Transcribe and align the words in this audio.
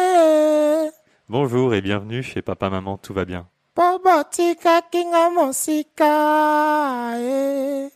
eh. 0.00 0.90
Bonjour 1.28 1.72
et 1.72 1.80
bienvenue 1.80 2.22
chez 2.22 2.42
Papa 2.42 2.68
Maman, 2.68 2.98
tout 2.98 3.14
va 3.14 3.24
bien. 3.24 3.46
mosika 5.32 7.12
eh. 7.16 7.88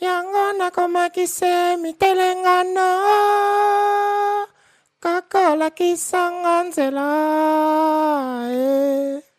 yango 0.00 0.52
mitelengano 1.78 2.88
nzela 6.64 7.10
eh. 8.50 9.29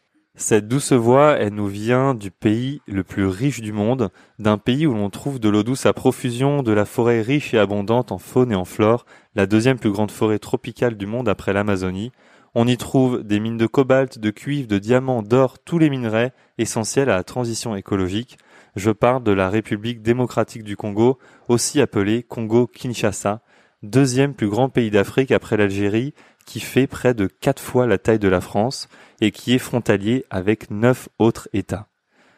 Cette 0.41 0.67
douce 0.67 0.91
voix, 0.91 1.37
elle 1.37 1.53
nous 1.53 1.67
vient 1.67 2.15
du 2.15 2.31
pays 2.31 2.81
le 2.87 3.03
plus 3.03 3.27
riche 3.27 3.61
du 3.61 3.71
monde, 3.71 4.09
d'un 4.39 4.57
pays 4.57 4.87
où 4.87 4.93
l'on 4.95 5.11
trouve 5.11 5.39
de 5.39 5.47
l'eau 5.49 5.61
douce 5.61 5.85
à 5.85 5.93
profusion, 5.93 6.63
de 6.63 6.71
la 6.71 6.85
forêt 6.85 7.21
riche 7.21 7.53
et 7.53 7.59
abondante 7.59 8.11
en 8.11 8.17
faune 8.17 8.51
et 8.51 8.55
en 8.55 8.65
flore, 8.65 9.05
la 9.35 9.45
deuxième 9.45 9.77
plus 9.77 9.91
grande 9.91 10.09
forêt 10.09 10.39
tropicale 10.39 10.97
du 10.97 11.05
monde 11.05 11.29
après 11.29 11.53
l'Amazonie. 11.53 12.11
On 12.55 12.65
y 12.65 12.75
trouve 12.75 13.21
des 13.21 13.39
mines 13.39 13.59
de 13.59 13.67
cobalt, 13.67 14.17
de 14.17 14.31
cuivre, 14.31 14.67
de 14.67 14.79
diamants, 14.79 15.21
d'or, 15.21 15.59
tous 15.59 15.77
les 15.77 15.91
minerais 15.91 16.33
essentiels 16.57 17.11
à 17.11 17.17
la 17.17 17.23
transition 17.23 17.75
écologique. 17.75 18.39
Je 18.75 18.89
parle 18.89 19.21
de 19.21 19.31
la 19.31 19.47
République 19.47 20.01
démocratique 20.01 20.63
du 20.63 20.75
Congo, 20.75 21.19
aussi 21.49 21.79
appelée 21.79 22.23
Congo-Kinshasa, 22.23 23.41
deuxième 23.83 24.33
plus 24.33 24.49
grand 24.49 24.69
pays 24.69 24.89
d'Afrique 24.89 25.31
après 25.31 25.55
l'Algérie, 25.55 26.15
qui 26.47 26.59
fait 26.59 26.87
près 26.87 27.13
de 27.13 27.27
quatre 27.27 27.61
fois 27.61 27.85
la 27.85 27.99
taille 27.99 28.17
de 28.17 28.27
la 28.27 28.41
France 28.41 28.89
et 29.21 29.31
qui 29.31 29.53
est 29.53 29.59
frontalier 29.59 30.25
avec 30.29 30.69
neuf 30.69 31.07
autres 31.19 31.47
États. 31.53 31.87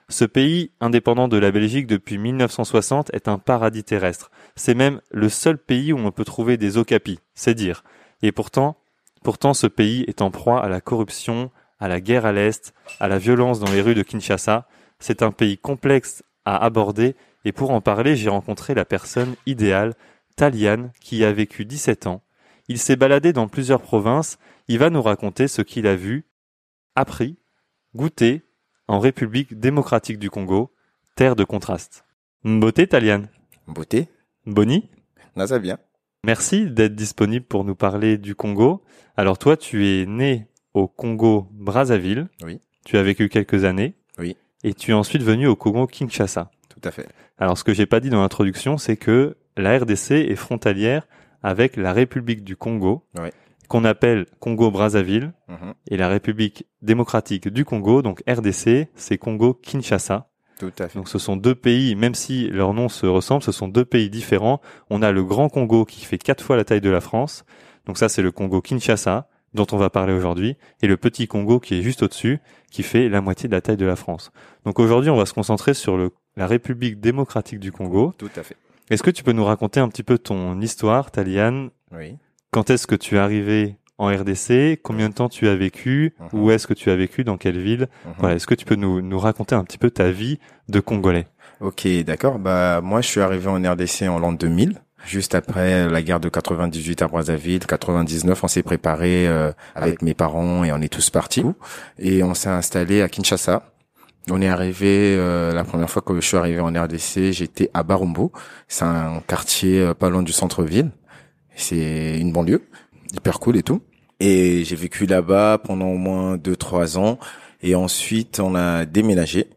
Ce 0.10 0.26
pays, 0.26 0.72
indépendant 0.80 1.28
de 1.28 1.38
la 1.38 1.52
Belgique 1.52 1.88
depuis 1.88 2.18
1960, 2.18 3.10
est 3.14 3.28
un 3.28 3.40
paradis 3.40 3.84
terrestre. 3.84 4.30
C'est 4.56 4.76
même 4.76 5.02
le 5.10 5.30
seul 5.30 5.58
pays 5.58 5.94
où 5.94 5.98
on 5.98 6.12
peut 6.12 6.26
trouver 6.26 6.58
des 6.58 6.78
okapis, 6.78 7.20
c'est 7.34 7.56
dire. 7.56 7.84
Et 8.22 8.32
pourtant, 8.32 8.78
pourtant 9.24 9.54
ce 9.54 9.66
pays 9.66 10.04
est 10.08 10.22
en 10.22 10.30
proie 10.30 10.64
à 10.64 10.68
la 10.68 10.82
corruption, 10.82 11.50
à 11.80 11.88
la 11.88 12.02
guerre 12.02 12.26
à 12.26 12.34
l'Est, 12.34 12.74
à 13.00 13.08
la 13.08 13.18
violence 13.18 13.60
dans 13.60 13.72
les 13.72 13.82
rues 13.82 13.96
de 13.96 14.04
Kinshasa. 14.04 14.68
C'est 15.00 15.24
un 15.24 15.32
pays 15.32 15.58
complexe 15.58 16.24
à 16.46 16.64
aborder 16.64 17.16
et 17.46 17.52
pour 17.52 17.72
en 17.72 17.82
parler, 17.82 18.16
j'ai 18.16 18.30
rencontré 18.30 18.74
la 18.74 18.86
personne 18.86 19.36
idéale, 19.46 19.96
Talian, 20.36 20.92
qui 21.02 21.24
a 21.26 21.32
vécu 21.32 21.66
17 21.66 22.08
ans. 22.08 22.22
Il 22.68 22.78
s'est 22.78 22.96
baladé 22.96 23.34
dans 23.34 23.48
plusieurs 23.48 23.82
provinces, 23.82 24.38
il 24.68 24.80
va 24.80 24.90
nous 24.90 25.02
raconter 25.02 25.48
ce 25.48 25.62
qu'il 25.62 25.88
a 25.88 25.96
vu, 25.96 26.26
appris, 26.96 27.38
goûté 27.96 28.44
en 28.88 29.00
République 29.00 29.60
démocratique 29.60 30.20
du 30.20 30.30
Congo, 30.30 30.74
terre 31.16 31.36
de 31.36 31.44
contraste. 31.44 32.06
Mbote 32.44 32.88
Talian. 32.90 33.24
Beauté 33.68 34.10
Boni, 34.46 34.90
Non, 35.38 35.48
ça 35.48 35.58
vient. 35.58 35.78
merci 36.26 36.70
d'être 36.70 36.96
disponible 36.96 37.46
pour 37.46 37.64
nous 37.64 37.76
parler 37.76 38.18
du 38.18 38.36
Congo. 38.36 38.84
Alors 39.16 39.38
toi, 39.38 39.56
tu 39.56 39.88
es 39.88 40.06
né 40.06 40.48
au 40.74 40.88
Congo 40.88 41.48
Brazzaville. 41.52 42.28
Oui. 42.44 42.60
Tu 42.86 42.98
as 42.98 43.04
vécu 43.04 43.30
quelques 43.30 43.64
années. 43.64 43.96
Oui. 44.20 44.36
Et 44.66 44.74
tu 44.74 44.92
es 44.92 44.94
ensuite 44.94 45.24
venu 45.24 45.48
au 45.48 45.56
Congo 45.56 45.88
Kinshasa. 45.88 46.52
Tout 46.70 46.82
à 46.84 46.92
fait. 46.92 47.08
Alors 47.38 47.58
ce 47.58 47.64
que 47.64 47.74
j'ai 47.74 47.86
pas 47.86 48.02
dit 48.02 48.10
dans 48.10 48.22
l'introduction, 48.22 48.78
c'est 48.78 48.98
que 48.98 49.38
la 49.56 49.78
RDC 49.80 50.12
est 50.12 50.36
frontalière 50.36 51.08
avec 51.42 51.78
la 51.78 51.94
République 51.94 52.44
du 52.44 52.56
Congo, 52.58 53.06
Oui. 53.18 53.30
Qu'on 53.68 53.84
appelle 53.86 54.26
Congo 54.40 54.72
Brazzaville, 54.72 55.34
Mhm. 55.48 55.74
et 55.90 55.98
la 55.98 56.08
République 56.08 56.66
démocratique 56.82 57.48
du 57.48 57.66
Congo, 57.66 58.02
donc 58.02 58.22
RDC, 58.28 58.90
c'est 58.96 59.18
Congo 59.18 59.54
Kinshasa. 59.54 60.30
Tout 60.60 60.72
à 60.80 60.88
fait. 60.88 61.00
Donc 61.00 61.10
ce 61.10 61.18
sont 61.18 61.36
deux 61.36 61.56
pays, 61.56 61.96
même 61.96 62.14
si 62.16 62.48
leurs 62.50 62.74
noms 62.74 62.90
se 62.90 63.06
ressemblent, 63.08 63.44
ce 63.44 63.52
sont 63.52 63.68
deux 63.68 63.86
pays 63.86 64.10
différents. 64.10 64.62
On 64.90 65.02
a 65.02 65.12
le 65.12 65.24
Grand 65.24 65.50
Congo 65.50 65.84
qui 65.86 66.06
fait 66.06 66.18
quatre 66.20 66.44
fois 66.44 66.56
la 66.56 66.64
taille 66.64 66.80
de 66.82 66.90
la 66.92 67.02
France. 67.02 67.44
Donc 67.86 67.98
ça 67.98 68.08
c'est 68.08 68.22
le 68.22 68.32
Congo 68.32 68.62
Kinshasa 68.62 69.28
dont 69.54 69.68
on 69.72 69.78
va 69.78 69.90
parler 69.90 70.14
aujourd'hui 70.14 70.56
et 70.82 70.88
le 70.88 70.96
petit 70.98 71.28
Congo 71.28 71.60
qui 71.60 71.76
est 71.76 71.82
juste 71.82 72.02
au-dessus 72.04 72.40
qui 72.72 72.82
fait 72.84 73.10
la 73.10 73.20
moitié 73.22 73.50
de 73.50 73.54
la 73.54 73.62
taille 73.62 73.78
de 73.78 73.86
la 73.86 73.96
France. 73.96 74.32
Donc 74.66 74.80
aujourd'hui 74.80 75.10
on 75.10 75.16
va 75.18 75.26
se 75.26 75.34
concentrer 75.34 75.74
sur 75.74 75.98
le, 75.98 76.12
la 76.38 76.48
République 76.48 77.00
démocratique 77.00 77.60
du 77.60 77.72
Congo. 77.72 78.14
Tout 78.18 78.30
à 78.36 78.44
fait. 78.44 78.56
Est-ce 78.90 79.04
que 79.04 79.12
tu 79.12 79.24
peux 79.24 79.32
nous 79.34 79.46
raconter 79.46 79.80
un 79.80 79.90
petit 79.90 80.04
peu 80.04 80.18
ton 80.18 80.60
histoire, 80.62 81.10
Taliane? 81.12 81.70
Oui. 81.92 82.18
Quand 82.54 82.70
est-ce 82.70 82.86
que 82.86 82.94
tu 82.94 83.16
es 83.16 83.18
arrivé 83.18 83.78
en 83.98 84.16
RDC 84.16 84.80
Combien 84.84 85.10
de 85.10 85.16
temps 85.16 85.28
tu 85.28 85.48
as 85.48 85.56
vécu? 85.56 86.14
Mhm. 86.20 86.40
Où 86.40 86.52
est-ce 86.52 86.68
que 86.68 86.76
tu 86.76 86.92
as 86.92 86.96
vécu? 86.96 87.24
Dans 87.24 87.36
quelle 87.36 87.60
ville? 87.60 87.88
Mhm. 88.06 88.14
Voilà, 88.20 88.36
est-ce 88.36 88.46
que 88.46 88.54
tu 88.54 88.64
peux 88.64 88.76
nous, 88.76 89.02
nous 89.02 89.18
raconter 89.18 89.56
un 89.56 89.64
petit 89.64 89.80
peu 89.80 89.90
ta 89.90 90.12
vie 90.12 90.38
de 90.70 90.80
Congolais? 90.80 91.26
Ok, 91.62 91.88
d'accord. 92.06 92.38
Bah, 92.38 92.80
moi, 92.84 93.02
je 93.02 93.08
suis 93.08 93.22
arrivé 93.22 93.48
en 93.48 93.56
RDC 93.56 94.04
en 94.08 94.20
l'an 94.20 94.34
2000. 94.34 94.80
Juste 95.04 95.34
après 95.34 95.90
la 95.90 96.02
guerre 96.04 96.20
de 96.20 96.30
98 96.30 97.02
à 97.02 97.08
Brazzaville, 97.08 97.66
99, 97.66 98.44
on 98.44 98.48
s'est 98.48 98.62
préparé 98.62 99.28
euh, 99.28 99.52
avec 99.74 100.04
mes 100.04 100.14
parents 100.14 100.64
et 100.64 100.72
on 100.72 100.80
est 100.80 100.94
tous 100.94 101.10
partis. 101.10 101.44
Et 101.98 102.22
on 102.22 102.36
s'est 102.36 102.50
installé 102.50 103.02
à 103.02 103.10
Kinshasa. 103.10 103.64
On 104.30 104.42
est 104.42 104.48
arrivé, 104.48 105.16
euh, 105.18 105.52
la 105.54 105.64
première 105.64 105.90
fois 105.90 106.04
que 106.04 106.16
je 106.16 106.22
suis 106.22 106.38
arrivé 106.38 106.60
en 106.62 106.68
RDC, 106.68 107.32
j'étais 107.32 107.72
à 107.74 107.82
Barumbo. 107.82 108.32
C'est 108.68 108.86
un 108.86 109.22
quartier 109.28 109.82
euh, 109.82 109.94
pas 109.96 110.10
loin 110.10 110.22
du 110.22 110.32
centre-ville. 110.32 110.92
C'est 111.56 112.20
une 112.20 112.32
banlieue, 112.32 112.64
hyper 113.14 113.40
cool 113.40 113.58
et 113.58 113.64
tout. 113.64 113.82
Et 114.20 114.64
j'ai 114.64 114.76
vécu 114.76 115.06
là-bas 115.06 115.60
pendant 115.64 115.88
au 115.88 115.98
moins 115.98 116.38
deux, 116.38 116.56
trois 116.56 116.98
ans. 116.98 117.20
Et 117.62 117.76
ensuite, 117.76 118.40
on 118.40 118.56
a 118.56 118.86
déménagé. 118.86 119.48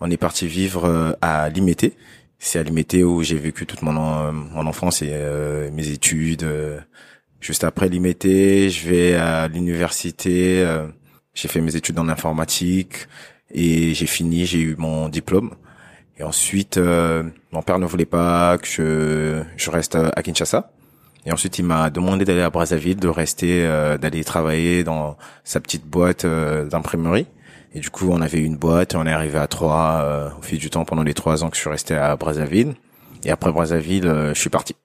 On 0.00 0.10
est 0.10 0.16
parti 0.16 0.46
vivre 0.46 0.84
euh, 0.84 1.12
à 1.22 1.48
Limité. 1.48 1.94
C'est 2.38 2.58
à 2.58 2.62
Limité 2.62 3.04
où 3.04 3.22
j'ai 3.22 3.38
vécu 3.38 3.66
toute 3.66 3.82
mon, 3.82 3.92
mon 4.32 4.66
enfance 4.66 5.02
et 5.02 5.10
euh, 5.12 5.70
mes 5.72 5.88
études. 5.88 6.42
euh. 6.44 6.80
Juste 7.40 7.64
après 7.64 7.88
Limité, 7.88 8.70
je 8.70 8.88
vais 8.88 9.14
à 9.14 9.46
l'université. 9.48 10.66
j'ai 11.34 11.48
fait 11.48 11.60
mes 11.60 11.76
études 11.76 11.98
en 11.98 12.08
informatique 12.08 13.06
et 13.52 13.94
j'ai 13.94 14.06
fini. 14.06 14.46
J'ai 14.46 14.60
eu 14.60 14.74
mon 14.76 15.08
diplôme. 15.08 15.54
Et 16.18 16.22
ensuite, 16.24 16.78
mon 16.78 17.62
père 17.62 17.78
ne 17.78 17.86
voulait 17.86 18.06
pas 18.06 18.56
que 18.58 18.66
je, 18.66 19.42
je 19.56 19.70
reste 19.70 19.94
à 19.96 20.22
Kinshasa. 20.22 20.72
Et 21.26 21.32
ensuite, 21.32 21.58
il 21.58 21.64
m'a 21.64 21.90
demandé 21.90 22.24
d'aller 22.24 22.40
à 22.40 22.50
Brazzaville, 22.50 22.96
de 22.96 23.08
rester, 23.08 23.66
euh, 23.66 23.98
d'aller 23.98 24.22
travailler 24.24 24.84
dans 24.84 25.16
sa 25.44 25.60
petite 25.60 25.84
boîte 25.84 26.24
euh, 26.24 26.64
d'imprimerie. 26.64 27.26
Et 27.74 27.80
du 27.80 27.90
coup, 27.90 28.08
on 28.10 28.22
avait 28.22 28.40
une 28.40 28.56
boîte 28.56 28.94
et 28.94 28.96
on 28.96 29.04
est 29.06 29.12
arrivé 29.12 29.38
à 29.38 29.48
trois 29.48 30.00
euh, 30.02 30.30
au 30.38 30.42
fil 30.42 30.58
du 30.58 30.70
temps 30.70 30.84
pendant 30.84 31.02
les 31.02 31.14
trois 31.14 31.44
ans 31.44 31.50
que 31.50 31.56
je 31.56 31.60
suis 31.60 31.68
resté 31.68 31.94
à 31.94 32.16
Brazzaville. 32.16 32.74
Et 33.24 33.30
après 33.30 33.52
Brazzaville, 33.52 34.06
euh, 34.06 34.34
je 34.34 34.40
suis 34.40 34.50
parti. 34.50 34.76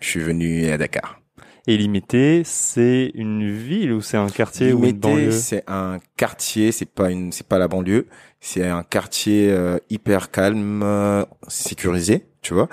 Je 0.00 0.08
suis 0.08 0.20
venu 0.20 0.70
à 0.70 0.78
Dakar. 0.78 1.20
Et 1.66 1.76
Limité, 1.76 2.42
c'est 2.46 3.10
une 3.14 3.50
ville 3.50 3.92
ou 3.92 4.00
c'est 4.00 4.16
un 4.16 4.28
quartier 4.28 4.72
ou 4.72 4.78
une 4.78 4.84
Limité, 4.86 4.98
banlieue? 5.00 5.30
c'est 5.32 5.64
un 5.66 5.98
quartier, 6.16 6.72
c'est 6.72 6.88
pas 6.88 7.10
une, 7.10 7.30
c'est 7.32 7.46
pas 7.46 7.58
la 7.58 7.68
banlieue, 7.68 8.06
c'est 8.40 8.66
un 8.66 8.82
quartier 8.82 9.50
euh, 9.50 9.78
hyper 9.90 10.30
calme, 10.30 10.82
euh, 10.82 11.26
sécurisé, 11.48 12.24
tu 12.40 12.54
vois. 12.54 12.70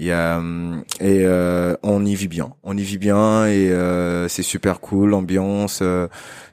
Il 0.00 0.06
y 0.06 0.12
a 0.12 0.38
hum, 0.38 0.82
et 0.98 1.26
euh, 1.26 1.76
on 1.82 2.06
y 2.06 2.14
vit 2.14 2.26
bien, 2.26 2.54
on 2.62 2.74
y 2.74 2.82
vit 2.82 2.96
bien 2.96 3.44
et 3.44 3.70
euh, 3.70 4.28
c'est 4.28 4.42
super 4.42 4.80
cool, 4.80 5.10
l'ambiance, 5.10 5.80
euh, 5.82 6.08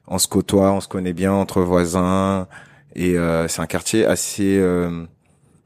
on 0.06 0.18
se 0.18 0.28
côtoie, 0.28 0.74
on 0.74 0.81
se 0.81 0.90
connaît 0.90 1.13
bien 1.13 1.31
entre 1.31 1.62
voisins 1.62 2.50
et 2.94 3.18
euh, 3.18 3.47
c'est 3.47 3.62
un 3.62 3.66
quartier 3.66 4.06
assez 4.06 4.57
euh, 4.59 5.06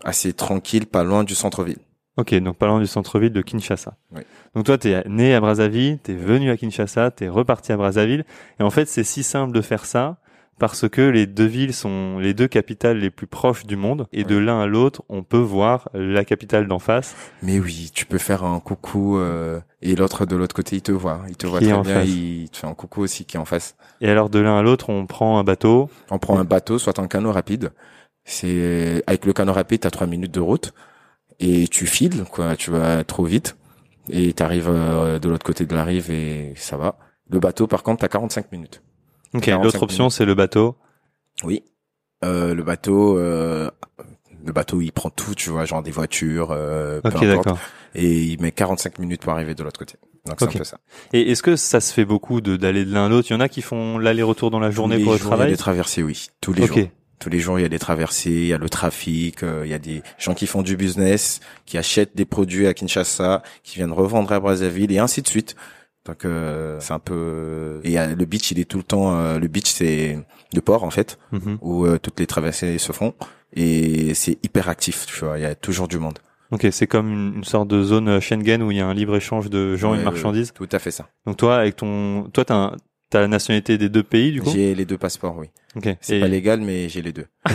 assez 0.04 0.32
tranquille, 0.32 0.86
pas 0.86 1.04
loin 1.04 1.24
du 1.24 1.34
centre-ville. 1.34 1.80
Ok, 2.18 2.36
donc 2.36 2.58
pas 2.58 2.68
loin 2.68 2.80
du 2.80 2.86
centre-ville 2.86 3.34
de 3.34 3.42
Kinshasa. 3.42 3.98
Oui. 4.12 4.22
Donc 4.54 4.66
toi, 4.66 4.78
t'es 4.78 5.04
né 5.08 5.34
à 5.34 5.40
Brazzaville, 5.40 5.98
t'es 5.98 6.14
venu 6.14 6.52
à 6.52 6.58
Kinshasa, 6.58 7.10
t'es 7.10 7.30
reparti 7.30 7.72
à 7.72 7.78
Brazzaville. 7.78 8.26
Et 8.60 8.64
en 8.64 8.70
fait, 8.70 8.88
c'est 8.90 9.04
si 9.04 9.24
simple 9.24 9.54
de 9.54 9.62
faire 9.62 9.86
ça 9.86 10.18
parce 10.60 10.88
que 10.88 11.02
les 11.02 11.26
deux 11.26 11.46
villes 11.46 11.74
sont 11.74 12.20
les 12.20 12.34
deux 12.34 12.48
capitales 12.48 12.98
les 12.98 13.10
plus 13.10 13.28
proches 13.28 13.66
du 13.66 13.76
monde. 13.76 14.08
Et 14.12 14.24
de 14.24 14.38
l'un 14.38 14.62
à 14.62 14.68
l'autre, 14.68 15.04
on 15.10 15.24
peut 15.24 15.38
voir 15.38 15.90
la 15.94 16.24
capitale 16.24 16.68
d'en 16.68 16.80
face. 16.80 17.16
Mais 17.42 17.60
oui, 17.60 17.92
tu 17.94 18.06
peux 18.06 18.20
faire 18.20 18.44
un 18.44 18.60
coucou 18.60 19.18
euh, 19.18 19.60
et 19.82 19.96
l'autre 19.96 20.26
de 20.26 20.36
l'autre 20.36 20.56
côté, 20.56 20.76
il 20.76 20.82
te 20.82 20.92
voit, 20.92 21.24
il 21.30 21.36
te 21.36 21.48
voit 21.48 21.60
très 21.60 21.74
en 21.74 21.82
bien, 21.82 22.04
il 22.04 22.50
te 22.50 22.58
fait 22.58 22.68
un 22.68 22.76
coucou 22.76 23.02
aussi 23.02 23.26
qui 23.26 23.38
est 23.38 23.40
en 23.40 23.46
face. 23.46 23.76
Et 24.02 24.10
alors 24.10 24.30
de 24.30 24.40
l'un 24.40 24.58
à 24.58 24.62
l'autre, 24.62 24.90
on 24.90 25.08
prend 25.08 25.40
un 25.40 25.44
bateau. 25.44 25.90
On 26.10 26.20
prend 26.20 26.38
un 26.38 26.44
bateau, 26.44 26.78
soit 26.78 27.00
un 27.00 27.08
canot 27.08 27.32
rapide. 27.32 27.72
C'est 28.24 29.04
avec 29.08 29.26
le 29.26 29.34
canot 29.34 29.54
rapide, 29.54 29.82
t'as 29.82 29.90
trois 29.90 30.08
minutes 30.08 30.34
de 30.34 30.40
route 30.40 30.74
et 31.40 31.68
tu 31.68 31.88
files, 31.88 32.24
quoi. 32.32 32.56
Tu 32.56 32.72
vas 32.72 33.04
trop 33.04 33.26
vite 33.26 33.58
et 34.10 34.34
t'arrives 34.34 34.70
euh, 34.70 35.20
de 35.20 35.30
l'autre 35.30 35.46
côté 35.46 35.66
de 35.66 35.76
la 35.76 35.84
rive 35.84 36.12
et 36.12 36.54
ça 36.56 36.78
va. 36.78 36.98
Le 37.30 37.40
bateau, 37.40 37.68
par 37.68 37.84
contre, 37.84 38.02
t'as 38.02 38.08
45 38.08 38.52
minutes. 38.52 38.82
Ok, 39.34 39.44
45 39.46 39.64
l'autre 39.64 39.84
option, 39.84 40.10
c'est 40.10 40.26
le 40.26 40.36
bateau. 40.36 40.76
Oui. 41.44 41.64
Euh, 42.24 42.54
le 42.54 42.64
bateau, 42.64 43.18
euh, 43.18 43.70
le 44.46 44.52
bateau, 44.52 44.82
il 44.82 44.92
prend 44.92 45.10
tout, 45.10 45.34
tu 45.36 45.50
vois, 45.50 45.66
genre 45.66 45.82
des 45.82 45.92
voitures, 45.92 46.50
euh, 46.52 47.02
peu 47.02 47.10
Ok, 47.10 47.16
importe. 47.24 47.28
d'accord. 47.46 47.60
Et 47.96 48.24
il 48.24 48.42
met 48.42 48.52
45 48.52 49.00
minutes 49.00 49.22
pour 49.22 49.34
arriver 49.34 49.56
de 49.56 49.64
l'autre 49.64 49.80
côté. 49.80 49.96
Donc 50.26 50.36
c'est 50.40 50.46
Ok. 50.46 50.56
un 50.56 50.60
peu 50.60 50.64
ça. 50.64 50.78
Et 51.14 51.32
est-ce 51.32 51.42
que 51.42 51.56
ça 51.56 51.82
se 51.82 51.92
fait 51.92 52.06
beaucoup 52.06 52.42
de 52.42 52.56
d'aller 52.56 52.86
de 52.86 52.94
l'un 52.94 53.08
à 53.08 53.10
l'autre? 53.10 53.28
Il 53.32 53.34
y 53.34 53.36
en 53.36 53.40
a 53.40 53.50
qui 53.50 53.62
font 53.64 53.98
l'aller-retour 53.98 54.52
dans 54.52 54.60
la 54.60 54.70
journée 54.70 54.98
les 54.98 55.04
pour 55.04 55.14
le 55.14 55.18
jours, 55.18 55.28
Il 55.28 55.32
y 55.32 55.34
a 55.34 55.38
travail? 55.38 55.52
des 55.52 55.58
traversées, 55.58 56.04
oui. 56.04 56.28
Tous 56.42 56.54
les 56.54 56.64
Ok. 56.64 56.68
jours. 56.78 56.88
Tous 57.20 57.30
les 57.30 57.40
jours, 57.40 57.60
il 57.60 57.62
y 57.62 57.66
a 57.66 57.70
des 57.70 57.78
traversées, 57.80 58.32
il 58.32 58.48
y 58.48 58.54
a 58.54 58.58
le 58.58 58.70
trafic, 58.70 59.44
euh, 59.44 59.62
il 59.64 59.70
y 59.70 59.76
a 59.76 59.80
des 59.80 60.02
gens 60.18 60.34
qui 60.34 60.48
font 60.48 60.64
du 60.64 60.76
business, 60.76 61.40
qui 61.68 61.78
achètent 61.78 62.16
des 62.16 62.26
produits 62.26 62.66
à 62.66 62.74
Kinshasa, 62.74 63.44
qui 63.64 63.76
viennent 63.76 63.92
revendre 63.92 64.32
à 64.32 64.40
Brazzaville 64.40 64.92
et 64.92 64.98
ainsi 65.00 65.22
de 65.22 65.28
suite. 65.28 65.56
Donc 66.06 66.26
euh, 66.26 66.78
c'est 66.80 66.94
un 66.94 67.00
peu 67.00 67.80
et 67.84 68.00
euh, 68.00 68.16
le 68.16 68.26
beach 68.26 68.50
il 68.52 68.60
est 68.60 68.66
tout 68.66 68.78
le 68.78 68.84
temps 68.84 69.16
euh, 69.16 69.38
le 69.38 69.48
beach 69.48 69.68
c'est 69.70 70.18
le 70.54 70.62
port 70.62 70.84
en 70.84 70.90
fait 70.90 71.20
Mhm. 71.32 71.58
où 71.62 71.86
euh, 71.86 72.00
toutes 72.00 72.20
les 72.20 72.26
traversées 72.28 72.78
se 72.80 72.92
font 72.92 73.14
et 73.54 74.14
c'est 74.16 74.38
hyper 74.44 74.68
actif 74.70 75.06
tu 75.06 75.24
vois 75.24 75.38
il 75.38 75.44
y 75.44 75.46
a 75.46 75.54
toujours 75.56 75.88
du 75.88 76.00
monde. 76.00 76.18
Ok, 76.52 76.68
c'est 76.72 76.88
comme 76.88 77.10
une, 77.10 77.34
une 77.38 77.44
sorte 77.46 77.70
de 77.70 77.82
zone 77.82 78.20
Schengen 78.20 78.62
où 78.62 78.72
il 78.72 78.78
y 78.78 78.82
a 78.82 78.86
un 78.88 78.94
libre 78.94 79.16
échange 79.16 79.50
de 79.50 79.78
gens 79.78 79.94
et 79.96 80.00
de 80.00 80.04
marchandises. 80.04 80.52
Tout 80.54 80.68
à 80.74 80.80
fait 80.80 80.92
ça. 80.92 81.08
Donc 81.26 81.38
toi, 81.38 81.56
avec 81.60 81.78
ton, 81.78 82.24
toi, 82.34 82.44
t'as, 82.44 82.56
un- 82.56 82.76
t'as 83.12 83.20
la 83.22 83.28
nationalité 83.28 83.78
des 83.78 83.90
deux 83.90 84.02
pays 84.02 84.32
du 84.32 84.42
coup. 84.42 84.50
J'ai 84.52 84.74
les 84.74 84.86
deux 84.86 84.98
passeports 84.98 85.38
oui. 85.38 85.48
Ok. 85.76 85.96
C'est 86.02 86.18
Et- 86.18 86.20
pas 86.20 86.28
légal 86.28 86.62
mais 86.62 86.90
j'ai 86.90 87.02
les 87.04 87.12
deux. 87.14 87.28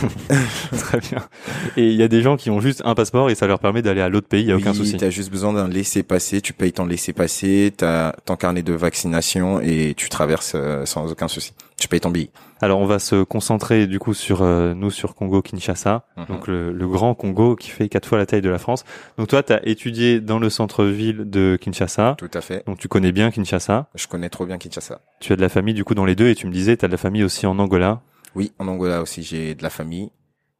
Très 0.77 0.99
bien. 0.99 1.27
Et 1.75 1.87
il 1.89 1.95
y 1.95 2.03
a 2.03 2.07
des 2.07 2.21
gens 2.21 2.37
qui 2.37 2.49
ont 2.49 2.59
juste 2.61 2.81
un 2.85 2.95
passeport 2.95 3.29
et 3.29 3.35
ça 3.35 3.47
leur 3.47 3.59
permet 3.59 3.81
d'aller 3.81 4.01
à 4.01 4.09
l'autre 4.09 4.27
pays. 4.27 4.41
Il 4.43 4.47
y 4.47 4.51
a 4.51 4.55
aucun 4.55 4.73
souci. 4.73 4.95
T'as 4.97 5.09
juste 5.09 5.29
besoin 5.31 5.53
d'un 5.53 5.67
laisser-passer, 5.67 6.41
tu 6.41 6.53
payes 6.53 6.71
ton 6.73 6.85
laisser-passer, 6.85 7.73
t'as 7.75 8.13
ton 8.25 8.35
carnet 8.37 8.63
de 8.63 8.73
vaccination 8.73 9.59
et 9.61 9.93
tu 9.97 10.09
traverses 10.09 10.53
euh, 10.55 10.85
sans 10.85 11.11
aucun 11.11 11.27
souci. 11.27 11.53
Tu 11.79 11.87
payes 11.87 11.99
ton 11.99 12.09
billet. 12.09 12.31
Alors 12.59 12.79
on 12.79 12.87
va 12.87 12.97
se 12.97 13.23
concentrer 13.23 13.85
du 13.85 13.99
coup 13.99 14.15
sur 14.15 14.41
euh, 14.41 14.73
nous 14.73 14.89
sur 14.89 15.13
Congo 15.13 15.43
Kinshasa, 15.43 16.05
Mhm. 16.17 16.25
donc 16.27 16.47
le, 16.47 16.71
le 16.73 16.87
grand 16.87 17.13
Congo 17.13 17.55
qui 17.55 17.69
fait 17.69 17.87
quatre 17.87 18.07
fois 18.07 18.17
la 18.17 18.25
taille 18.25 18.41
de 18.41 18.49
la 18.49 18.57
France. 18.57 18.83
Donc 19.19 19.27
toi, 19.27 19.43
t'as 19.43 19.59
étudié 19.63 20.19
dans 20.19 20.39
le 20.39 20.49
centre-ville 20.49 21.29
de 21.29 21.55
Kinshasa. 21.61 22.15
Tout 22.17 22.31
à 22.33 22.41
fait. 22.41 22.65
Donc 22.65 22.79
tu 22.79 22.87
connais 22.87 23.11
bien 23.11 23.29
Kinshasa. 23.29 23.89
Je 23.93 24.07
connais 24.07 24.29
trop 24.29 24.47
bien 24.47 24.57
Kinshasa. 24.57 25.01
Tu 25.19 25.33
as 25.33 25.35
de 25.35 25.41
la 25.41 25.49
famille 25.49 25.75
du 25.75 25.83
coup 25.83 25.93
dans 25.93 26.05
les 26.05 26.15
deux 26.15 26.29
et 26.29 26.35
tu 26.35 26.47
me 26.47 26.51
disais 26.51 26.75
t'as 26.77 26.87
de 26.87 26.93
la 26.93 26.97
famille 26.97 27.23
aussi 27.23 27.45
en 27.45 27.59
Angola. 27.59 28.01
Oui, 28.33 28.51
en 28.57 28.67
Angola 28.67 29.01
aussi, 29.03 29.21
j'ai 29.21 29.53
de 29.53 29.61
la 29.61 29.69
famille. 29.69 30.09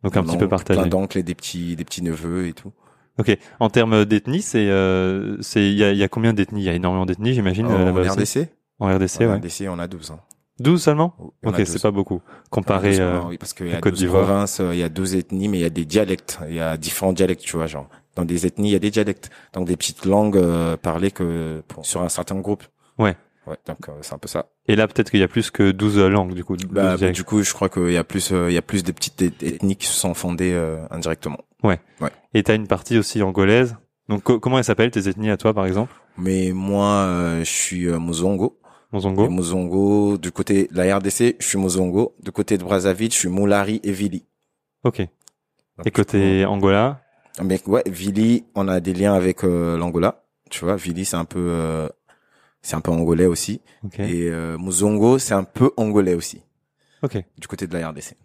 Donc 0.04 0.16
un 0.18 0.24
petit 0.24 0.38
peu 0.38 0.48
partagé. 0.48 0.80
Plein 0.80 0.88
d'oncles 0.90 1.18
et 1.18 1.24
des 1.24 1.34
petits, 1.34 1.76
des 1.76 1.84
petits 1.84 2.04
neveux 2.04 2.46
et 2.48 2.54
tout. 2.54 2.72
Ok. 3.18 3.36
En 3.60 3.70
termes 3.72 4.06
d'ethnie, 4.06 4.44
c'est 4.44 4.70
euh, 4.70 5.36
c'est 5.42 5.66
il 5.66 5.74
y 5.76 5.84
a, 5.84 5.92
y 5.94 6.04
a 6.04 6.08
combien 6.08 6.34
d'ethnies? 6.34 6.62
Il 6.62 6.66
y 6.66 6.70
a 6.70 6.74
énormément 6.74 7.08
d'ethnies, 7.08 7.34
j'imagine. 7.34 7.66
euh, 7.66 7.70
en 7.70 7.86
là-bas 7.86 8.02
aussi. 8.02 8.40
RDC? 8.42 8.50
En 8.80 8.96
RDC, 8.96 9.22
En 9.22 9.30
ouais. 9.32 9.36
RDC, 9.38 9.68
on 9.70 9.80
a 9.80 9.88
12 9.88 10.12
ans. 10.12 10.20
12 10.60 10.82
seulement 10.82 11.16
Ok, 11.44 11.58
12. 11.58 11.66
c'est 11.68 11.82
pas 11.82 11.92
beaucoup. 11.92 12.22
Comparé 12.50 12.90
12, 12.92 13.00
euh, 13.02 13.20
oui, 13.28 13.38
parce 13.38 13.54
qu'il 13.54 13.68
y 13.68 13.74
a 13.74 13.80
Côte 13.80 13.94
12 13.94 14.00
d'Ivoire. 14.00 14.24
provinces, 14.26 14.60
euh, 14.60 14.74
il 14.74 14.80
y 14.80 14.84
a 14.84 14.90
12 14.90 15.16
ethnies, 15.16 15.48
mais 15.48 15.58
il 15.60 15.62
y 15.62 15.66
a 15.66 15.70
des 15.70 15.86
dialectes. 15.86 16.40
Il 16.50 16.56
y 16.56 16.60
a 16.60 16.78
différents 16.78 17.14
dialectes, 17.14 17.42
tu 17.44 17.56
vois, 17.58 17.68
genre. 17.68 17.88
Dans 18.16 18.26
des 18.26 18.48
ethnies, 18.48 18.70
il 18.70 18.74
y 18.74 18.76
a 18.76 18.80
des 18.80 18.90
dialectes. 18.92 19.30
Donc 19.54 19.68
des 19.68 19.78
petites 19.78 20.06
langues 20.06 20.38
euh, 20.38 20.76
parlées 20.78 21.12
que 21.12 21.62
pour- 21.68 21.86
sur 21.86 22.02
un 22.02 22.10
certain 22.10 22.40
groupe. 22.40 22.64
Ouais. 22.98 23.16
Ouais, 23.46 23.56
donc 23.66 23.88
euh, 23.88 23.94
c'est 24.02 24.14
un 24.14 24.18
peu 24.18 24.28
ça. 24.28 24.48
Et 24.68 24.76
là, 24.76 24.88
peut-être 24.88 25.10
qu'il 25.12 25.20
y 25.22 25.24
a 25.24 25.28
plus 25.30 25.52
que 25.52 25.72
12 25.72 25.98
langues, 26.00 26.34
du 26.34 26.44
coup. 26.44 26.58
12 26.58 26.68
Bah, 26.70 26.98
du 26.98 27.24
coup, 27.24 27.44
je 27.44 27.54
crois 27.54 27.70
qu'il 27.70 27.92
y 27.92 27.98
a 27.98 28.04
plus, 28.04 28.32
euh, 28.34 28.50
il 28.50 28.54
y 28.54 28.58
a 28.58 28.62
plus 28.62 28.84
de 28.84 28.92
petites 28.92 29.22
eth- 29.22 29.44
ethnies 29.44 29.76
qui 29.78 29.88
se 29.88 29.94
sont 29.94 30.14
fondées 30.14 30.52
euh, 30.54 30.80
indirectement. 30.92 31.38
Et 32.34 32.44
t'as 32.44 32.56
une 32.56 32.68
partie 32.68 32.98
aussi 32.98 33.22
angolaise. 33.22 33.76
Donc, 34.10 34.24
co- 34.24 34.40
comment 34.40 34.58
elles 34.58 34.64
s'appellent, 34.64 34.92
tes 34.92 35.08
ethnies 35.08 35.30
à 35.30 35.38
toi, 35.38 35.54
par 35.54 35.66
exemple? 35.66 35.94
Mais 36.18 36.52
moi, 36.54 36.86
euh, 37.06 37.40
je 37.40 37.50
suis 37.50 37.88
euh, 37.88 38.00
Mozongo. 38.00 38.60
Mozongo 38.92 39.30
Mozongo, 39.30 40.18
du 40.18 40.32
côté 40.32 40.68
de 40.72 40.78
la 40.78 40.98
RDC, 40.98 41.36
je 41.40 41.46
suis 41.48 41.58
Mozongo. 41.58 42.16
Du 42.24 42.32
côté 42.32 42.58
de 42.58 42.64
Brazzaville, 42.64 43.12
je 43.12 43.18
suis 43.18 43.28
Moulari 43.30 43.80
et 43.84 43.92
Vili. 43.92 44.26
Ok. 44.84 45.00
Donc, 45.00 45.86
Et 45.88 45.92
côté 45.92 46.46
Angola 46.46 47.02
coup, 47.38 47.44
Mais 47.44 47.62
ouais, 47.68 47.84
Vili, 47.88 48.46
on 48.56 48.68
a 48.68 48.80
des 48.80 48.94
liens 48.94 49.14
avec 49.14 49.44
euh, 49.44 49.78
l'Angola. 49.78 50.24
Tu 50.50 50.64
vois, 50.64 50.76
Vili, 50.78 51.04
c'est 51.06 51.18
un 51.18 51.26
peu, 51.26 51.40
euh, 51.52 51.90
c'est 52.62 52.76
un 52.76 52.82
peu 52.82 52.92
angolais 52.92 53.26
aussi. 53.26 53.62
Ok. 53.84 54.00
Et 54.00 54.30
euh, 54.30 54.58
Mozongo, 54.58 55.20
c'est 55.20 55.34
un 55.34 55.44
peu 55.44 55.72
angolais 55.78 56.14
aussi, 56.14 56.42
Ok. 57.04 57.22
du 57.38 57.48
côté 57.48 57.68
de 57.68 57.78
la 57.78 57.90
RDC. 57.90 58.16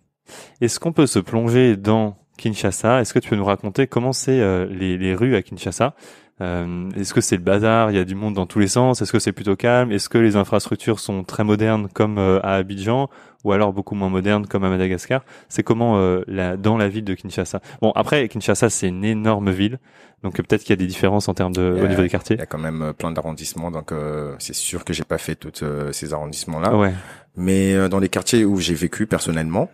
Est-ce 0.61 0.79
qu'on 0.79 0.93
peut 0.93 1.07
se 1.09 1.19
plonger 1.19 1.77
dans 1.77 2.17
Kinshasa? 2.39 3.01
Est-ce 3.01 3.13
que 3.13 3.19
tu 3.19 3.29
peux 3.29 3.37
nous 3.37 3.45
raconter 3.45 3.87
comment 3.89 4.13
c'est 4.13 4.41
euh, 4.41 4.67
les, 4.67 4.97
les 4.97 5.15
rues 5.17 5.35
à 5.35 5.43
Kinshasa? 5.43 5.95
Euh, 6.43 6.91
Est-ce 6.97 7.15
que 7.15 7.21
c'est 7.21 7.37
le 7.37 7.43
bazar? 7.43 7.91
Il 7.91 7.97
y 7.97 8.01
a 8.01 8.05
du 8.05 8.15
monde 8.15 8.35
dans 8.35 8.47
tous 8.47 8.59
les 8.59 8.67
sens 8.69 9.01
Est-ce 9.01 9.13
que 9.13 9.19
c'est 9.21 9.33
plutôt 9.33 9.55
calme? 9.57 9.93
Est-ce 9.93 10.09
que 10.09 10.19
les 10.19 10.35
infrastructures 10.37 10.99
sont 10.99 11.23
très 11.25 11.45
modernes 11.45 11.89
comme 11.95 12.19
euh, 12.19 12.41
à 12.43 12.55
Abidjan 12.55 13.09
ou 13.45 13.53
alors 13.53 13.73
beaucoup 13.73 13.95
moins 13.95 14.09
modernes 14.09 14.47
comme 14.47 14.65
à 14.65 14.69
Madagascar? 14.69 15.25
C'est 15.49 15.63
comment 15.63 15.99
euh, 15.99 16.23
la, 16.27 16.57
dans 16.57 16.77
la 16.77 16.89
ville 16.89 17.05
de 17.05 17.15
Kinshasa? 17.15 17.61
Bon, 17.81 17.93
après 17.95 18.29
Kinshasa 18.29 18.71
c'est 18.71 18.89
une 18.89 19.05
énorme 19.05 19.51
ville, 19.51 19.79
donc 20.23 20.39
euh, 20.39 20.43
peut-être 20.43 20.63
qu'il 20.63 20.71
y 20.71 20.73
a 20.73 20.77
des 20.77 20.87
différences 20.87 21.29
en 21.29 21.35
termes 21.35 21.53
de 21.53 21.63
a- 21.79 21.85
au 21.85 21.87
niveau 21.87 22.03
des 22.03 22.09
quartiers. 22.09 22.37
Il 22.37 22.41
y 22.41 22.43
a 22.43 22.47
quand 22.47 22.59
même 22.59 22.83
euh, 22.83 22.93
plein 22.93 23.13
d'arrondissements, 23.13 23.71
donc 23.71 23.93
euh, 23.93 24.35
c'est 24.39 24.55
sûr 24.55 24.85
que 24.85 24.93
j'ai 24.93 25.05
pas 25.05 25.19
fait 25.19 25.37
tous 25.37 25.65
ces 25.93 26.13
arrondissements-là. 26.15 26.77
Ouais. 26.77 26.93
Mais 27.37 27.75
euh, 27.75 27.89
dans 27.89 27.99
les 28.01 28.09
quartiers 28.09 28.45
où 28.45 28.59
j'ai 28.59 28.75
vécu 28.75 29.07
personnellement, 29.07 29.71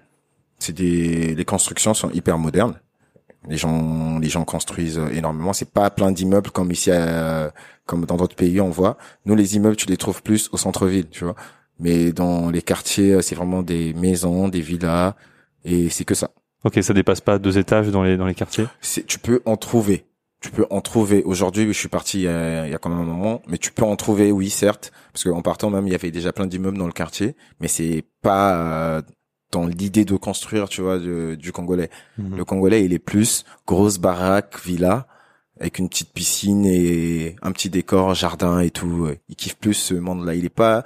c'est 0.59 0.75
des 0.75 1.35
les 1.35 1.45
constructions 1.45 1.95
sont 1.95 2.11
hyper 2.11 2.37
modernes. 2.39 2.75
Les 3.49 3.57
gens 3.57 4.19
les 4.19 4.29
gens 4.29 4.45
construisent 4.45 4.99
euh, 4.99 5.09
énormément. 5.11 5.53
C'est 5.53 5.71
pas 5.71 5.91
plein 5.91 6.13
d'immeubles 6.13 6.51
comme 6.51 6.71
ici 6.71 6.91
à- 6.91 7.53
comme 7.87 8.05
dans 8.05 8.17
d'autres 8.17 8.37
pays 8.37 8.61
on 8.61 8.71
voit. 8.71 8.97
Nous 9.25 9.35
les 9.35 9.57
immeubles 9.57 9.77
tu 9.77 9.87
les 9.87 9.97
trouves 9.97 10.23
plus 10.23 10.49
au 10.53 10.57
centre-ville, 10.57 11.09
tu 11.11 11.25
vois. 11.25 11.35
Mais 11.81 12.13
dans 12.13 12.51
les 12.51 12.63
quartiers 12.63 13.15
euh, 13.15 13.23
c'est 13.23 13.35
vraiment 13.35 13.63
des 13.63 13.95
maisons, 13.95 14.49
des 14.49 14.61
villas 14.61 15.15
et 15.65 15.89
c'est 15.89 16.05
que 16.05 16.15
ça. 16.15 16.31
Ok, 16.65 16.79
ça 16.83 16.93
dépasse 16.93 17.21
pas 17.21 17.39
deux 17.39 17.57
étages 17.59 17.89
dans 17.89 18.03
les 18.03 18.17
dans 18.17 18.27
les 18.27 18.35
quartiers? 18.35 18.67
C'est 18.81 19.07
tu 19.07 19.19
peux 19.19 19.41
en 19.45 19.57
trouver. 19.57 20.05
Tu 20.41 20.51
peux 20.51 20.67
en 20.71 20.81
trouver. 20.81 21.25
Aujourd'hui, 21.25 21.67
je 21.67 21.73
suis 21.73 21.89
parti 21.89 22.19
il 22.19 22.23
y, 22.25 22.29
a, 22.29 22.65
il 22.67 22.71
y 22.71 22.75
a 22.75 22.79
quand 22.79 22.91
même 22.91 23.01
un 23.01 23.05
moment, 23.05 23.43
mais 23.49 23.59
tu 23.59 23.73
peux 23.73 23.83
en 23.83 23.97
trouver, 23.97 24.31
oui, 24.31 24.51
certes, 24.51 24.93
parce 25.13 25.25
qu'en 25.25 25.43
partant 25.43 25.69
même, 25.69 25.89
il 25.89 25.91
y 25.93 25.97
avait 25.97 26.13
déjà 26.13 26.33
plein 26.33 26.47
d'immeubles 26.47 26.79
dans 26.79 26.87
le 26.87 26.93
quartier, 26.93 27.35
mais 27.59 27.67
c'est 27.67 28.05
pas 28.23 28.55
euh, 28.55 29.03
dans 29.53 29.67
l'idée 29.67 30.05
de 30.05 30.17
construire, 30.17 30.69
tu 30.69 30.83
vois, 30.83 30.99
de- 30.99 31.35
du 31.35 31.53
Congolais. 31.53 31.91
Mhm. 32.19 32.37
Le 32.37 32.45
Congolais, 32.45 32.85
il 32.85 32.93
est 32.93 32.99
plus 32.99 33.45
grosse 33.67 33.99
baraque, 33.99 34.59
villa, 34.65 35.07
avec 35.61 35.79
une 35.79 35.89
petite 35.89 36.13
piscine 36.13 36.67
et 36.67 37.37
un 37.43 37.53
petit 37.53 37.71
décor, 37.71 38.15
jardin 38.15 38.61
et 38.61 38.71
tout. 38.71 39.09
Il 39.29 39.37
kiffe 39.37 39.57
plus 39.57 39.75
ce 39.75 39.95
monde-là. 39.95 40.35
Il 40.35 40.45
est 40.45 40.49
pas 40.51 40.85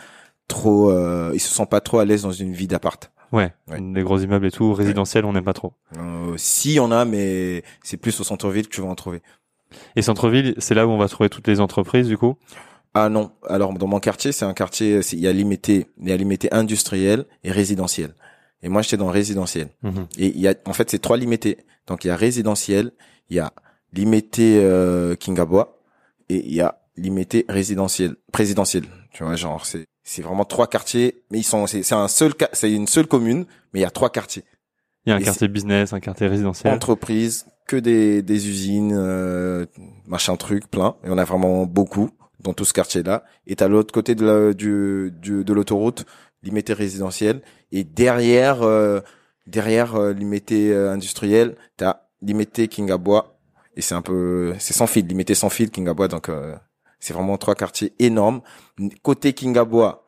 trop, 0.48 0.90
euh, 0.90 1.30
il 1.34 1.40
se 1.40 1.52
sent 1.52 1.66
pas 1.66 1.80
trop 1.80 1.98
à 1.98 2.04
l'aise 2.04 2.22
dans 2.22 2.32
une 2.32 2.52
vie 2.52 2.66
d'appart. 2.68 3.10
Ouais, 3.32 3.52
Ouais. 3.70 3.80
les 3.80 4.02
gros 4.02 4.18
immeubles 4.18 4.46
et 4.46 4.50
tout, 4.50 4.74
résidentiel, 4.74 5.24
on 5.24 5.32
n'aime 5.32 5.44
pas 5.44 5.54
trop. 5.54 5.72
Euh, 5.96 6.34
si 6.36 6.78
on 6.80 6.90
a, 6.92 7.04
mais 7.06 7.64
c'est 7.82 7.96
plus 7.96 8.20
au 8.20 8.24
centre-ville 8.24 8.68
que 8.68 8.74
tu 8.74 8.82
vas 8.82 8.88
en 8.88 8.94
trouver. 8.94 9.22
Et 9.96 10.02
centre-ville, 10.02 10.54
c'est 10.58 10.74
là 10.74 10.86
où 10.86 10.90
on 10.90 10.98
va 10.98 11.08
trouver 11.08 11.30
toutes 11.30 11.48
les 11.48 11.58
entreprises, 11.60 12.06
du 12.08 12.18
coup? 12.18 12.36
Ah 12.92 13.08
non, 13.08 13.30
alors 13.48 13.72
dans 13.72 13.86
mon 13.86 14.00
quartier, 14.00 14.32
c'est 14.32 14.44
un 14.44 14.52
quartier, 14.52 15.00
il 15.12 15.18
y 15.20 15.26
a 15.26 15.32
limité, 15.32 15.86
il 16.02 16.10
y 16.10 16.12
a 16.12 16.16
limité 16.18 16.52
industriel 16.52 17.24
et 17.42 17.50
résidentiel. 17.50 18.14
Et 18.62 18.68
moi, 18.68 18.82
j'étais 18.82 18.96
dans 18.96 19.08
résidentiel. 19.08 19.68
Mhm. 19.82 20.06
Et 20.18 20.26
il 20.28 20.40
y 20.40 20.48
a, 20.48 20.54
en 20.66 20.72
fait, 20.72 20.90
c'est 20.90 21.00
trois 21.00 21.16
limités. 21.16 21.58
Donc 21.86 22.04
il 22.04 22.08
y 22.08 22.10
a 22.10 22.16
résidentiel, 22.16 22.92
il 23.28 23.36
y 23.36 23.40
a 23.40 23.52
limité 23.92 24.60
euh, 24.62 25.14
Kingabois 25.16 25.82
et 26.28 26.46
il 26.46 26.54
y 26.54 26.60
a 26.60 26.80
limité 26.96 27.44
résidentiel, 27.48 28.16
présidentiel. 28.32 28.84
Tu 29.12 29.24
vois, 29.24 29.36
genre 29.36 29.66
c'est 29.66 29.86
c'est 30.04 30.22
vraiment 30.22 30.44
trois 30.44 30.66
quartiers, 30.66 31.22
mais 31.30 31.38
ils 31.38 31.44
sont 31.44 31.66
c'est 31.66 31.82
c'est 31.82 31.94
un 31.94 32.08
seul 32.08 32.32
c'est 32.52 32.72
une 32.72 32.86
seule 32.86 33.06
commune, 33.06 33.46
mais 33.72 33.80
il 33.80 33.82
y 33.82 33.86
a 33.86 33.90
trois 33.90 34.10
quartiers. 34.10 34.44
Il 35.06 35.10
y 35.10 35.12
a 35.12 35.16
un 35.16 35.18
Et 35.18 35.24
quartier 35.24 35.48
business, 35.48 35.92
un 35.92 36.00
quartier 36.00 36.28
résidentiel. 36.28 36.72
Entreprises, 36.72 37.46
que 37.66 37.76
des 37.76 38.22
des 38.22 38.48
usines, 38.48 38.92
euh, 38.94 39.66
machin 40.06 40.36
truc, 40.36 40.70
plein. 40.70 40.96
Et 41.04 41.08
on 41.10 41.18
a 41.18 41.24
vraiment 41.24 41.66
beaucoup 41.66 42.10
dans 42.40 42.52
tout 42.52 42.64
ce 42.64 42.72
quartier-là. 42.72 43.24
Et 43.46 43.56
t'as 43.56 43.68
l'autre 43.68 43.92
côté 43.92 44.14
de 44.14 44.24
la, 44.24 44.52
du, 44.54 45.12
du 45.20 45.44
de 45.44 45.52
l'autoroute, 45.52 46.04
limité 46.42 46.72
résidentiel. 46.72 47.42
Et 47.70 47.84
derrière 47.84 48.62
euh, 48.62 49.00
derrière 49.46 49.96
euh, 49.96 50.12
limité 50.12 50.72
euh, 50.72 50.92
industriel, 50.92 51.56
t'as 51.76 52.02
limité 52.20 52.68
Kingabois. 52.68 53.38
Et 53.76 53.80
c'est 53.80 53.94
un 53.94 54.02
peu 54.02 54.54
c'est 54.58 54.74
sans 54.74 54.86
fil, 54.86 55.06
limité 55.06 55.34
sans 55.34 55.50
fil 55.50 55.70
Kingabois. 55.70 56.08
Donc 56.08 56.28
euh, 56.28 56.54
c'est 57.00 57.14
vraiment 57.14 57.38
trois 57.38 57.54
quartiers 57.54 57.92
énormes. 57.98 58.42
Côté 59.02 59.32
Kingabois, 59.32 60.04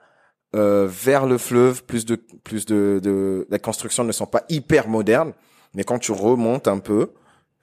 euh, 0.54 0.86
vers 0.88 1.26
le 1.26 1.38
fleuve, 1.38 1.84
plus 1.84 2.04
de 2.04 2.14
plus 2.14 2.64
de, 2.66 3.00
de 3.02 3.46
la 3.50 3.58
construction 3.58 4.04
ne 4.04 4.12
sont 4.12 4.26
pas 4.26 4.44
hyper 4.48 4.88
modernes, 4.88 5.32
mais 5.74 5.82
quand 5.82 5.98
tu 5.98 6.12
remontes 6.12 6.68
un 6.68 6.78
peu 6.78 7.12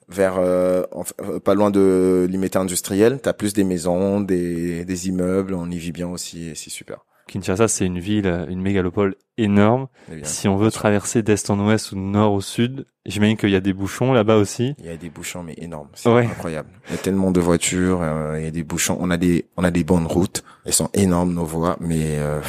vers 0.10 0.38
euh, 0.38 0.84
euh, 1.22 1.40
pas 1.40 1.54
loin 1.54 1.72
de 1.72 2.28
limité 2.30 2.58
industriel, 2.58 3.22
t'as 3.22 3.32
plus 3.32 3.54
des 3.54 3.64
maisons, 3.64 4.20
des 4.20 4.84
des 4.84 5.08
immeubles, 5.08 5.54
on 5.54 5.72
y 5.72 5.78
vit 5.78 5.94
bien 5.94 6.10
aussi 6.10 6.50
et 6.50 6.56
c'est 6.56 6.70
super. 6.70 7.06
Kinshasa, 7.32 7.68
c'est 7.70 7.86
une 7.86 8.00
ville, 8.00 8.28
euh, 8.28 8.46
une 8.50 8.62
mégalopole 8.62 9.16
énorme. 9.38 9.88
Eh 10.12 10.16
bien, 10.18 10.26
Si 10.26 10.48
on 10.50 10.58
veut 10.58 10.70
traverser 10.70 11.24
d'est 11.24 11.50
en 11.50 11.58
ouest 11.66 11.94
ou 11.94 11.96
de 11.96 12.02
nord 12.02 12.34
au 12.34 12.42
sud, 12.42 12.86
j'imagine 13.06 13.38
qu'il 13.38 13.50
y 13.52 13.56
a 13.56 13.62
des 13.62 13.72
bouchons 13.72 14.12
là-bas 14.12 14.36
aussi. 14.36 14.76
Il 14.80 14.86
y 14.86 14.90
a 14.90 14.98
des 14.98 15.10
bouchons 15.10 15.42
mais 15.42 15.56
énormes, 15.58 15.88
c'est 15.94 16.10
Ouais. 16.10 16.26
incroyable. 16.26 16.70
Il 16.90 16.92
y 16.92 16.96
a 16.96 16.98
tellement 16.98 17.32
de 17.32 17.40
voitures, 17.40 18.00
euh, 18.02 18.36
il 18.38 18.44
y 18.44 18.48
a 18.48 18.52
des 18.52 18.64
bouchons, 18.64 18.98
on 19.00 19.10
a 19.10 19.18
des 19.18 19.46
on 19.56 19.64
a 19.64 19.72
des 19.72 19.86
bonnes 19.86 20.08
routes, 20.08 20.44
elles 20.66 20.74
sont 20.74 20.90
énormes 20.94 21.34
nos 21.34 21.46
voies, 21.46 21.78
mais 21.80 22.18
euh, 22.20 22.42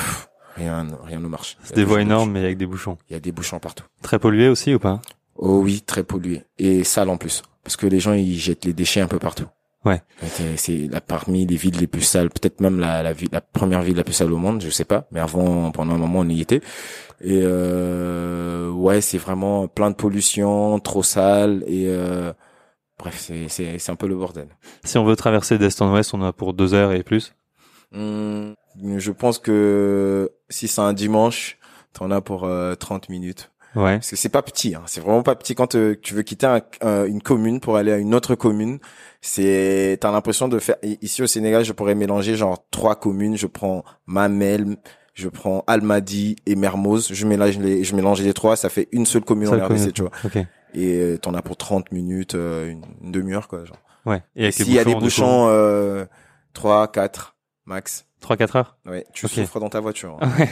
rien 0.56 0.84
rien 1.04 1.20
ne 1.20 1.28
marche. 1.28 1.56
C'est 1.62 1.74
des 1.76 1.82
toujours 1.82 1.90
voies 1.90 1.98
des 1.98 2.02
énormes, 2.06 2.32
mais 2.32 2.40
avec 2.44 2.58
des 2.58 2.66
bouchons. 2.66 2.92
bouchons. 2.92 3.04
Il 3.08 3.12
y 3.12 3.16
a 3.16 3.20
des 3.20 3.30
bouchons 3.32 3.60
partout. 3.60 3.84
Très 4.02 4.18
pollué 4.18 4.48
aussi 4.48 4.74
ou 4.74 4.80
pas? 4.80 5.00
Oh 5.36 5.60
oui, 5.62 5.80
très 5.86 6.02
pollué 6.02 6.42
et 6.58 6.82
sale 6.82 7.08
en 7.08 7.16
plus, 7.18 7.42
parce 7.62 7.76
que 7.76 7.86
les 7.86 8.00
gens 8.00 8.12
ils 8.14 8.36
jettent 8.38 8.64
les 8.64 8.72
déchets 8.74 9.00
un 9.00 9.06
peu 9.08 9.18
partout. 9.20 9.46
Ouais. 9.84 10.00
C'est- 10.22 10.56
C'est 10.56 10.88
la 10.90 11.00
parmi 11.00 11.44
les 11.46 11.56
villes 11.56 11.78
les 11.80 11.86
plus 11.88 12.02
sales, 12.02 12.28
peut-être 12.30 12.60
même 12.60 12.78
la 12.78 13.02
la 13.02 13.12
ville, 13.12 13.28
la 13.32 13.40
première 13.40 13.82
ville 13.82 13.96
la 13.96 14.04
plus 14.04 14.12
sale 14.12 14.32
au 14.32 14.36
monde, 14.38 14.62
je 14.62 14.70
sais 14.70 14.84
pas, 14.84 15.06
mais 15.10 15.18
avant 15.20 15.70
pendant 15.72 15.94
un 15.94 15.98
moment 15.98 16.20
on 16.20 16.28
y 16.28 16.40
était. 16.40 16.60
Et 17.20 17.40
euh, 17.42 18.70
ouais, 18.70 19.00
c'est 19.00 19.18
vraiment 19.18 19.68
plein 19.68 19.90
de 19.90 19.96
pollution, 19.96 20.78
trop 20.80 21.02
sale 21.02 21.64
et 21.66 21.86
euh, 21.88 22.32
bref, 22.98 23.16
c'est 23.18 23.48
c'est 23.48 23.78
c'est 23.78 23.92
un 23.92 23.96
peu 23.96 24.06
le 24.06 24.16
bordel. 24.16 24.48
Si 24.84 24.98
on 24.98 25.04
veut 25.04 25.16
traverser 25.16 25.58
d'est 25.58 25.80
en 25.82 25.92
ouest, 25.92 26.14
on 26.14 26.22
a 26.22 26.32
pour 26.32 26.54
deux 26.54 26.74
heures 26.74 26.92
et 26.92 27.02
plus. 27.02 27.34
Hum, 27.94 28.54
Je 28.96 29.10
pense 29.12 29.38
que 29.38 30.30
si 30.48 30.68
c'est 30.68 30.80
un 30.80 30.92
dimanche, 30.92 31.58
t'en 31.92 32.10
as 32.10 32.20
pour 32.20 32.44
euh, 32.44 32.74
30 32.74 33.08
minutes. 33.08 33.50
Ouais. 33.74 33.96
Parce 33.96 34.10
que 34.10 34.16
c'est 34.16 34.28
pas 34.28 34.42
petit, 34.42 34.74
hein. 34.74 34.82
c'est 34.86 35.00
vraiment 35.00 35.22
pas 35.22 35.34
petit 35.34 35.54
quand 35.54 35.74
euh, 35.76 35.94
tu 36.00 36.12
veux 36.14 36.22
quitter 36.22 36.46
un- 36.46 36.60
un- 36.82 37.06
une 37.06 37.22
commune 37.22 37.58
pour 37.60 37.76
aller 37.76 37.90
à 37.92 37.96
une 37.98 38.14
autre 38.14 38.34
commune. 38.34 38.78
C'est, 39.24 39.98
t'as 40.00 40.10
l'impression 40.10 40.48
de 40.48 40.58
faire. 40.58 40.76
Ici 41.00 41.22
au 41.22 41.26
Sénégal, 41.28 41.64
je 41.64 41.72
pourrais 41.72 41.94
mélanger 41.94 42.34
genre 42.34 42.66
trois 42.72 42.96
communes. 42.96 43.36
Je 43.36 43.46
prends 43.46 43.84
Mamel, 44.06 44.76
je 45.14 45.28
prends 45.28 45.62
Almadi 45.68 46.34
et 46.44 46.56
Mermoz. 46.56 47.08
Je 47.12 47.26
mélange 47.26 47.56
les, 47.58 47.84
je 47.84 47.94
mélange 47.94 48.20
les 48.20 48.34
trois, 48.34 48.56
ça 48.56 48.68
fait 48.68 48.88
une 48.90 49.06
seule 49.06 49.22
commune 49.22 49.48
Ça, 49.48 49.56
en 49.56 49.66
RDC, 49.68 49.92
tu 49.92 50.02
vois. 50.02 50.10
Ok. 50.24 50.36
Et 50.74 50.98
euh, 50.98 51.18
t'en 51.18 51.34
as 51.34 51.42
pour 51.42 51.56
30 51.56 51.92
minutes, 51.92 52.34
euh, 52.34 52.68
une, 52.68 52.82
une 53.02 53.12
demi-heure 53.12 53.46
quoi. 53.46 53.64
Genre. 53.64 53.76
Ouais. 54.06 54.22
Et 54.34 54.50
S'il 54.50 54.72
y 54.72 54.78
a 54.80 54.84
des 54.84 54.94
bouchons, 54.96 55.46
euh, 55.50 56.04
3, 56.54 56.90
4 56.90 57.36
max. 57.66 58.06
3-4 58.26 58.56
heures. 58.58 58.76
Ouais, 58.86 59.04
tu 59.12 59.28
souffres 59.28 59.60
dans 59.60 59.68
ta 59.68 59.80
voiture. 59.80 60.18
hein. 60.20 60.30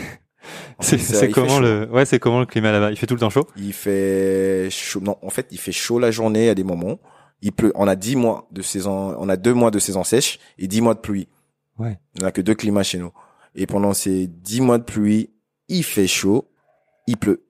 Ouais. 0.80 0.96
C'est 0.98 1.28
comment 1.30 1.60
le, 1.60 1.86
ouais, 1.92 2.06
c'est 2.06 2.18
comment 2.18 2.40
le 2.40 2.46
climat 2.46 2.72
là-bas? 2.72 2.90
Il 2.92 2.96
fait 2.96 3.06
tout 3.06 3.12
le 3.12 3.20
temps 3.20 3.28
chaud? 3.28 3.46
Il 3.58 3.74
fait 3.74 4.68
chaud. 4.70 5.00
Non, 5.00 5.16
en 5.20 5.28
fait, 5.28 5.46
il 5.50 5.58
fait 5.58 5.70
chaud 5.70 5.98
la 5.98 6.10
journée 6.10 6.48
à 6.48 6.54
des 6.54 6.64
moments. 6.64 6.98
Il 7.42 7.52
pleut. 7.52 7.72
On 7.74 7.88
a 7.88 7.96
10 7.96 8.16
mois 8.16 8.48
de 8.50 8.62
saison, 8.62 9.16
on 9.18 9.28
a 9.28 9.36
deux 9.36 9.54
mois 9.54 9.70
de 9.70 9.78
saison 9.78 10.04
sèche 10.04 10.38
et 10.58 10.66
10 10.66 10.80
mois 10.82 10.94
de 10.94 11.00
pluie. 11.00 11.28
Ouais. 11.78 11.98
On 12.20 12.24
a 12.24 12.32
que 12.32 12.40
deux 12.40 12.54
climats 12.54 12.82
chez 12.82 12.98
nous. 12.98 13.12
Et 13.54 13.66
pendant 13.66 13.94
ces 13.94 14.26
10 14.26 14.60
mois 14.60 14.78
de 14.78 14.84
pluie, 14.84 15.30
il 15.68 15.82
fait 15.82 16.06
chaud, 16.06 16.48
il 17.06 17.16
pleut. 17.16 17.44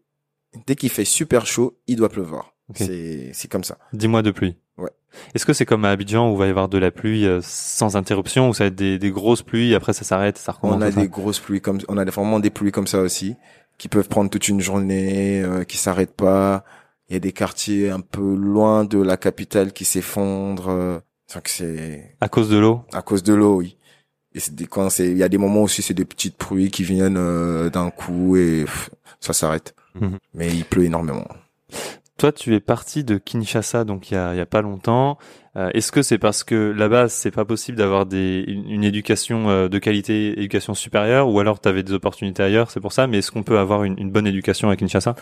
Dès 0.67 0.77
qu'il 0.77 0.91
fait 0.91 1.05
super 1.05 1.47
chaud, 1.47 1.79
il 1.87 1.97
doit 1.97 2.09
pleuvoir. 2.09 2.55
Ok. 2.69 2.77
C'est, 2.79 3.31
c'est 3.33 3.49
comme 3.49 3.65
ça. 3.65 3.79
10 3.93 4.09
mois 4.09 4.23
de 4.23 4.31
pluie. 4.31 4.57
Ouais. 4.79 4.91
Est-ce 5.35 5.45
que 5.45 5.53
c'est 5.53 5.67
comme 5.67 5.85
à 5.85 5.91
Abidjan 5.91 6.31
où 6.31 6.35
il 6.35 6.39
va 6.39 6.47
y 6.47 6.51
avoir 6.51 6.69
de 6.69 6.79
la 6.79 6.91
pluie 6.91 7.27
euh, 7.27 7.41
sans 7.43 7.97
interruption, 7.97 8.49
où 8.49 8.55
ça 8.55 8.65
va 8.65 8.69
être 8.69 8.77
des, 8.77 8.99
des 8.99 9.11
grosses 9.11 9.43
pluies, 9.43 9.75
après 9.75 9.93
ça 9.93 10.05
s'arrête, 10.05 10.39
ça 10.39 10.53
recommence 10.53 10.77
On 10.77 10.81
a 10.81 10.91
des 10.91 11.09
grosses 11.09 11.41
pluies 11.41 11.61
comme, 11.61 11.79
on 11.89 11.99
a 11.99 12.05
vraiment 12.05 12.41
des 12.41 12.51
pluies 12.51 12.73
comme 12.73 12.87
ça 12.87 13.01
aussi, 13.01 13.35
qui 13.77 13.89
peuvent 13.89 14.09
prendre 14.09 14.31
toute 14.31 14.49
une 14.49 14.61
journée, 14.61 15.43
euh, 15.43 15.65
qui 15.65 15.77
s'arrêtent 15.77 16.17
pas. 16.17 16.65
Il 17.11 17.15
y 17.15 17.17
a 17.17 17.21
des 17.21 17.33
quartiers 17.33 17.91
un 17.91 18.01
peu 18.01 18.35
loin 18.37 18.85
de 18.85 18.99
la 19.03 19.17
capitale 19.17 19.73
qui 19.73 19.85
s'effondrent. 19.85 20.69
euh, 20.71 20.99
donc 21.35 21.49
c'est, 21.49 22.15
À 22.21 22.29
cause 22.29 22.49
de 22.49 22.57
l'eau? 22.59 22.83
À 22.93 23.03
cause 23.03 23.25
de 23.25 23.35
l'eau, 23.35 23.57
oui. 23.57 23.77
Et 24.33 24.39
c'est 24.39 24.55
des, 24.55 24.67
quand 24.67 24.89
c'est, 24.91 25.11
il 25.11 25.19
y 25.19 25.25
a 25.25 25.29
des 25.29 25.39
moments 25.39 25.63
aussi, 25.63 25.83
c'est 25.83 25.93
des 25.95 26.05
petites 26.05 26.37
pluies 26.37 26.71
qui 26.71 26.85
viennent 26.85 27.17
euh, 27.19 27.69
d'un 27.69 27.91
coup 27.91 28.37
et 28.37 28.63
pff, 28.65 28.91
ça 29.19 29.33
s'arrête. 29.33 29.75
Mhm. 30.01 30.19
Mais 30.35 30.49
il 30.51 30.65
pleut 30.65 30.85
énormément. 30.85 31.27
Toi, 32.17 32.31
tu 32.31 32.55
es 32.55 32.61
parti 32.61 33.03
de 33.03 33.17
Kinshasa, 33.19 33.83
donc 33.85 34.11
il 34.11 34.15
y 34.15 34.17
a, 34.17 34.35
y 34.37 34.41
a 34.41 34.47
pas 34.47 34.61
longtemps. 34.63 35.19
Euh, 35.57 35.71
Est-ce 35.75 35.91
que 35.91 36.03
c'est 36.03 36.19
parce 36.19 36.45
que 36.45 36.55
là-bas, 36.55 37.09
c'est 37.09 37.31
pas 37.33 37.45
possible 37.45 37.79
d'avoir 37.79 38.07
des 38.07 38.45
une, 38.47 38.69
une 38.71 38.85
éducation 38.85 39.49
euh, 39.51 39.69
de 39.69 39.79
qualité, 39.79 40.39
éducation 40.39 40.75
supérieure, 40.75 41.29
ou 41.29 41.41
alors 41.41 41.61
tu 41.61 41.69
avais 41.69 41.83
des 41.83 41.93
opportunités 41.93 42.43
ailleurs, 42.45 42.71
c'est 42.71 42.79
pour 42.81 42.93
ça. 42.93 43.09
Mais 43.09 43.19
est-ce 43.19 43.33
qu'on 43.33 43.43
peut 43.43 43.59
avoir 43.59 43.83
une, 43.83 43.99
une 43.99 44.13
bonne 44.13 44.29
éducation 44.29 44.69
à 44.71 44.77
Kinshasa? 44.77 45.17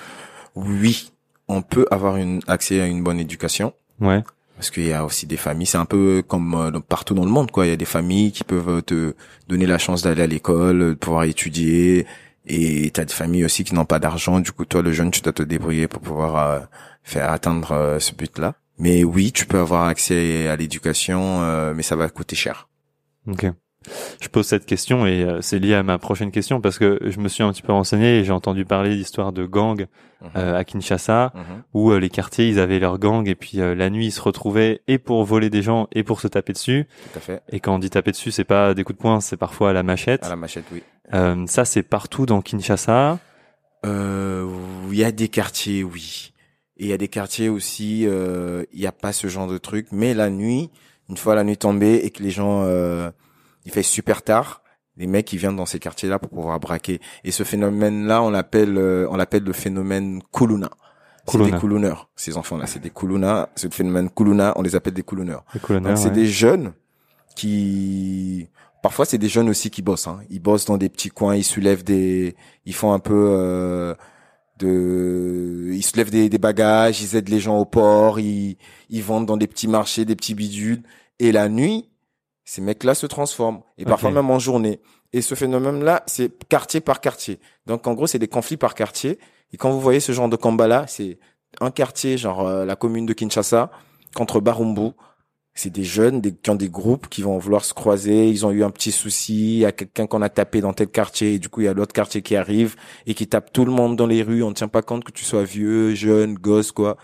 Oui, 0.55 1.13
on 1.49 1.63
peut 1.63 1.87
avoir 1.91 2.17
une, 2.17 2.41
accès 2.47 2.81
à 2.81 2.87
une 2.87 3.03
bonne 3.03 3.21
éducation. 3.21 3.73
Ouais. 4.01 4.23
Parce 4.57 4.71
qu'il 4.71 4.87
y 4.87 4.93
a 4.93 5.05
aussi 5.05 5.27
des 5.27 5.37
familles, 5.37 5.67
c'est 5.67 5.79
un 5.79 5.85
peu 5.85 6.23
comme 6.27 6.55
euh, 6.55 6.81
partout 6.81 7.15
dans 7.15 7.25
le 7.25 7.31
monde, 7.31 7.51
quoi. 7.51 7.67
Il 7.67 7.71
y 7.71 7.73
a 7.73 7.77
des 7.77 7.85
familles 7.85 8.33
qui 8.33 8.45
peuvent 8.45 8.83
te 8.83 9.15
donner 9.49 9.67
la 9.67 9.79
chance 9.79 10.03
d'aller 10.03 10.23
à 10.23 10.27
l'école, 10.27 10.79
de 10.81 10.95
pouvoir 10.95 11.25
étudier. 11.25 12.07
Et 12.49 12.91
t'as 12.93 13.05
des 13.05 13.13
familles 13.13 13.45
aussi 13.45 13.63
qui 13.63 13.75
n'ont 13.75 13.85
pas 13.85 13.99
d'argent. 13.99 14.41
Du 14.41 14.53
coup, 14.53 14.65
toi, 14.65 14.83
le 14.83 14.91
jeune, 14.91 15.11
tu 15.11 15.21
dois 15.21 15.33
te 15.33 15.43
débrouiller 15.43 15.87
pour 15.87 16.01
pouvoir 16.01 16.37
euh, 16.37 16.61
faire 17.03 17.31
atteindre 17.31 17.73
euh, 17.73 17.99
ce 18.01 18.15
but-là. 18.15 18.55
Mais 18.79 19.05
oui, 19.05 19.33
tu 19.33 19.45
peux 19.45 19.59
avoir 19.59 19.85
accès 19.85 20.49
à 20.49 20.57
l'éducation, 20.57 21.43
euh, 21.43 21.75
mais 21.75 21.83
ça 21.83 21.95
va 21.95 22.09
coûter 22.09 22.37
cher. 22.37 22.69
Ok. 23.27 23.47
Je 24.21 24.29
pose 24.29 24.45
cette 24.47 24.67
question 24.67 25.07
et 25.07 25.23
euh, 25.23 25.41
c'est 25.41 25.59
lié 25.59 25.75
à 25.75 25.83
ma 25.83 25.99
prochaine 25.99 26.31
question 26.33 26.61
parce 26.61 26.79
que 26.79 26.99
je 27.03 27.21
me 27.21 27.29
suis 27.29 27.43
un 27.45 27.53
petit 27.53 27.63
peu 27.63 27.73
renseigné 27.73 28.19
et 28.19 28.25
j'ai 28.25 28.33
entendu 28.33 28.65
parler 28.65 28.95
d'histoires 28.97 29.33
de 29.33 29.47
gangs 29.47 29.87
euh, 30.37 30.57
à 30.59 30.65
Kinshasa 30.65 31.33
Mhm. 31.35 31.43
où 31.75 31.93
euh, 31.93 31.99
les 32.01 32.11
quartiers 32.11 32.49
ils 32.49 32.59
avaient 32.59 32.81
leur 32.81 32.99
gang 32.99 33.27
et 33.29 33.37
puis 33.37 33.61
euh, 33.61 33.75
la 33.77 33.89
nuit 33.89 34.07
ils 34.07 34.11
se 34.11 34.21
retrouvaient 34.21 34.83
et 34.89 34.99
pour 34.99 35.25
voler 35.25 35.49
des 35.49 35.63
gens 35.63 35.87
et 35.93 36.03
pour 36.03 36.21
se 36.21 36.27
taper 36.27 36.53
dessus 36.53 36.87
Tout 37.13 37.19
à 37.19 37.21
fait. 37.21 37.43
et 37.51 37.61
quand 37.61 37.75
on 37.77 37.79
dit 37.79 37.89
taper 37.89 38.11
dessus 38.11 38.33
c'est 38.33 38.45
pas 38.45 38.75
des 38.75 38.83
coups 38.83 38.97
de 38.99 39.03
poing 39.03 39.21
c'est 39.21 39.37
parfois 39.37 39.71
à 39.71 39.73
la 39.73 39.85
machette 39.85 40.25
À 40.25 40.29
la 40.31 40.37
machette, 40.37 40.65
oui. 40.73 40.83
Ça 41.47 41.65
c'est 41.65 41.83
partout 41.85 42.27
dans 42.27 42.43
Kinshasa 42.43 43.19
il 43.85 44.95
y 44.99 45.05
a 45.05 45.13
des 45.13 45.29
quartiers, 45.29 45.85
oui. 45.85 46.33
Et 46.79 46.85
il 46.85 46.89
y 46.89 46.93
a 46.93 46.99
des 46.99 47.09
quartiers 47.09 47.49
aussi, 47.49 48.03
il 48.03 48.67
n'y 48.81 48.87
a 48.87 48.93
pas 48.93 49.13
ce 49.13 49.29
genre 49.29 49.47
de 49.47 49.59
truc. 49.59 49.87
Mais 49.93 50.15
la 50.15 50.31
nuit, 50.31 50.71
une 51.09 51.17
fois 51.17 51.35
la 51.35 51.45
nuit 51.45 51.57
tombée 51.57 51.97
et 52.05 52.11
que 52.11 52.23
les 52.23 52.31
gens, 52.31 52.65
il 53.69 53.71
fait 53.71 53.83
super 53.83 54.23
tard, 54.23 54.63
les 54.97 55.07
mecs 55.07 55.31
ils 55.35 55.39
viennent 55.39 55.57
dans 55.57 55.67
ces 55.67 55.79
quartiers-là 55.79 56.19
pour 56.19 56.31
pouvoir 56.31 56.59
braquer. 56.59 57.01
Et 57.23 57.31
ce 57.31 57.45
phénomène-là, 57.45 58.23
on 58.23 58.31
l'appelle, 58.31 58.79
euh, 58.79 59.07
on 59.11 59.17
l'appelle 59.17 59.45
le 59.45 59.53
phénomène 59.53 60.23
Kuluna. 60.33 60.71
C'est 61.31 61.37
des 61.37 61.53
Kuluners, 61.53 62.09
ces 62.17 62.39
enfants-là. 62.39 62.67
C'est 62.67 62.79
des 62.79 62.89
Kuluna. 62.89 63.51
Ce 63.57 63.69
phénomène 63.69 64.09
Kuluna, 64.09 64.55
on 64.57 64.63
les 64.63 64.75
appelle 64.75 64.95
des 64.95 65.03
colonels 65.03 65.37
Donc 65.83 65.99
c'est 65.99 66.11
des 66.11 66.27
jeunes 66.27 66.73
qui 67.37 68.49
parfois 68.83 69.05
c'est 69.05 69.19
des 69.19 69.29
jeunes 69.29 69.51
aussi 69.51 69.69
qui 69.71 69.83
bossent 69.83 70.07
hein. 70.07 70.21
Ils 70.31 70.41
bossent 70.41 70.65
dans 70.65 70.79
des 70.79 70.89
petits 70.89 71.11
coins, 71.11 71.37
ils 71.37 71.45
soulèvent 71.45 71.85
des 71.85 72.35
ils 72.65 72.75
font 72.75 72.95
un 72.95 72.99
peu 72.99 73.29
euh, 73.29 73.95
de 74.59 75.69
ils 75.71 75.83
soulèvent 75.83 76.11
des, 76.11 76.31
des 76.31 76.39
bagages, 76.39 77.03
ils 77.03 77.15
aident 77.15 77.29
les 77.29 77.41
gens 77.41 77.59
au 77.59 77.67
port, 77.67 78.19
ils 78.19 78.57
ils 78.89 79.03
vendent 79.03 79.27
dans 79.27 79.37
des 79.37 79.47
petits 79.47 79.69
marchés, 79.69 80.07
des 80.07 80.17
petits 80.17 80.35
bidules 80.35 80.83
et 81.19 81.31
la 81.31 81.49
nuit, 81.49 81.88
ces 82.49 82.63
mecs-là 82.63 82.95
se 82.95 83.05
transforment 83.05 83.61
et 83.77 83.85
parfois 83.85 84.11
même 84.11 84.31
en 84.31 84.39
journée. 84.39 84.81
Et 85.13 85.21
ce 85.21 85.35
phénomène-là, 85.35 86.03
c'est 86.07 86.33
quartier 86.49 86.81
par 86.81 87.03
quartier. 87.03 87.41
Donc 87.67 87.87
en 87.87 87.93
gros, 87.93 88.07
c'est 88.07 88.19
des 88.19 88.27
conflits 88.27 88.57
par 88.57 88.75
quartier. 88.75 89.19
Et 89.53 89.59
quand 89.59 89.71
vous 89.71 89.83
voyez 89.83 90.01
ce 90.01 90.13
genre 90.13 90.31
de 90.31 90.37
combat-là, 90.37 90.87
c'est 90.89 91.19
un 91.61 91.71
quartier, 91.71 92.17
genre 92.17 92.47
euh, 92.49 92.65
la 92.65 92.75
commune 92.75 93.05
de 93.05 93.13
Kinshasa, 93.13 93.71
contre 94.15 94.41
Barumbu. 94.41 94.93
C'est 95.53 95.69
des 95.69 95.85
jeunes 95.85 96.23
des, 96.23 96.35
qui 96.35 96.49
ont 96.49 96.55
des 96.55 96.71
groupes 96.71 97.09
qui 97.09 97.21
vont 97.21 97.37
vouloir 97.37 97.67
se 97.67 97.75
croiser. 97.75 98.31
Ils 98.31 98.47
ont 98.47 98.51
eu 98.51 98.65
un 98.65 98.71
petit 98.71 98.93
souci. 98.93 99.57
Il 99.57 99.59
y 99.59 99.67
a 99.67 99.73
quelqu'un 99.73 100.07
qu'on 100.07 100.23
a 100.23 100.31
tapé 100.31 100.63
dans 100.63 100.73
tel 100.73 100.89
quartier. 100.89 101.35
Et 101.35 101.39
du 101.39 101.51
coup, 101.51 101.61
il 101.61 101.65
y 101.65 101.69
a 101.69 101.75
l'autre 101.75 101.93
quartier 101.93 102.23
qui 102.23 102.35
arrive 102.35 102.77
et 103.05 103.13
qui 103.13 103.27
tape 103.27 103.53
tout 103.53 103.67
le 103.67 103.73
monde 103.73 103.95
dans 103.95 104.07
les 104.07 104.23
rues. 104.23 104.43
On 104.43 104.49
ne 104.49 104.55
tient 104.55 104.69
pas 104.69 104.81
compte 104.81 105.05
que 105.05 105.13
tu 105.13 105.25
sois 105.25 105.45
vieux, 105.45 105.95
jeune, 105.95 106.33
gosse, 106.33 106.73
quoi. 106.73 106.97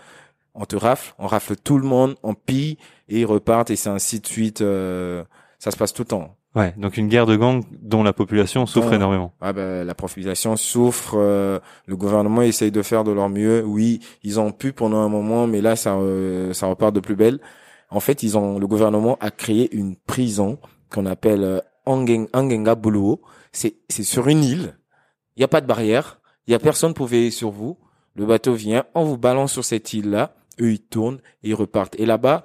On 0.55 0.65
te 0.65 0.75
rafle, 0.75 1.13
on 1.19 1.27
rafle 1.27 1.55
tout 1.55 1.77
le 1.77 1.85
monde, 1.87 2.15
on 2.23 2.33
pille 2.33 2.77
et 3.09 3.19
ils 3.21 3.25
repartent 3.25 3.69
et 3.71 3.75
c'est 3.75 3.89
ainsi 3.89 4.19
de 4.19 4.27
suite. 4.27 4.61
euh, 4.61 5.23
ça 5.59 5.71
se 5.71 5.77
passe 5.77 5.93
tout 5.93 6.03
le 6.03 6.07
temps. 6.07 6.35
ouais 6.55 6.73
donc 6.77 6.95
une 6.97 7.07
guerre 7.07 7.25
de 7.25 7.35
gangs 7.35 7.63
dont 7.81 8.03
la 8.03 8.13
population 8.13 8.65
souffre 8.65 8.93
énormément 8.93 9.33
Ah 9.41 9.51
ben, 9.53 9.83
la 9.85 9.95
population 9.95 10.55
souffre, 10.55 11.15
euh, 11.17 11.59
le 11.87 11.95
gouvernement 11.97 12.41
essaye 12.41 12.71
de 12.71 12.81
faire 12.81 13.03
de 13.03 13.11
leur 13.11 13.29
mieux. 13.29 13.63
Oui, 13.65 13.99
ils 14.23 14.39
ont 14.39 14.51
pu 14.51 14.71
pendant 14.73 14.99
un 14.99 15.09
moment, 15.09 15.47
mais 15.47 15.61
là 15.61 15.75
ça 15.75 15.95
euh, 15.95 16.53
ça 16.53 16.67
repart 16.67 16.93
de 16.93 16.99
plus 16.99 17.15
belle. 17.15 17.39
En 17.89 17.99
fait, 17.99 18.23
ils 18.23 18.37
ont 18.37 18.57
le 18.59 18.67
gouvernement 18.67 19.17
a 19.21 19.31
créé 19.31 19.73
une 19.75 19.95
prison 19.95 20.57
qu'on 20.91 21.05
appelle 21.05 21.43
euh, 21.43 21.59
Angen- 21.85 22.27
Angenga 22.33 22.75
Buluo. 22.75 23.21
C'est 23.51 23.75
c'est 23.89 24.03
sur 24.03 24.27
une 24.27 24.43
île. 24.43 24.77
Il 25.37 25.41
y 25.41 25.43
a 25.43 25.47
pas 25.47 25.61
de 25.61 25.67
barrière, 25.67 26.19
il 26.47 26.51
y 26.51 26.55
a 26.55 26.59
personne 26.59 26.93
pour 26.93 27.07
veiller 27.07 27.31
sur 27.31 27.51
vous. 27.51 27.77
Le 28.15 28.25
bateau 28.25 28.53
vient, 28.53 28.85
on 28.95 29.03
vous 29.03 29.17
balance 29.17 29.51
sur 29.53 29.65
cette 29.65 29.91
île-là, 29.93 30.33
eux 30.61 30.71
ils 30.73 30.79
tournent 30.81 31.19
et 31.43 31.49
ils 31.49 31.53
repartent. 31.55 31.99
Et 31.99 32.05
là-bas, 32.05 32.43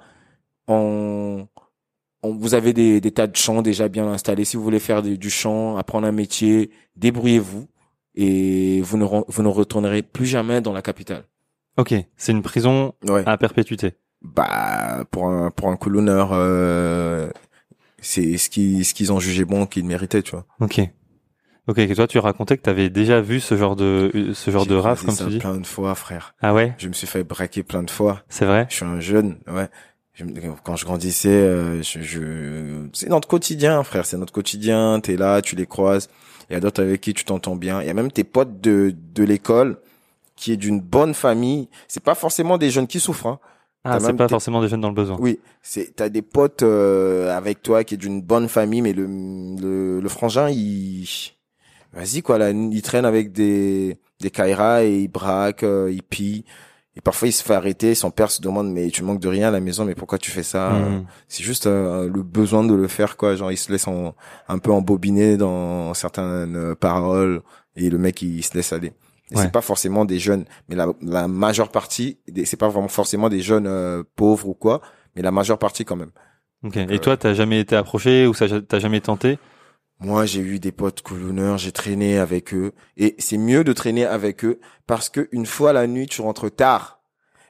on 0.67 1.47
on- 2.23 2.35
vous 2.35 2.53
avez 2.53 2.71
des, 2.73 3.01
des 3.01 3.11
tas 3.11 3.25
de 3.27 3.35
champs 3.35 3.61
déjà 3.63 3.87
bien 3.87 4.07
installés. 4.07 4.45
Si 4.45 4.55
vous 4.55 4.63
voulez 4.63 4.79
faire 4.79 5.01
du, 5.01 5.17
du 5.17 5.29
champ, 5.31 5.77
apprendre 5.77 6.05
un 6.05 6.11
métier, 6.11 6.69
débrouillez-vous 6.95 7.67
et 8.13 8.79
vous 8.81 8.97
ne, 8.97 9.05
vous 9.27 9.41
ne 9.43 9.47
retournerez 9.47 10.03
plus 10.03 10.27
jamais 10.27 10.61
dans 10.61 10.73
la 10.73 10.81
capitale. 10.83 11.23
ok 11.77 11.95
c'est 12.17 12.31
une 12.31 12.43
prison 12.43 12.93
Ouais. 13.05 13.23
à 13.25 13.37
perpétuité 13.37 13.93
Bah 14.21 15.03
pour 15.09 15.27
un 15.27 15.49
pour 15.49 15.69
un 15.69 15.77
colonneur, 15.77 16.29
euh, 16.33 17.29
c'est 18.01 18.37
ce 18.37 18.49
qui 18.49 18.83
ce 18.83 18.93
qu'ils 18.93 19.11
ont 19.13 19.19
jugé 19.19 19.45
bon 19.45 19.65
qu'ils 19.65 19.85
méritaient, 19.85 20.21
tu 20.21 20.31
vois. 20.31 20.45
ok 20.59 20.81
ok 21.71 21.77
et 21.79 21.95
toi 21.95 22.07
tu 22.07 22.19
racontais 22.19 22.57
que 22.57 22.63
tu 22.63 22.69
avais 22.69 22.89
déjà 22.89 23.19
vu 23.21 23.39
ce 23.39 23.57
genre 23.57 23.75
de 23.75 24.31
ce 24.33 24.51
genre 24.51 24.65
de 24.65 24.75
raf 24.75 25.03
comme 25.03 25.15
ça 25.15 25.25
tu 25.25 25.31
dis 25.31 25.37
plein 25.39 25.57
de 25.57 25.65
fois, 25.65 25.95
frère. 25.95 26.35
ah 26.41 26.53
ouais? 26.53 26.73
Je 26.77 26.87
me 26.87 26.93
suis 26.93 27.07
fait 27.07 27.23
braquer 27.23 27.63
plein 27.63 27.83
de 27.83 27.89
fois. 27.89 28.21
c'est 28.29 28.45
vrai? 28.45 28.67
Je 28.69 28.75
suis 28.75 28.85
un 28.85 28.99
jeune, 28.99 29.37
ouais. 29.51 29.67
Je 30.13 30.25
quand 30.63 30.75
je 30.75 30.83
grandissais, 30.85 31.29
euh, 31.29 31.81
je, 31.81 32.01
je- 32.01 32.87
c'est 32.93 33.07
notre 33.09 33.27
quotidien, 33.29 33.81
frère. 33.83 34.05
C'est 34.05 34.17
notre 34.17 34.33
quotidien. 34.33 34.99
T'es 35.01 35.15
là, 35.15 35.41
tu 35.41 35.55
les 35.55 35.65
croises. 35.65 36.09
Il 36.49 36.53
y 36.53 36.55
a 36.57 36.59
d'autres 36.59 36.83
avec 36.83 36.99
qui 36.99 37.13
tu 37.13 37.23
t'entends 37.23 37.55
bien. 37.55 37.81
Il 37.81 37.87
y 37.87 37.89
a 37.89 37.93
même 37.93 38.11
tes 38.11 38.25
potes 38.25 38.59
de 38.59 38.93
de 39.15 39.23
l'école 39.23 39.77
qui 40.35 40.51
est 40.51 40.57
d'une 40.57 40.81
bonne 40.81 41.13
famille. 41.13 41.69
C'est 41.87 42.03
pas 42.03 42.13
forcément 42.15 42.57
des 42.57 42.69
jeunes 42.71 42.87
qui 42.87 42.99
souffrent. 42.99 43.27
Hein. 43.27 43.39
ah 43.85 43.99
c'est 44.01 44.13
pas 44.13 44.27
forcément 44.27 44.61
des 44.61 44.67
jeunes 44.67 44.81
dans 44.81 44.89
le 44.89 44.95
besoin 44.95 45.15
Oui, 45.19 45.39
c'est 45.61 45.95
t'as 45.95 46.09
des 46.09 46.21
potes 46.21 46.61
euh, 46.63 47.35
avec 47.35 47.61
toi 47.63 47.83
qui 47.85 47.93
est 47.95 47.97
d'une 47.97 48.21
bonne 48.21 48.49
famille, 48.49 48.81
mais 48.81 48.93
le 48.93 49.05
le, 49.07 50.01
le 50.01 50.09
frangin 50.09 50.49
il 50.49 51.07
vas-y 51.93 52.21
quoi 52.21 52.37
là, 52.37 52.51
il 52.51 52.81
traîne 52.81 53.05
avec 53.05 53.31
des 53.31 53.97
des 54.19 54.29
Kaira 54.31 54.83
et 54.83 54.99
il 55.01 55.07
braque, 55.07 55.63
euh, 55.63 55.91
il 55.91 56.03
pille 56.03 56.45
Et 56.95 57.01
parfois, 57.01 57.27
il 57.29 57.31
se 57.31 57.41
fait 57.43 57.53
arrêter. 57.55 57.95
Son 57.95 58.11
père 58.11 58.29
se 58.29 58.41
demande, 58.41 58.69
mais 58.71 58.89
tu 58.91 59.01
manques 59.03 59.21
de 59.21 59.29
rien 59.29 59.47
à 59.47 59.51
la 59.51 59.61
maison, 59.61 59.85
mais 59.85 59.95
pourquoi 59.95 60.17
tu 60.19 60.29
fais 60.29 60.43
ça? 60.43 60.71
Mhm. 60.71 61.05
C'est 61.29 61.43
juste 61.43 61.65
euh, 61.67 62.09
le 62.13 62.21
besoin 62.21 62.63
de 62.65 62.73
le 62.75 62.87
faire, 62.89 63.15
quoi. 63.17 63.35
Genre, 63.35 63.51
il 63.51 63.57
se 63.57 63.71
laisse 63.71 63.87
en- 63.87 64.13
un 64.49 64.59
peu 64.59 64.71
embobiner 64.71 65.37
dans 65.37 65.93
certaines 65.93 66.55
euh, 66.55 66.75
paroles 66.75 67.41
et 67.77 67.89
le 67.89 67.97
mec, 67.97 68.21
il, 68.21 68.43
se 68.43 68.53
laisse 68.55 68.73
aller. 68.73 68.91
Et 69.31 69.35
Ouais. 69.37 69.43
c'est 69.43 69.51
pas 69.51 69.61
forcément 69.61 70.03
des 70.03 70.19
jeunes, 70.19 70.43
mais 70.67 70.75
la, 70.75 70.87
la 71.01 71.27
majeure 71.29 71.69
partie, 71.69 72.17
c'est 72.45 72.57
pas 72.59 72.67
vraiment 72.67 72.89
forcément 72.89 73.29
des 73.29 73.39
jeunes 73.41 73.67
euh, 73.67 74.03
pauvres 74.17 74.49
ou 74.49 74.53
quoi, 74.53 74.81
mais 75.15 75.21
la 75.21 75.31
majeure 75.31 75.57
partie 75.57 75.85
quand 75.85 75.95
même. 75.95 76.11
Ok. 76.63 76.77
Donc, 76.77 76.91
Et 76.91 76.95
euh, 76.95 76.97
toi, 76.99 77.15
t'as 77.17 77.33
jamais 77.33 77.61
été 77.61 77.75
approché 77.77 78.27
ou 78.27 78.33
ça 78.33 78.47
t'as 78.61 78.79
jamais 78.79 78.99
tenté? 78.99 79.39
Moi, 80.01 80.25
j'ai 80.25 80.41
eu 80.41 80.59
des 80.59 80.71
potes 80.71 81.01
coulonneurs, 81.03 81.57
j'ai 81.59 81.71
traîné 81.71 82.17
avec 82.17 82.53
eux. 82.53 82.73
Et 82.97 83.15
c'est 83.19 83.37
mieux 83.37 83.63
de 83.63 83.71
traîner 83.71 84.05
avec 84.05 84.43
eux 84.43 84.59
parce 84.87 85.09
que 85.09 85.29
une 85.31 85.45
fois 85.45 85.73
la 85.73 85.85
nuit, 85.87 86.07
tu 86.07 86.21
rentres 86.21 86.53
tard 86.53 87.01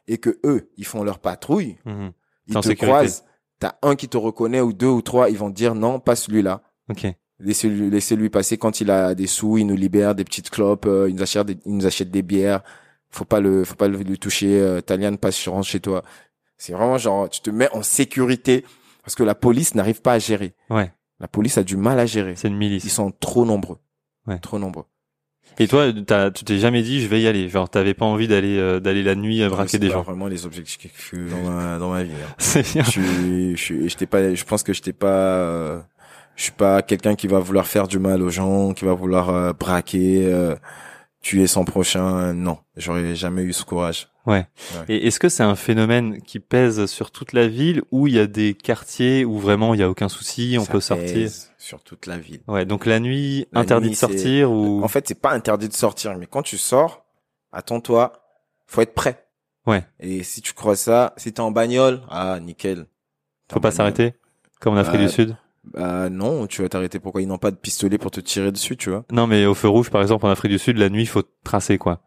et 0.07 0.17
que 0.17 0.37
eux, 0.43 0.69
ils 0.77 0.85
font 0.85 1.03
leur 1.03 1.19
patrouille, 1.19 1.77
Mhm. 1.85 2.11
ils 2.47 2.53
te 2.55 2.61
sécurité. 2.61 2.85
croisent. 2.87 3.23
T'as 3.59 3.75
un 3.83 3.95
qui 3.95 4.09
te 4.09 4.17
reconnaît 4.17 4.59
ou 4.61 4.73
deux 4.73 4.87
ou 4.87 5.01
trois, 5.01 5.29
ils 5.29 5.37
vont 5.37 5.49
te 5.49 5.55
dire 5.55 5.75
non, 5.75 5.99
pas 5.99 6.15
celui-là. 6.15 6.61
Ok. 6.89 7.07
Laissez-lui 7.39 7.89
laissez 7.89 8.15
-lui 8.17 8.29
passer 8.29 8.57
quand 8.57 8.81
il 8.81 8.91
a 8.91 9.15
des 9.15 9.27
sous, 9.27 9.57
il 9.57 9.65
nous 9.65 9.75
libère 9.75 10.13
des 10.13 10.23
petites 10.25 10.49
clopes, 10.49 10.85
euh, 10.85 11.07
il 11.09 11.15
nous 11.15 11.23
achète 11.23 11.47
des, 11.47 11.57
il 11.65 11.75
nous 11.77 11.85
achète 11.85 12.11
des 12.11 12.21
bières. 12.21 12.61
Faut 13.09 13.25
pas 13.25 13.39
le, 13.39 13.63
faut 13.63 13.75
pas 13.75 13.87
le, 13.87 14.17
toucher. 14.17 14.59
Euh, 14.59 14.81
Talian 14.81 15.15
passe 15.15 15.35
sur 15.35 15.53
rentre 15.53 15.67
chez 15.67 15.79
toi. 15.79 16.03
C'est 16.57 16.73
vraiment 16.73 16.97
genre, 16.97 17.29
tu 17.29 17.41
te 17.41 17.49
mets 17.49 17.69
en 17.73 17.81
sécurité 17.81 18.63
parce 19.03 19.15
que 19.15 19.23
la 19.23 19.35
police 19.35 19.73
n'arrive 19.75 20.01
pas 20.01 20.13
à 20.13 20.19
gérer. 20.19 20.53
Ouais. 20.69 20.91
La 21.21 21.27
police 21.27 21.57
a 21.57 21.63
du 21.63 21.77
mal 21.77 21.99
à 21.99 22.05
gérer. 22.05 22.35
C'est 22.35 22.47
une 22.49 22.57
milice. 22.57 22.83
Ils 22.83 22.89
sont 22.89 23.11
trop 23.11 23.45
nombreux. 23.45 23.77
Ouais. 24.27 24.39
Trop 24.39 24.59
nombreux. 24.59 24.85
Et 25.59 25.67
toi, 25.67 25.91
t'as, 26.05 26.31
tu 26.31 26.45
t'es 26.45 26.57
jamais 26.57 26.81
dit, 26.81 27.01
je 27.01 27.07
vais 27.07 27.21
y 27.21 27.27
aller. 27.27 27.47
Genre, 27.49 27.69
t'avais 27.69 27.93
pas 27.93 28.05
envie 28.05 28.27
d'aller, 28.27 28.57
euh, 28.57 28.79
d'aller 28.79 29.03
la 29.03 29.15
nuit 29.15 29.41
euh, 29.43 29.49
braquer 29.49 29.77
des 29.79 29.89
pas 29.89 29.95
gens. 29.95 30.01
vraiment 30.01 30.27
les 30.27 30.45
objectifs 30.45 31.11
que 31.11 31.29
dans 31.29 31.49
ma, 31.51 31.77
dans 31.77 31.91
ma 31.91 32.03
vie. 32.03 32.11
hein. 32.11 32.33
C'est 32.37 32.73
bien. 32.73 32.83
je 32.83 33.53
suis, 33.57 33.89
je 33.89 34.05
pas, 34.05 34.33
je 34.33 34.43
pense 34.45 34.63
que 34.63 34.73
j'étais 34.73 34.93
pas, 34.93 35.07
euh, 35.07 35.79
je 36.35 36.43
suis 36.43 36.51
pas 36.53 36.81
quelqu'un 36.81 37.15
qui 37.15 37.27
va 37.27 37.39
vouloir 37.39 37.67
faire 37.67 37.87
du 37.87 37.99
mal 37.99 38.21
aux 38.23 38.29
gens, 38.29 38.73
qui 38.73 38.85
va 38.85 38.93
vouloir 38.93 39.29
euh, 39.29 39.53
braquer, 39.53 40.25
euh, 40.25 40.55
tuer 41.21 41.47
son 41.47 41.65
prochain. 41.65 42.33
Non, 42.33 42.57
j'aurais 42.77 43.15
jamais 43.15 43.43
eu 43.43 43.53
ce 43.53 43.65
courage. 43.65 44.07
Et 44.87 45.07
est-ce 45.07 45.19
que 45.19 45.29
c'est 45.29 45.43
un 45.43 45.55
phénomène 45.55 46.21
qui 46.21 46.39
pèse 46.39 46.85
sur 46.85 47.11
toute 47.11 47.33
la 47.33 47.47
ville 47.47 47.81
ou 47.91 48.07
il 48.07 48.13
y 48.13 48.19
a 48.19 48.27
des 48.27 48.53
quartiers 48.53 49.25
où 49.25 49.39
vraiment 49.39 49.73
il 49.73 49.79
y 49.79 49.83
a 49.83 49.89
aucun 49.89 50.09
souci, 50.09 50.57
on 50.59 50.65
Ça 50.65 50.71
peut 50.71 50.79
sortir 50.79 51.13
pèse 51.13 51.51
sur 51.57 51.83
toute 51.83 52.05
la 52.05 52.17
ville. 52.17 52.41
Ouais, 52.47 52.65
donc 52.65 52.85
la 52.85 52.99
nuit, 52.99 53.47
La 53.51 53.61
interdit 53.61 53.87
nuit, 53.87 53.93
de 53.93 53.97
sortir 53.97 54.51
ou 54.51 54.83
En 54.83 54.87
fait, 54.87 55.07
c'est 55.07 55.19
pas 55.19 55.31
interdit 55.31 55.67
de 55.67 55.73
sortir, 55.73 56.15
mais 56.17 56.27
quand 56.27 56.43
tu 56.43 56.57
sors, 56.57 57.05
attends-toi, 57.51 58.13
faut 58.67 58.81
être 58.81 58.93
prêt. 58.93 59.25
Ouais. 59.65 59.85
Et 59.99 60.23
si 60.23 60.41
tu 60.41 60.53
crois 60.53 60.75
ça, 60.75 61.13
si 61.17 61.33
t'es 61.33 61.41
en 61.41 61.51
bagnole, 61.51 62.01
ah 62.09 62.39
nickel. 62.39 62.85
Faut 63.51 63.59
pas 63.59 63.71
s'arrêter 63.71 64.13
comme 64.59 64.75
en 64.75 64.77
Afrique 64.77 65.01
Bah, 65.01 65.07
du 65.07 65.11
Sud 65.11 65.37
Bah 65.65 66.09
non, 66.09 66.47
tu 66.47 66.61
vas 66.61 66.69
t'arrêter. 66.69 66.99
Pourquoi 66.99 67.21
ils 67.21 67.27
n'ont 67.27 67.37
pas 67.37 67.51
de 67.51 67.57
pistolet 67.57 67.97
pour 67.97 68.11
te 68.11 68.19
tirer 68.19 68.51
dessus, 68.51 68.77
tu 68.77 68.89
vois? 68.89 69.03
Non, 69.11 69.27
mais 69.27 69.45
au 69.45 69.53
feu 69.53 69.67
rouge 69.67 69.89
par 69.89 70.01
exemple 70.01 70.25
en 70.25 70.29
Afrique 70.29 70.51
du 70.51 70.59
Sud, 70.59 70.77
la 70.77 70.89
nuit, 70.89 71.03
il 71.03 71.07
faut 71.07 71.23
tracer 71.43 71.77
quoi. 71.77 72.01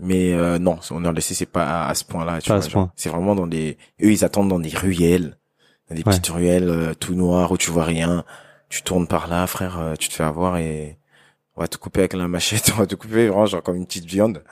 Mais 0.00 0.32
euh, 0.34 0.58
non, 0.58 0.78
on 0.90 1.00
leur 1.00 1.12
laissé, 1.12 1.34
c'est 1.34 1.46
pas 1.46 1.64
à, 1.84 1.88
à 1.88 1.94
ce 1.94 2.04
point-là. 2.04 2.38
Pas 2.46 2.54
à 2.54 2.56
vois, 2.56 2.62
ce 2.62 2.70
genre. 2.70 2.86
point. 2.86 2.92
C'est 2.96 3.08
vraiment 3.08 3.34
dans 3.34 3.46
des. 3.46 3.78
Eux, 4.02 4.10
ils 4.12 4.24
attendent 4.24 4.48
dans 4.48 4.58
des 4.58 4.70
ruelles, 4.76 5.38
dans 5.88 5.94
des 5.94 6.00
Ouais. 6.02 6.04
petites 6.12 6.26
ruelles 6.28 6.68
euh, 6.68 6.94
tout 6.94 7.14
noires 7.14 7.52
où 7.52 7.56
tu 7.56 7.70
vois 7.70 7.84
rien. 7.84 8.24
Tu 8.68 8.82
tournes 8.82 9.06
par 9.06 9.28
là, 9.28 9.46
frère, 9.46 9.78
euh, 9.78 9.94
tu 9.94 10.08
te 10.08 10.14
fais 10.14 10.24
avoir 10.24 10.56
et 10.58 10.98
on 11.56 11.60
va 11.60 11.68
te 11.68 11.76
couper 11.76 12.00
avec 12.00 12.14
la 12.14 12.26
machette, 12.26 12.72
on 12.74 12.78
va 12.78 12.86
te 12.86 12.96
couper 12.96 13.28
vraiment 13.28 13.46
genre 13.46 13.62
comme 13.62 13.76
une 13.76 13.86
petite 13.86 14.06
viande. 14.06 14.42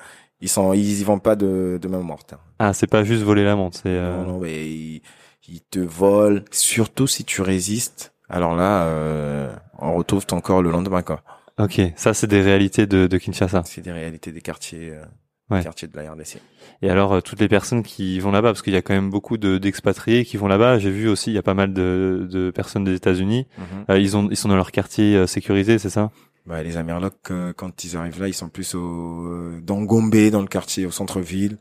Ils 0.40 0.48
sont, 0.48 0.72
ils 0.72 1.00
y 1.00 1.04
vont 1.04 1.18
pas 1.18 1.34
de 1.36 1.78
de 1.80 1.88
main 1.88 2.00
morte. 2.00 2.32
hein. 2.34 2.38
Ah, 2.60 2.72
c'est 2.72 2.86
pas 2.86 3.02
juste 3.04 3.22
voler 3.22 3.44
la 3.44 3.56
montre, 3.56 3.78
c'est 3.78 3.88
euh, 3.88 4.16
Non, 4.24 4.32
non, 4.34 4.38
mais 4.40 4.66
ils, 4.68 5.02
ils 5.48 5.60
te 5.62 5.80
volent. 5.80 6.40
Surtout 6.52 7.06
si 7.08 7.24
tu 7.24 7.42
résistes. 7.42 8.12
Alors 8.28 8.54
là, 8.54 8.84
euh, 8.84 9.52
on 9.78 9.94
retrouve 9.94 10.24
ton 10.24 10.40
corps 10.40 10.62
le 10.62 10.70
lendemain, 10.70 11.02
quoi. 11.02 11.22
Ok, 11.58 11.80
ça 11.96 12.14
c'est 12.14 12.26
des 12.28 12.40
réalités 12.40 12.86
de, 12.86 13.06
de 13.06 13.18
Kinshasa. 13.18 13.62
C'est 13.66 13.82
des 13.82 13.92
réalités 13.92 14.32
des 14.32 14.40
quartiers, 14.40 14.90
euh, 14.92 15.04
Ouais. 15.52 15.58
des 15.58 15.64
quartiers 15.64 15.88
de 15.88 15.96
la 15.96 16.12
RDC. 16.12 16.38
Et 16.82 16.90
alors 16.90 17.12
euh, 17.12 17.20
toutes 17.20 17.40
les 17.40 17.48
personnes 17.48 17.82
qui 17.82 18.18
vont 18.20 18.32
là-bas, 18.32 18.50
parce 18.50 18.62
qu'il 18.62 18.72
y 18.72 18.76
a 18.76 18.82
quand 18.82 18.94
même 18.94 19.10
beaucoup 19.10 19.36
de 19.38 19.58
d'expatriés 19.58 20.24
qui 20.24 20.36
vont 20.36 20.48
là-bas. 20.48 20.78
J'ai 20.78 20.90
vu 20.90 21.08
aussi, 21.08 21.30
il 21.30 21.34
y 21.34 21.38
a 21.38 21.42
pas 21.42 21.54
mal 21.54 21.72
de, 21.72 22.26
de 22.30 22.50
personnes 22.50 22.84
des 22.84 22.94
États-Unis. 22.94 23.46
Mhm. 23.58 23.64
Euh, 23.90 23.98
ils 23.98 24.16
ont, 24.16 24.28
ils 24.30 24.36
sont 24.36 24.48
dans 24.48 24.56
leur 24.56 24.72
quartier 24.72 25.16
euh, 25.16 25.26
sécurisé, 25.26 25.78
c'est 25.78 25.90
ça? 25.90 26.10
Bah, 26.44 26.62
les 26.62 26.76
Amerlocs, 26.76 27.32
quand 27.56 27.84
ils 27.84 27.96
arrivent 27.96 28.20
là, 28.20 28.26
ils 28.26 28.34
sont 28.34 28.48
plus 28.48 28.74
au, 28.74 28.80
euh, 28.80 29.60
dans 29.62 29.80
Gombe, 29.82 30.30
dans 30.30 30.40
le 30.40 30.48
quartier, 30.48 30.86
au 30.86 30.90
centre-ville. 30.90 31.56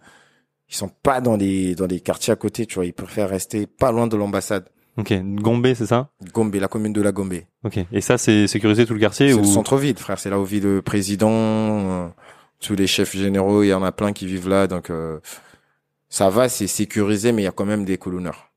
Ils 0.69 0.75
sont 0.75 0.89
pas 1.03 1.21
dans 1.21 1.35
les, 1.35 1.75
dans 1.75 1.85
les 1.85 1.99
quartiers 1.99 2.33
à 2.33 2.35
côté, 2.35 2.65
tu 2.65 2.75
vois. 2.75 2.85
Ils 2.85 2.93
préfèrent 2.93 3.29
rester 3.29 3.67
pas 3.67 3.91
loin 3.91 4.07
de 4.07 4.17
l'ambassade. 4.17 4.69
Ok, 4.97 5.13
Gombe, 5.35 5.73
c'est 5.73 5.85
ça? 5.85 6.09
Gombe, 6.33 6.55
la 6.55 6.67
commune 6.67 6.93
de 6.93 7.01
la 7.01 7.11
Gombe. 7.11 7.41
Ok. 7.63 7.79
Et 7.91 8.01
ça, 8.01 8.17
c'est 8.17 8.47
sécurisé 8.47 8.85
tout 8.85 8.93
le 8.93 8.99
quartier 8.99 9.29
C'est 9.29 9.33
ou 9.33 9.39
le 9.39 9.43
centre-ville, 9.45 9.97
frère. 9.97 10.17
C'est 10.19 10.29
là 10.29 10.39
où 10.39 10.43
vit 10.45 10.59
le 10.59 10.81
président, 10.81 11.29
euh, 11.31 12.07
tous 12.61 12.75
les 12.75 12.87
chefs 12.87 13.15
généraux. 13.15 13.63
Il 13.63 13.67
y 13.67 13.73
en 13.73 13.83
a 13.83 13.91
plein 13.91 14.13
qui 14.13 14.25
vivent 14.25 14.47
là, 14.49 14.67
donc 14.67 14.89
euh, 14.89 15.19
ça 16.09 16.29
va, 16.29 16.47
c'est 16.47 16.67
sécurisé, 16.67 17.31
mais 17.31 17.41
il 17.41 17.45
y 17.45 17.49
a 17.49 17.51
quand 17.51 17.65
même 17.65 17.83
des 17.85 17.97
colonneurs. 17.97 18.51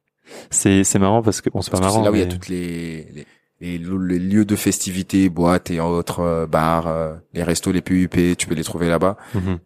c'est 0.50 0.84
c'est 0.84 0.98
marrant 0.98 1.22
parce 1.22 1.40
que 1.40 1.50
bon, 1.50 1.62
c'est 1.62 1.70
pas 1.70 1.80
marrant. 1.80 1.98
c'est 1.98 2.04
là 2.04 2.12
où 2.12 2.14
il 2.14 2.20
y 2.20 2.24
a 2.24 2.26
toutes 2.26 2.48
les, 2.48 3.04
les, 3.12 3.26
les, 3.60 3.78
les 3.78 4.18
lieux 4.18 4.44
de 4.44 4.56
festivités, 4.56 5.28
boîtes 5.28 5.70
et 5.70 5.80
autres, 5.80 6.20
euh, 6.20 6.46
bars, 6.46 6.86
euh, 6.86 7.14
les 7.32 7.42
restos, 7.42 7.72
les 7.72 7.82
PUP, 7.82 8.36
tu 8.36 8.46
peux 8.46 8.54
les 8.54 8.64
trouver 8.64 8.88
là-bas. 8.88 9.16
Mhm. 9.34 9.58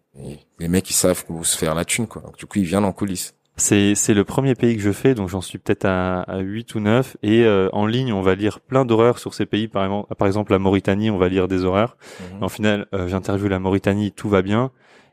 Les 0.59 0.69
mecs, 0.69 0.91
ils 0.91 0.95
savent 0.95 1.25
où 1.29 1.45
se 1.45 1.57
faire 1.57 1.75
la 1.75 1.85
thune, 1.85 2.09
quoi. 2.09 2.23
Donc, 2.23 2.37
du 2.37 2.47
coup, 2.47 2.59
ils 2.59 2.65
viennent 2.65 2.85
en 2.85 2.93
coulisses. 2.93 3.35
C'est 3.59 3.95
c'est 3.95 4.15
le 4.15 4.25
premier 4.25 4.55
pays 4.55 4.77
que 4.77 4.83
je 4.83 4.93
fais, 4.93 5.15
donc 5.15 5.29
j'en 5.29 5.41
suis 5.41 5.59
peut-être 5.59 5.85
à, 5.85 6.21
à 6.23 6.39
8 6.39 6.75
ou 6.77 6.81
9. 6.81 7.17
Et 7.23 7.43
euh, 7.45 7.69
en 7.73 7.87
ligne, 7.87 8.13
on 8.13 8.23
va 8.23 8.35
lire 8.35 8.61
plein 8.61 8.85
d'horreurs 8.85 9.19
sur 9.19 9.35
ces 9.35 9.47
pays. 9.47 9.69
Par 9.69 9.85
exemple, 9.85 10.15
par 10.15 10.27
exemple, 10.29 10.53
la 10.53 10.59
Mauritanie, 10.59 11.11
on 11.11 11.19
va 11.19 11.29
lire 11.29 11.49
des 11.49 11.65
horreurs. 11.65 11.97
Mhm. 12.37 12.43
En 12.45 12.49
final, 12.49 12.87
euh, 12.95 13.09
j'interviewe 13.09 13.49
la 13.49 13.59
Mauritanie, 13.59 14.13
tout 14.13 14.29
va 14.29 14.43
bien. 14.43 14.71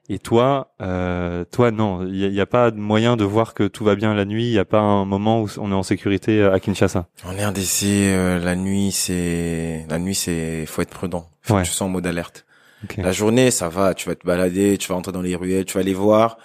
Et 0.07 0.19
toi, 0.19 0.71
euh, 0.83 1.45
toi 1.51 1.71
non, 1.71 2.05
il 2.05 2.15
y 2.31 2.39
a, 2.39 2.43
a 2.43 2.45
pas 2.45 2.69
de 2.69 2.77
moyen 2.77 3.17
de 3.17 3.23
voir 3.23 3.55
que 3.55 3.63
tout 3.63 3.83
va 3.83 3.95
bien 3.95 4.13
la 4.13 4.25
nuit. 4.25 4.45
Il 4.45 4.51
y 4.53 4.59
a 4.59 4.65
pas 4.65 4.79
un 4.79 5.03
moment 5.03 5.41
où 5.41 5.47
on 5.57 5.71
est 5.71 5.75
en 5.75 5.81
sécurité 5.81 6.43
à 6.43 6.59
Kinshasa. 6.59 7.07
En 7.25 7.31
RDC, 7.31 7.83
euh, 7.85 8.37
la 8.37 8.55
nuit, 8.55 8.91
c'est, 8.91 9.87
la 9.89 9.97
nuit, 9.97 10.13
c'est, 10.13 10.67
faut 10.67 10.83
être 10.83 10.91
prudent. 10.91 11.27
Faut 11.41 11.55
Ouais. 11.55 11.63
que 11.63 11.67
tu 11.67 11.73
sois 11.73 11.87
en 11.87 11.89
mode 11.89 12.05
alerte. 12.05 12.45
Ok. 12.83 12.97
La 12.97 13.11
journée, 13.11 13.49
ça 13.49 13.67
va, 13.67 13.95
tu 13.95 14.07
vas 14.07 14.13
te 14.13 14.27
balader, 14.27 14.77
tu 14.77 14.89
vas 14.89 14.93
rentrer 14.93 15.11
dans 15.11 15.23
les 15.23 15.35
ruelles, 15.35 15.65
tu 15.65 15.75
vas 15.75 15.83
les 15.83 15.95
voir. 15.95 16.37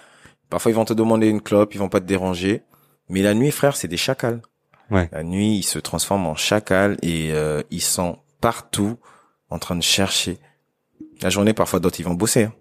Parfois, 0.51 0.71
ils 0.71 0.75
vont 0.75 0.85
te 0.85 0.93
demander 0.93 1.27
une 1.27 1.41
clope, 1.41 1.73
ils 1.73 1.79
vont 1.79 1.89
pas 1.89 1.99
te 1.99 2.05
déranger. 2.05 2.61
Mais 3.09 3.23
la 3.23 3.33
nuit, 3.33 3.49
frère, 3.51 3.75
c'est 3.75 3.87
des 3.87 3.97
chacals. 3.97 4.41
Ouais. 4.91 5.09
La 5.11 5.23
nuit, 5.23 5.57
ils 5.57 5.63
se 5.63 5.79
transforment 5.79 6.27
en 6.27 6.35
chacals 6.35 6.97
et 7.01 7.31
euh, 7.31 7.63
ils 7.71 7.81
sont 7.81 8.19
partout 8.41 8.97
en 9.49 9.57
train 9.57 9.75
de 9.75 9.81
chercher. 9.81 10.37
La 11.21 11.29
journée, 11.29 11.53
parfois, 11.53 11.79
d'autres, 11.79 11.99
ils 11.99 12.03
vont 12.05 12.13
bosser. 12.13 12.43
hein. 12.43 12.53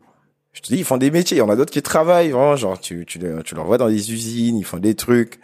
Je 0.53 0.61
te 0.63 0.69
dis, 0.69 0.79
ils 0.79 0.85
font 0.85 0.97
des 0.97 1.11
métiers. 1.11 1.37
Il 1.37 1.41
y 1.41 1.43
en 1.43 1.49
a 1.51 1.57
d'autres 1.57 1.73
qui 1.73 1.83
travaillent, 1.83 2.31
vraiment. 2.31 2.57
Genre, 2.57 2.81
tu, 2.81 3.05
tu, 3.07 3.19
tu 3.45 3.55
leur 3.55 3.65
vois 3.67 3.79
dans 3.79 3.87
les 3.87 4.13
usines, 4.13 4.57
ils 4.59 4.65
font 4.65 4.79
des 4.79 4.95
trucs. 4.95 5.39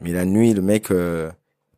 Mais 0.00 0.12
la 0.12 0.24
nuit, 0.24 0.54
le 0.54 0.62
mec, 0.62 0.90
euh, 0.90 1.30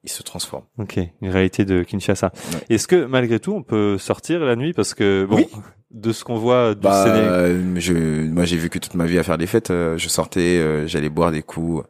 il 0.04 0.10
se 0.10 0.22
transforme. 0.22 0.64
Ok, 0.78 0.98
une 1.20 1.30
réalité 1.30 1.64
de 1.64 1.82
Kinshasa. 1.82 2.32
Ouais. 2.52 2.74
Est-ce 2.74 2.86
que 2.88 3.04
malgré 3.06 3.38
tout, 3.40 3.52
on 3.54 3.62
peut 3.62 3.98
sortir 3.98 4.40
la 4.40 4.56
nuit 4.56 4.72
parce 4.72 4.94
que 4.94 5.26
bon, 5.28 5.36
Oui. 5.36 5.48
De 5.90 6.12
ce 6.12 6.24
qu'on 6.24 6.36
voit 6.36 6.74
du 6.74 6.80
Bah, 6.82 7.04
Sénégal. 7.04 7.28
euh, 7.32 7.74
je, 7.80 7.92
moi, 8.28 8.44
j'ai 8.44 8.56
vécu 8.56 8.78
toute 8.80 8.94
ma 8.94 9.06
vie 9.06 9.18
à 9.18 9.22
faire 9.22 9.38
des 9.38 9.46
fêtes. 9.46 9.70
euh, 9.70 9.98
je 9.98 10.08
sortais, 10.08 10.58
euh, 10.58 10.86
j'allais 10.86 11.08
boire 11.08 11.32
des 11.32 11.42
coups. 11.42 11.84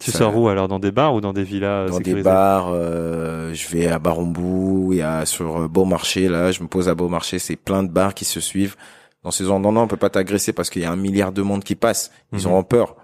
Tu 0.00 0.10
ça- 0.10 0.18
sors 0.18 0.36
où 0.36 0.48
alors 0.48 0.66
dans 0.66 0.80
des 0.80 0.90
bars 0.90 1.14
ou 1.14 1.20
dans 1.20 1.32
des 1.32 1.44
villas 1.44 1.88
dans 1.90 2.00
des 2.00 2.20
bars. 2.22 2.68
euh, 2.72 3.54
je 3.54 3.68
vais 3.68 3.86
à 3.86 3.98
Barambou 3.98 4.92
et 4.92 5.02
à 5.02 5.24
sur 5.24 5.68
Beaumarchais. 5.68 6.28
Là, 6.28 6.50
je 6.52 6.62
me 6.62 6.68
pose 6.68 6.88
à 6.88 6.94
Beaumarchais. 6.94 7.38
C'est 7.38 7.56
plein 7.56 7.82
de 7.82 7.88
bars 7.90 8.12
qui 8.14 8.24
se 8.24 8.40
suivent. 8.40 8.76
Dans 9.22 9.30
ces 9.30 9.48
endroits, 9.50 9.72
non, 9.72 9.82
on 9.82 9.86
peut 9.88 9.96
pas 9.96 10.10
t'agresser 10.10 10.52
parce 10.52 10.68
qu'il 10.68 10.82
y 10.82 10.84
a 10.84 10.90
un 10.90 10.96
milliard 10.96 11.32
de 11.32 11.42
monde 11.42 11.62
qui 11.64 11.74
passe. 11.76 12.10
Ils 12.32 12.40
Mhm. 12.40 12.46
auront 12.46 12.62
peur. 12.64 12.96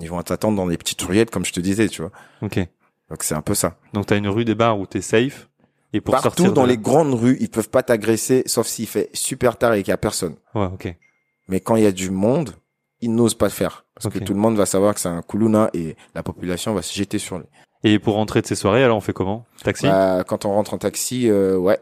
Ils 0.00 0.08
vont 0.08 0.20
t'attendre 0.22 0.56
dans 0.56 0.66
des 0.66 0.78
petites 0.78 1.02
ruelles, 1.02 1.28
comme 1.30 1.44
je 1.44 1.52
te 1.52 1.60
disais, 1.60 1.88
tu 1.88 2.02
vois. 2.02 2.10
Ok. 2.42 2.58
Donc 3.10 3.22
c'est 3.22 3.34
un 3.34 3.42
peu 3.42 3.54
ça. 3.54 3.76
Donc 3.92 4.06
t'as 4.06 4.16
une 4.16 4.28
rue 4.28 4.44
des 4.44 4.54
bars 4.54 4.78
où 4.78 4.86
t'es 4.86 5.00
safe 5.02 5.47
et 5.92 6.00
pour 6.00 6.14
Partout 6.14 6.50
dans 6.50 6.66
les 6.66 6.76
grandes 6.76 7.14
rues, 7.14 7.36
ils 7.40 7.48
peuvent 7.48 7.70
pas 7.70 7.82
t'agresser, 7.82 8.42
sauf 8.46 8.66
s'il 8.66 8.86
fait 8.86 9.08
super 9.14 9.56
tard 9.56 9.74
et 9.74 9.82
qu'il 9.82 9.90
y 9.90 9.94
a 9.94 9.96
personne. 9.98 10.36
Ouais, 10.54 10.66
ok. 10.66 10.94
Mais 11.48 11.60
quand 11.60 11.76
il 11.76 11.82
y 11.84 11.86
a 11.86 11.92
du 11.92 12.10
monde, 12.10 12.54
ils 13.00 13.12
n'osent 13.14 13.34
pas 13.34 13.46
le 13.46 13.52
faire 13.52 13.84
parce 13.94 14.06
Ok. 14.06 14.14
que 14.14 14.18
tout 14.24 14.34
le 14.34 14.38
monde 14.40 14.56
va 14.56 14.66
savoir 14.66 14.92
que 14.94 15.00
c'est 15.00 15.08
un 15.08 15.22
Kuluna 15.22 15.70
et 15.72 15.96
la 16.14 16.22
population 16.22 16.74
va 16.74 16.82
se 16.82 16.94
jeter 16.94 17.18
sur 17.18 17.38
lui. 17.38 17.46
Et 17.84 17.98
pour 17.98 18.14
rentrer 18.14 18.42
de 18.42 18.46
ces 18.46 18.54
soirées, 18.56 18.82
alors 18.84 18.96
on 18.96 19.00
fait 19.00 19.12
comment? 19.12 19.46
Taxi? 19.62 19.86
Bah, 19.86 20.24
quand 20.26 20.44
on 20.44 20.50
rentre 20.50 20.74
en 20.74 20.78
taxi, 20.78 21.28
euh, 21.30 21.56
ouais. 21.56 21.78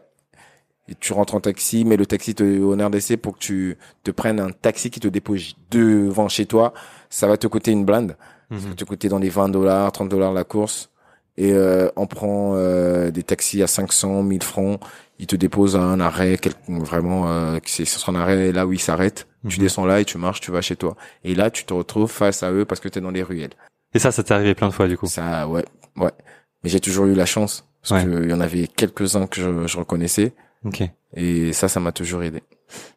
Et 0.89 0.95
tu 0.95 1.11
rentres 1.11 1.35
en 1.35 1.41
taxi, 1.41 1.83
mais 1.83 1.97
le 1.97 2.05
taxi 2.05 2.33
te, 2.33 2.43
au 2.61 2.71
RDC 2.73 3.17
pour 3.17 3.33
que 3.33 3.39
tu 3.39 3.77
te 4.03 4.11
prennes 4.11 4.39
un 4.39 4.51
taxi 4.51 4.89
qui 4.89 5.01
te 5.01 5.07
dépose 5.09 5.55
devant 5.69 6.29
chez 6.29 6.45
toi, 6.45 6.73
ça 7.09 7.27
va 7.27 7.35
te 7.35 7.47
coûter 7.47 7.71
une 7.71 7.83
blinde. 7.83 8.15
Ça 8.51 8.55
va 8.55 8.67
Mhm. 8.69 8.75
te 8.75 8.85
coûter 8.85 9.09
dans 9.09 9.17
les 9.19 9.27
20 9.29 9.49
dollars, 9.49 9.91
30 9.91 10.07
dollars 10.07 10.31
la 10.31 10.45
course. 10.45 10.89
Et 11.37 11.53
euh, 11.53 11.89
on 11.95 12.07
prend 12.07 12.53
euh, 12.55 13.11
des 13.11 13.23
taxis 13.23 13.61
à 13.61 13.67
500, 13.67 14.23
1000 14.23 14.41
francs. 14.43 14.79
Il 15.19 15.27
te 15.27 15.35
dépose 15.35 15.75
à 15.75 15.79
un 15.81 15.99
arrêt, 15.99 16.37
quel- 16.41 16.53
vraiment, 16.67 17.29
euh, 17.29 17.59
c'est 17.65 17.85
sur 17.85 17.99
son 17.99 18.15
arrêt 18.15 18.51
là 18.51 18.65
où 18.67 18.73
il 18.73 18.79
s'arrête. 18.79 19.27
Tu 19.47 19.57
Mhm. 19.59 19.63
descends 19.65 19.85
là 19.85 19.99
et 20.01 20.05
tu 20.05 20.17
marches, 20.17 20.41
tu 20.41 20.51
vas 20.51 20.61
chez 20.61 20.75
toi. 20.75 20.95
Et 21.23 21.35
là, 21.35 21.49
tu 21.51 21.63
te 21.65 21.73
retrouves 21.73 22.11
face 22.11 22.43
à 22.43 22.51
eux 22.51 22.65
parce 22.65 22.81
que 22.81 22.89
tu 22.89 22.99
es 22.99 23.01
dans 23.01 23.11
les 23.11 23.23
ruelles. 23.23 23.53
Et 23.93 23.99
ça, 23.99 24.11
ça 24.11 24.23
t'est 24.23 24.33
arrivé 24.33 24.53
plein 24.55 24.67
de 24.67 24.73
fois 24.73 24.87
du 24.87 24.97
coup. 24.97 25.05
Ça, 25.07 25.47
ouais, 25.47 25.65
ouais. 25.95 26.11
Mais 26.63 26.69
j'ai 26.69 26.79
toujours 26.79 27.05
eu 27.05 27.13
la 27.13 27.25
chance 27.25 27.65
parce 27.87 28.03
Ouais. 28.03 28.09
que 28.09 28.23
il 28.23 28.29
y 28.29 28.33
en 28.33 28.41
avait 28.41 28.67
quelques-uns 28.67 29.27
que 29.27 29.39
je, 29.41 29.67
je 29.67 29.77
reconnaissais 29.77 30.33
Ok. 30.65 30.83
Et 31.15 31.53
ça, 31.53 31.67
ça 31.67 31.79
m'a 31.79 31.91
toujours 31.91 32.23
aidé. 32.23 32.43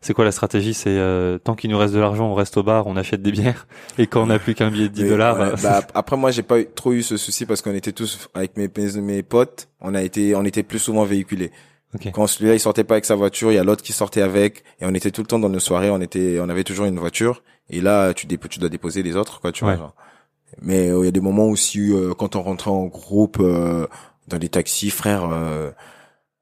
C'est 0.01 0.15
quoi 0.15 0.25
la 0.25 0.33
stratégie? 0.33 0.75
C'est 0.75 0.91
euh, 0.91 1.39
tant 1.39 1.55
qu'il 1.55 1.71
nous 1.71 1.79
reste 1.79 1.95
de 1.95 2.01
l'argent, 2.01 2.27
on 2.29 2.35
reste 2.35 2.57
au 2.57 2.63
bar, 2.63 2.87
on 2.89 2.97
achète 2.97 3.23
des 3.23 3.31
bières. 3.31 3.67
Et 3.99 4.07
quand 4.09 4.23
on 4.23 4.27
n'a 4.27 4.39
plus 4.41 4.55
qu'un 4.55 4.71
billet 4.71 4.89
de 4.89 4.95
10 4.95 5.03
Mais, 5.05 5.09
dollars, 5.11 5.41
euh, 5.41 5.55
bah, 5.63 5.83
après 5.95 6.17
moi, 6.17 6.31
j'ai 6.33 6.43
pas 6.43 6.59
eu- 6.61 6.67
trop 6.75 6.93
eu 6.93 7.03
ce 7.03 7.17
souci 7.17 7.47
parce 7.47 7.63
qu'on 7.63 7.75
était 7.75 7.93
tous 7.93 8.29
avec 8.35 8.57
mes 8.57 8.69
mes 9.01 9.23
potes, 9.23 9.69
on 9.81 9.95
a 9.95 10.03
été, 10.03 10.35
on 10.35 10.45
était 10.45 10.65
plus 10.65 10.81
souvent 10.81 11.05
véhiculés. 11.05 11.53
Ok. 11.95 12.11
Quand 12.13 12.27
celui-là 12.27 12.55
il 12.55 12.61
sortait 12.61 12.85
pas 12.85 12.95
avec 12.95 13.05
sa 13.05 13.15
voiture, 13.17 13.51
il 13.53 13.57
y 13.57 13.59
a 13.59 13.65
l'autre 13.65 13.83
qui 13.83 13.93
sortait 13.93 14.23
avec 14.23 14.63
et 14.81 14.87
on 14.87 14.95
était 14.95 15.11
tout 15.11 15.23
le 15.23 15.27
temps 15.27 15.39
dans 15.41 15.49
nos 15.49 15.59
soirées, 15.61 15.91
on 15.91 16.01
était 16.01 16.39
on 16.41 16.49
avait 16.49 16.63
toujours 16.63 16.87
une 16.87 16.99
voiture 17.01 17.43
et 17.69 17.81
là 17.81 18.15
tu 18.15 18.29
tu 18.29 18.59
dois 18.61 18.69
déposer 18.69 19.03
les 19.03 19.17
autres 19.17 19.41
quoi, 19.41 19.51
tu 19.51 19.65
Ouais. 19.65 19.75
vois. 19.75 19.87
genre. 19.87 19.95
Mais 20.63 20.89
euh, 20.89 21.01
il 21.03 21.07
y 21.07 21.09
a 21.09 21.13
des 21.13 21.21
moments 21.21 21.47
aussi 21.47 21.93
euh, 21.93 22.15
quand 22.15 22.37
on 22.37 22.43
rentrait 22.43 22.71
en 22.71 22.87
groupe 22.87 23.39
euh, 23.41 23.89
dans 24.29 24.39
des 24.39 24.49
taxis, 24.49 24.91
frère, 24.91 25.29
euh, 25.33 25.71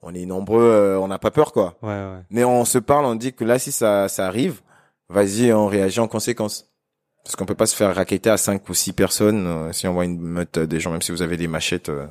on 0.03 0.15
est 0.15 0.27
nombreux, 0.27 0.63
euh, 0.63 0.99
on 1.01 1.09
n'a 1.09 1.19
pas 1.19 1.31
peur 1.31 1.53
quoi. 1.53 1.77
ouais, 1.83 1.89
ouais. 1.89 2.23
Mais 2.31 2.45
on 2.45 2.65
se 2.65 2.79
parle, 2.79 3.05
on 3.07 3.15
dit 3.15 3.33
que 3.33 3.45
là 3.45 3.59
si 3.59 3.73
ça 3.73 4.09
ça 4.09 4.27
arrive, 4.27 4.61
vas-y, 5.09 5.53
on 5.53 5.67
réagit 5.67 6.01
en 6.01 6.09
conséquence. 6.09 6.67
Parce 7.25 7.37
qu'on 7.37 7.45
peut 7.47 7.55
pas 7.55 7.67
se 7.67 7.77
faire 7.77 7.95
raqueter 7.95 8.31
à 8.31 8.37
cinq 8.39 8.69
ou 8.71 8.75
six 8.75 8.93
personnes 8.93 9.47
euh, 9.47 9.73
si 9.73 9.87
on 9.87 9.93
voit 9.93 10.05
une 10.07 10.19
meute 10.21 10.59
des 10.59 10.81
gens, 10.81 10.91
même 10.93 11.03
si 11.03 11.13
vous 11.13 11.21
avez 11.23 11.37
des 11.37 11.49
machettes. 11.49 11.89
euh, 11.91 12.07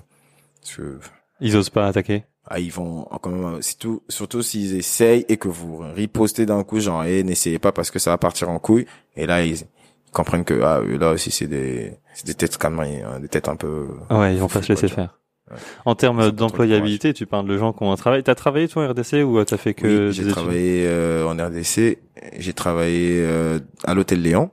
que 0.75 0.99
Ils 1.39 1.55
osent 1.55 1.69
pas 1.71 1.87
attaquer. 1.87 2.25
ah, 2.45 2.59
ils 2.59 2.71
vont 2.71 3.05
quand 3.21 3.29
même 3.31 3.55
euh, 3.55 3.61
c'est 3.61 3.77
tout 3.79 4.03
surtout 4.09 4.41
s'ils 4.43 4.75
essayent 4.75 5.25
et 5.29 5.37
que 5.37 5.47
vous 5.47 5.77
ripostez 5.95 6.45
d'un 6.45 6.63
coup 6.63 6.79
genre 6.79 7.03
et 7.05 7.23
n'essayez 7.23 7.57
pas 7.59 7.71
parce 7.71 7.89
que 7.91 7.99
ça 7.99 8.11
va 8.11 8.17
partir 8.17 8.49
en 8.49 8.59
couille 8.59 8.85
et 9.15 9.25
là 9.25 9.43
ils, 9.43 9.55
ils 9.61 10.11
comprennent 10.11 10.45
que 10.45 10.61
ah 10.61 10.81
eux, 10.81 10.97
là 10.97 11.11
aussi 11.11 11.31
c'est 11.31 11.47
des 11.47 11.93
c'est 12.13 12.25
des 12.25 12.33
têtes 12.35 12.57
quand 12.57 12.69
même 12.71 13.03
hein, 13.05 13.19
des 13.19 13.27
têtes 13.29 13.47
un 13.49 13.55
peu 13.55 13.87
ouais, 14.11 14.33
ils 14.35 14.39
vont 14.39 14.47
pas 14.47 14.61
se 14.61 14.71
laisser 14.71 14.87
faire. 14.87 15.17
Ouais. 15.49 15.57
En 15.85 15.95
termes 15.95 16.31
d'employabilité, 16.31 17.13
tu 17.13 17.25
parles 17.25 17.47
de 17.47 17.57
gens 17.57 17.71
qui 17.73 17.83
ont 17.83 17.91
un 17.91 17.95
travail. 17.95 18.21
T'as 18.23 18.35
travaillé 18.35 18.67
toi 18.67 18.85
en 18.85 18.89
RDC 18.91 19.23
ou 19.25 19.43
t'as 19.45 19.57
fait 19.57 19.73
que 19.73 20.07
Oui, 20.07 20.13
j'ai 20.13 20.27
travaillé 20.29 20.85
euh, 20.87 21.25
en 21.27 21.37
RDC 21.37 21.99
j'ai 22.39 22.53
travaillé 22.53 23.19
euh, 23.21 23.59
à 23.85 23.93
l'hôtel 23.93 24.21
Léon 24.21 24.49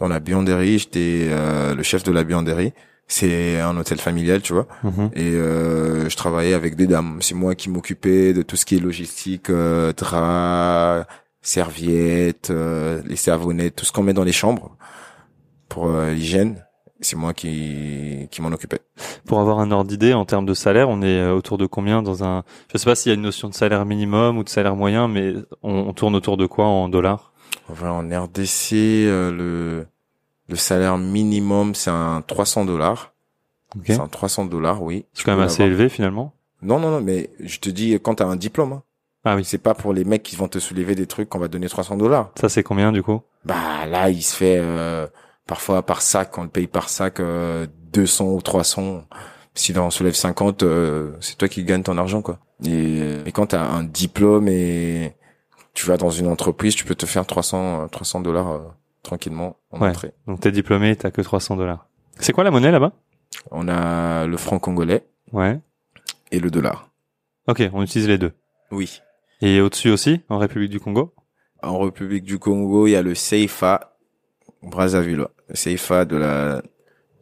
dans 0.00 0.08
la 0.08 0.18
buanderie 0.20 0.78
j'étais 0.78 1.28
euh, 1.30 1.74
le 1.74 1.82
chef 1.84 2.02
de 2.02 2.10
la 2.10 2.24
buanderie 2.24 2.72
c'est 3.06 3.60
un 3.60 3.76
hôtel 3.76 4.00
familial 4.00 4.40
tu 4.42 4.54
vois 4.54 4.66
Mhm. 4.82 5.10
et 5.14 5.30
euh, 5.34 6.08
je 6.08 6.16
travaillais 6.16 6.54
avec 6.54 6.74
des 6.74 6.86
dames. 6.86 7.18
C'est 7.20 7.34
moi 7.34 7.54
qui 7.54 7.68
m'occupais 7.70 8.32
de 8.32 8.42
tout 8.42 8.56
ce 8.56 8.64
qui 8.64 8.76
est 8.76 8.80
logistique, 8.80 9.50
euh, 9.50 9.92
draps, 9.92 11.06
serviettes, 11.42 12.48
euh, 12.50 13.02
les 13.06 13.16
savonnettes, 13.16 13.76
tout 13.76 13.84
ce 13.84 13.92
qu'on 13.92 14.02
met 14.02 14.14
dans 14.14 14.24
les 14.24 14.32
chambres 14.32 14.76
pour 15.68 15.88
l'hygiène. 15.92 16.63
C'est 17.00 17.16
moi 17.16 17.34
qui 17.34 18.28
qui 18.30 18.40
m'en 18.40 18.48
occupais. 18.48 18.80
Pour 19.26 19.40
avoir 19.40 19.58
un 19.58 19.70
ordre 19.70 19.88
d'idée 19.88 20.14
en 20.14 20.24
termes 20.24 20.46
de 20.46 20.54
salaire, 20.54 20.88
on 20.88 21.02
est 21.02 21.18
euh, 21.18 21.34
autour 21.34 21.58
de 21.58 21.66
combien 21.66 22.02
dans 22.02 22.24
un 22.24 22.44
Je 22.72 22.78
sais 22.78 22.84
pas 22.84 22.94
s'il 22.94 23.10
y 23.10 23.12
a 23.12 23.16
une 23.16 23.22
notion 23.22 23.48
de 23.48 23.54
salaire 23.54 23.84
minimum 23.84 24.38
ou 24.38 24.44
de 24.44 24.48
salaire 24.48 24.76
moyen, 24.76 25.08
mais 25.08 25.34
on, 25.62 25.72
on 25.72 25.92
tourne 25.92 26.14
autour 26.14 26.36
de 26.36 26.46
quoi 26.46 26.66
en 26.66 26.88
dollars? 26.88 27.32
Enfin, 27.68 27.90
en 27.90 28.02
RDC, 28.24 28.72
euh, 28.72 29.30
le 29.32 29.86
le 30.48 30.56
salaire 30.56 30.98
minimum 30.98 31.74
c'est 31.74 31.90
un 31.90 32.22
300 32.26 32.64
dollars. 32.64 33.12
Ok. 33.76 33.84
C'est 33.86 34.00
un 34.00 34.08
300 34.08 34.44
dollars, 34.44 34.82
oui. 34.82 35.04
C'est 35.14 35.24
quand 35.24 35.34
même 35.34 35.44
assez 35.44 35.64
élevé 35.64 35.88
finalement? 35.88 36.32
Non, 36.62 36.78
non, 36.78 36.90
non, 36.90 37.00
mais 37.00 37.30
je 37.40 37.58
te 37.58 37.68
dis 37.68 37.92
quand 38.00 38.14
t'as 38.16 38.26
un 38.26 38.36
diplôme. 38.36 38.72
Hein. 38.72 38.82
Ah 39.24 39.36
oui. 39.36 39.44
C'est 39.44 39.58
pas 39.58 39.74
pour 39.74 39.92
les 39.92 40.04
mecs 40.04 40.22
qui 40.22 40.36
vont 40.36 40.48
te 40.48 40.58
soulever 40.58 40.94
des 40.94 41.06
trucs 41.06 41.28
qu'on 41.28 41.38
va 41.38 41.48
donner 41.48 41.68
300 41.68 41.96
dollars. 41.96 42.30
Ça 42.40 42.48
c'est 42.48 42.62
combien 42.62 42.92
du 42.92 43.02
coup? 43.02 43.20
Bah 43.44 43.86
là, 43.86 44.10
il 44.10 44.22
se 44.22 44.36
fait 44.36 44.58
euh, 44.60 45.06
parfois 45.46 45.84
par 45.84 46.02
sac, 46.02 46.36
on 46.38 46.42
le 46.44 46.48
paye 46.48 46.66
par 46.66 46.88
sac 46.88 47.20
euh, 47.20 47.66
200 47.92 48.32
ou 48.32 48.40
300. 48.42 49.04
Si 49.54 49.76
on 49.78 49.90
soulève 49.90 50.14
50, 50.14 50.62
euh, 50.64 51.12
c'est 51.20 51.36
toi 51.38 51.48
qui 51.48 51.64
gagnes 51.64 51.82
ton 51.84 51.96
argent 51.98 52.22
quoi. 52.22 52.38
Et, 52.64 53.00
et 53.26 53.32
quand 53.32 53.48
tu 53.48 53.56
as 53.56 53.62
un 53.62 53.84
diplôme 53.84 54.48
et 54.48 55.14
tu 55.74 55.86
vas 55.86 55.96
dans 55.96 56.10
une 56.10 56.26
entreprise, 56.26 56.74
tu 56.74 56.84
peux 56.84 56.94
te 56.94 57.06
faire 57.06 57.26
300 57.26 57.82
euh, 57.84 57.86
300 57.88 58.20
dollars 58.20 58.50
euh, 58.50 58.60
tranquillement 59.02 59.56
en 59.70 59.80
Ouais. 59.80 59.90
entrée. 59.90 60.12
Donc 60.26 60.40
t'es 60.40 60.50
diplômé, 60.52 60.96
t'as 60.96 61.10
que 61.10 61.20
300 61.22 61.56
dollars. 61.56 61.86
C'est 62.18 62.32
quoi 62.32 62.42
la 62.44 62.50
monnaie 62.50 62.70
là-bas? 62.72 62.92
On 63.50 63.68
a 63.68 64.26
le 64.26 64.36
franc 64.36 64.58
congolais 64.58 65.06
Ouais. 65.32 65.60
et 66.32 66.40
le 66.40 66.50
dollar. 66.50 66.90
Ok, 67.46 67.62
on 67.72 67.82
utilise 67.82 68.08
les 68.08 68.18
deux. 68.18 68.32
Oui. 68.70 69.00
Et 69.40 69.60
au-dessus 69.60 69.90
aussi, 69.90 70.22
en 70.28 70.38
République 70.38 70.70
du 70.70 70.80
Congo? 70.80 71.14
En 71.62 71.78
République 71.80 72.24
du 72.24 72.38
Congo, 72.38 72.86
il 72.86 72.92
y 72.92 72.96
a 72.96 73.02
le 73.02 73.12
CFA 73.14 73.93
Brazzaville, 74.64 75.26
le 75.48 75.54
CFA 75.54 76.04
de 76.04 76.16
la 76.16 76.62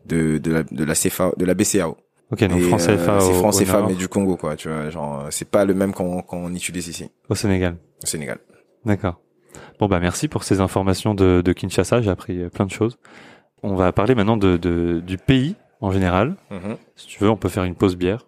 de 0.07 0.39
de 0.39 0.53
la 0.53 0.63
de 0.63 0.85
la 0.85 0.95
CFA 0.95 1.33
de 1.37 1.45
la 1.45 1.55
BCAO. 1.55 1.97
Ok, 2.31 2.45
donc 2.45 2.59
Et, 2.59 2.63
franc 2.63 2.79
CFA 2.79 2.91
euh, 2.93 3.21
c'est 3.21 3.31
au, 3.31 3.35
franc 3.35 3.49
au 3.51 3.53
CFA 3.53 3.87
mais 3.89 3.95
du 3.95 4.09
Congo 4.09 4.37
quoi, 4.37 4.57
tu 4.57 4.69
vois, 4.69 4.89
genre 4.91 5.27
c'est 5.31 5.49
pas 5.49 5.65
le 5.65 5.75
même 5.75 5.93
qu'on 5.93 6.23
qu'on 6.23 6.55
utilise 6.55 6.89
ici 6.89 7.11
au 7.29 7.35
Sénégal. 7.35 7.77
au 8.03 8.07
Sénégal. 8.07 8.39
D'accord. 8.85 9.21
Bon 9.79 9.87
bah 9.87 10.01
merci 10.01 10.29
pour 10.29 10.45
ces 10.45 10.61
informations 10.61 11.15
de, 11.15 11.43
de 11.45 11.53
Kinshasa, 11.53 12.01
j'ai 12.01 12.11
appris 12.11 12.41
euh, 12.41 12.49
plein 12.49 12.65
de 12.67 12.71
choses. 12.71 12.99
On 13.63 13.75
va 13.75 13.93
parler 13.93 14.15
maintenant 14.15 14.37
de, 14.37 14.57
de 14.57 15.01
du 15.07 15.19
pays 15.19 15.57
en 15.81 15.93
général. 15.93 16.37
Mhm. 16.51 16.77
Si 16.97 17.07
tu 17.07 17.23
veux, 17.23 17.31
on 17.31 17.37
peut 17.37 17.49
faire 17.49 17.65
une 17.65 17.75
pause 17.75 17.97
bière. 17.97 18.27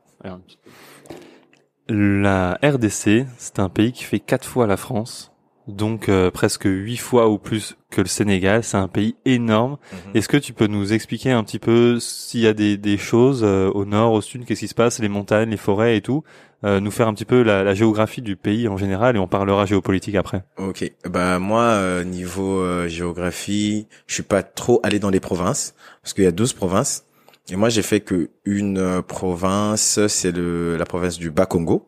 La 1.89 2.59
RDC, 2.63 3.27
c'est 3.37 3.59
un 3.59 3.69
pays 3.69 3.93
qui 3.93 4.05
fait 4.05 4.21
quatre 4.21 4.47
fois 4.49 4.67
la 4.67 4.77
France, 4.77 5.33
donc 5.67 6.09
euh, 6.09 6.31
presque 6.31 6.65
huit 6.65 6.97
fois 6.97 7.29
ou 7.29 7.39
plus 7.39 7.77
que 7.91 8.01
le 8.01 8.07
Sénégal. 8.07 8.65
C'est 8.65 8.77
un 8.77 8.89
pays 8.89 9.17
énorme. 9.25 9.79
Mhm. 9.93 9.99
Est-ce 10.15 10.29
que 10.29 10.37
tu 10.37 10.53
peux 10.53 10.67
nous 10.67 10.93
expliquer 10.93 11.31
un 11.31 11.45
petit 11.45 11.59
peu 11.59 11.99
s'il 12.01 12.41
y 12.41 12.47
a 12.47 12.53
des, 12.53 12.77
des 12.77 12.99
choses 12.99 13.43
euh, 13.45 13.71
au 13.71 13.85
nord, 13.85 14.13
au 14.13 14.21
sud, 14.21 14.45
qu'est-ce 14.45 14.61
qui 14.61 14.69
se 14.69 14.75
passe, 14.75 14.99
les 14.99 15.09
montagnes, 15.09 15.51
les 15.51 15.57
forêts 15.57 15.97
et 15.97 16.01
tout, 16.01 16.23
euh, 16.65 16.81
nous 16.81 16.91
faire 16.91 17.09
un 17.09 17.15
petit 17.15 17.25
peu 17.27 17.43
la, 17.43 17.63
la 17.63 17.75
géographie 17.75 18.23
du 18.23 18.37
pays 18.37 18.69
en 18.69 18.77
général 18.77 19.17
et 19.17 19.19
on 19.19 19.29
parlera 19.29 19.67
géopolitique 19.67 20.15
après. 20.15 20.45
Ok, 20.57 20.91
bah 21.09 21.39
moi 21.39 21.63
euh, 21.63 22.05
niveau 22.05 22.61
euh, 22.61 22.89
géographie, 22.89 23.87
je 24.07 24.15
suis 24.15 24.23
pas 24.23 24.43
trop 24.43 24.81
allé 24.83 24.99
dans 24.99 25.11
les 25.11 25.21
provinces 25.21 25.75
parce 26.03 26.15
qu'il 26.15 26.25
y 26.25 26.27
a 26.27 26.33
12 26.33 26.55
provinces 26.55 27.05
et 27.51 27.57
moi 27.57 27.69
j'ai 27.69 27.83
fait 27.83 28.01
que 28.01 28.31
une 28.47 28.79
euh, 28.79 29.03
province, 29.03 30.07
c'est 30.07 30.33
le 30.33 30.77
la 30.77 30.87
province 30.87 31.19
du 31.19 31.31
Bas-Congo. 31.31 31.87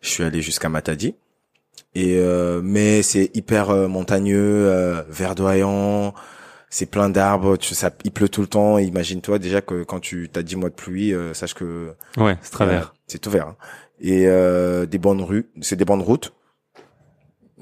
Je 0.00 0.08
suis 0.08 0.22
allé 0.24 0.40
jusqu'à 0.40 0.68
Matadi. 0.68 1.14
Et 1.94 2.16
euh, 2.18 2.60
mais 2.64 3.02
c'est 3.02 3.30
hyper 3.34 3.70
euh, 3.70 3.86
montagneux, 3.88 4.66
euh, 4.68 5.02
verdoyant, 5.10 6.14
c'est 6.70 6.86
plein 6.86 7.10
d'arbres, 7.10 7.56
tu 7.58 7.74
ça 7.74 7.90
il 8.04 8.12
pleut 8.12 8.30
tout 8.30 8.40
le 8.40 8.46
temps, 8.46 8.78
et 8.78 8.84
imagine-toi 8.84 9.38
déjà 9.38 9.60
que 9.60 9.82
quand 9.84 10.00
tu 10.00 10.30
t'as 10.32 10.42
10 10.42 10.56
mois 10.56 10.70
de 10.70 10.74
pluie, 10.74 11.12
euh, 11.14 11.34
sache 11.34 11.52
que 11.54 11.92
Ouais, 12.16 12.36
c'est 12.40 12.50
travers. 12.50 12.82
euh, 12.94 12.98
c'est 13.06 13.18
tout 13.18 13.30
vert. 13.30 13.48
hein. 13.48 13.56
Et 14.00 14.26
euh, 14.26 14.86
des 14.86 14.98
bonnes 14.98 15.20
rues, 15.22 15.50
c'est 15.60 15.76
des 15.76 15.84
bonnes 15.84 16.00
routes. 16.00 16.32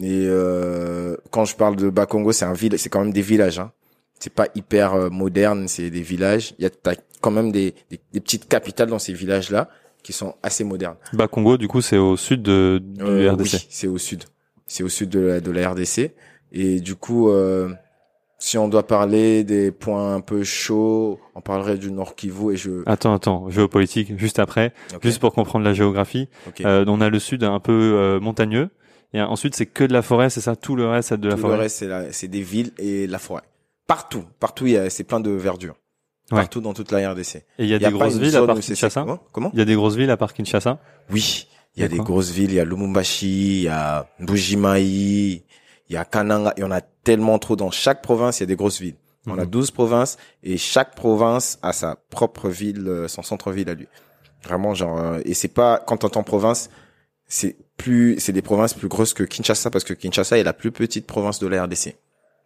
Et 0.00 0.24
euh, 0.26 1.16
quand 1.30 1.44
je 1.44 1.56
parle 1.56 1.76
de 1.76 1.90
Bas-Congo, 1.90 2.32
c'est 2.32 2.44
un 2.44 2.52
ville, 2.54 2.78
c'est 2.78 2.88
quand 2.88 3.00
même 3.00 3.12
des 3.12 3.22
villages. 3.22 3.58
Hein. 3.58 3.72
C'est 4.18 4.32
pas 4.32 4.46
hyper 4.54 5.10
moderne, 5.10 5.66
c'est 5.68 5.90
des 5.90 6.02
villages. 6.02 6.54
Il 6.58 6.62
y 6.62 6.66
a 6.66 6.70
t'as 6.70 6.94
quand 7.20 7.30
même 7.30 7.52
des, 7.52 7.74
des, 7.90 8.00
des 8.12 8.20
petites 8.20 8.48
capitales 8.48 8.88
dans 8.88 8.98
ces 8.98 9.12
villages-là 9.12 9.68
qui 10.02 10.12
sont 10.12 10.34
assez 10.42 10.64
modernes. 10.64 10.96
Bas 11.12 11.28
Congo, 11.28 11.56
du 11.56 11.68
coup, 11.68 11.80
c'est 11.80 11.98
au 11.98 12.16
sud 12.16 12.42
de, 12.42 12.80
du 12.82 13.02
Euh, 13.02 13.32
RDC. 13.32 13.42
oui, 13.54 13.66
c'est 13.70 13.86
au 13.88 13.98
sud. 13.98 14.24
C'est 14.66 14.82
au 14.82 14.88
sud 14.88 15.08
de 15.10 15.20
la, 15.20 15.40
de 15.40 15.50
la 15.50 15.70
RDC. 15.70 16.12
Et 16.52 16.80
du 16.80 16.94
coup, 16.96 17.28
euh, 17.30 17.68
si 18.38 18.56
on 18.58 18.68
doit 18.68 18.86
parler 18.86 19.44
des 19.44 19.70
points 19.70 20.14
un 20.14 20.20
peu 20.20 20.42
chauds, 20.44 21.18
on 21.34 21.40
parlerait 21.40 21.76
du 21.76 21.92
Nord 21.92 22.14
Kivu 22.14 22.52
et 22.52 22.56
je. 22.56 22.82
Attends, 22.86 23.14
attends, 23.14 23.50
géopolitique, 23.50 24.18
juste 24.18 24.38
après, 24.38 24.72
juste 25.02 25.20
pour 25.20 25.32
comprendre 25.34 25.64
la 25.64 25.74
géographie. 25.74 26.28
ok. 26.48 26.62
Euh, 26.62 26.84
on 26.88 27.00
a 27.00 27.08
le 27.10 27.18
sud 27.18 27.44
un 27.44 27.60
peu 27.60 27.72
euh, 27.72 28.18
montagneux, 28.20 28.70
et 29.12 29.20
ensuite 29.20 29.54
c'est 29.54 29.66
que 29.66 29.84
de 29.84 29.92
la 29.92 30.02
forêt, 30.02 30.30
c'est 30.30 30.40
ça, 30.40 30.56
tout 30.56 30.74
le 30.76 30.86
reste 30.88 31.10
c'est 31.10 31.20
de 31.20 31.28
la 31.28 31.34
Tout 31.34 31.40
forêt? 31.42 31.56
le 31.56 31.60
reste, 31.62 31.84
c'est 32.12 32.28
des 32.28 32.42
villes 32.42 32.72
et 32.78 33.06
la 33.06 33.18
forêt. 33.18 33.42
Partout, 33.86 34.24
partout, 34.38 34.66
il 34.66 34.72
y 34.72 34.76
a, 34.76 34.88
c'est 34.88 35.04
plein 35.04 35.20
de 35.20 35.30
verdure. 35.30 35.74
Partout 36.36 36.60
dans 36.60 36.72
toute 36.74 36.90
la 36.92 37.10
RDC. 37.12 37.36
Et 37.36 37.44
il 37.58 37.66
y 37.66 37.74
a 37.74 37.78
des 37.78 37.90
grosses 37.90 38.16
villes 38.16 38.36
à 38.36 38.46
part 38.46 38.58
Kinshasa. 38.60 39.04
Comment? 39.32 39.50
Il 39.52 39.58
y 39.58 39.62
a 39.62 39.64
des 39.64 39.74
grosses 39.74 39.96
villes 39.96 40.10
à 40.10 40.16
part 40.16 40.32
Kinshasa? 40.32 40.78
Oui, 41.10 41.46
il 41.76 41.82
y 41.82 41.84
a 41.84 41.88
des 41.88 41.98
grosses 41.98 42.30
villes. 42.30 42.50
Il 42.50 42.54
y 42.54 42.60
a 42.60 42.64
Lumumbashi, 42.64 43.58
il 43.58 43.62
y 43.62 43.68
a 43.68 44.08
Mbujimai, 44.20 44.82
il 44.82 45.42
y 45.88 45.96
a 45.96 46.04
Kananga. 46.04 46.52
Il 46.56 46.60
y 46.60 46.64
en 46.64 46.70
a 46.70 46.80
tellement 46.80 47.38
trop 47.38 47.56
dans 47.56 47.70
chaque 47.70 48.02
province. 48.02 48.38
Il 48.38 48.42
y 48.42 48.44
a 48.44 48.46
des 48.46 48.56
grosses 48.56 48.80
villes. 48.80 48.96
On 49.26 49.38
a 49.38 49.44
Mhm. 49.44 49.50
12 49.50 49.70
provinces 49.70 50.16
et 50.42 50.56
chaque 50.56 50.94
province 50.94 51.58
a 51.62 51.72
sa 51.74 51.96
propre 52.08 52.48
ville, 52.48 52.86
euh, 52.88 53.06
son 53.08 53.22
centre-ville 53.22 53.68
à 53.68 53.74
lui. 53.74 53.86
Vraiment, 54.44 54.72
genre, 54.74 54.98
euh, 54.98 55.20
et 55.26 55.34
c'est 55.34 55.48
pas 55.52 55.78
quand 55.86 55.98
t'entends 55.98 56.22
province, 56.22 56.70
c'est 57.26 57.56
plus, 57.76 58.16
c'est 58.18 58.32
des 58.32 58.40
provinces 58.40 58.72
plus 58.72 58.88
grosses 58.88 59.12
que 59.12 59.22
Kinshasa 59.22 59.68
parce 59.70 59.84
que 59.84 59.92
Kinshasa 59.92 60.38
est 60.38 60.42
la 60.42 60.54
plus 60.54 60.70
petite 60.72 61.06
province 61.06 61.38
de 61.38 61.46
la 61.48 61.64
RDC. 61.64 61.96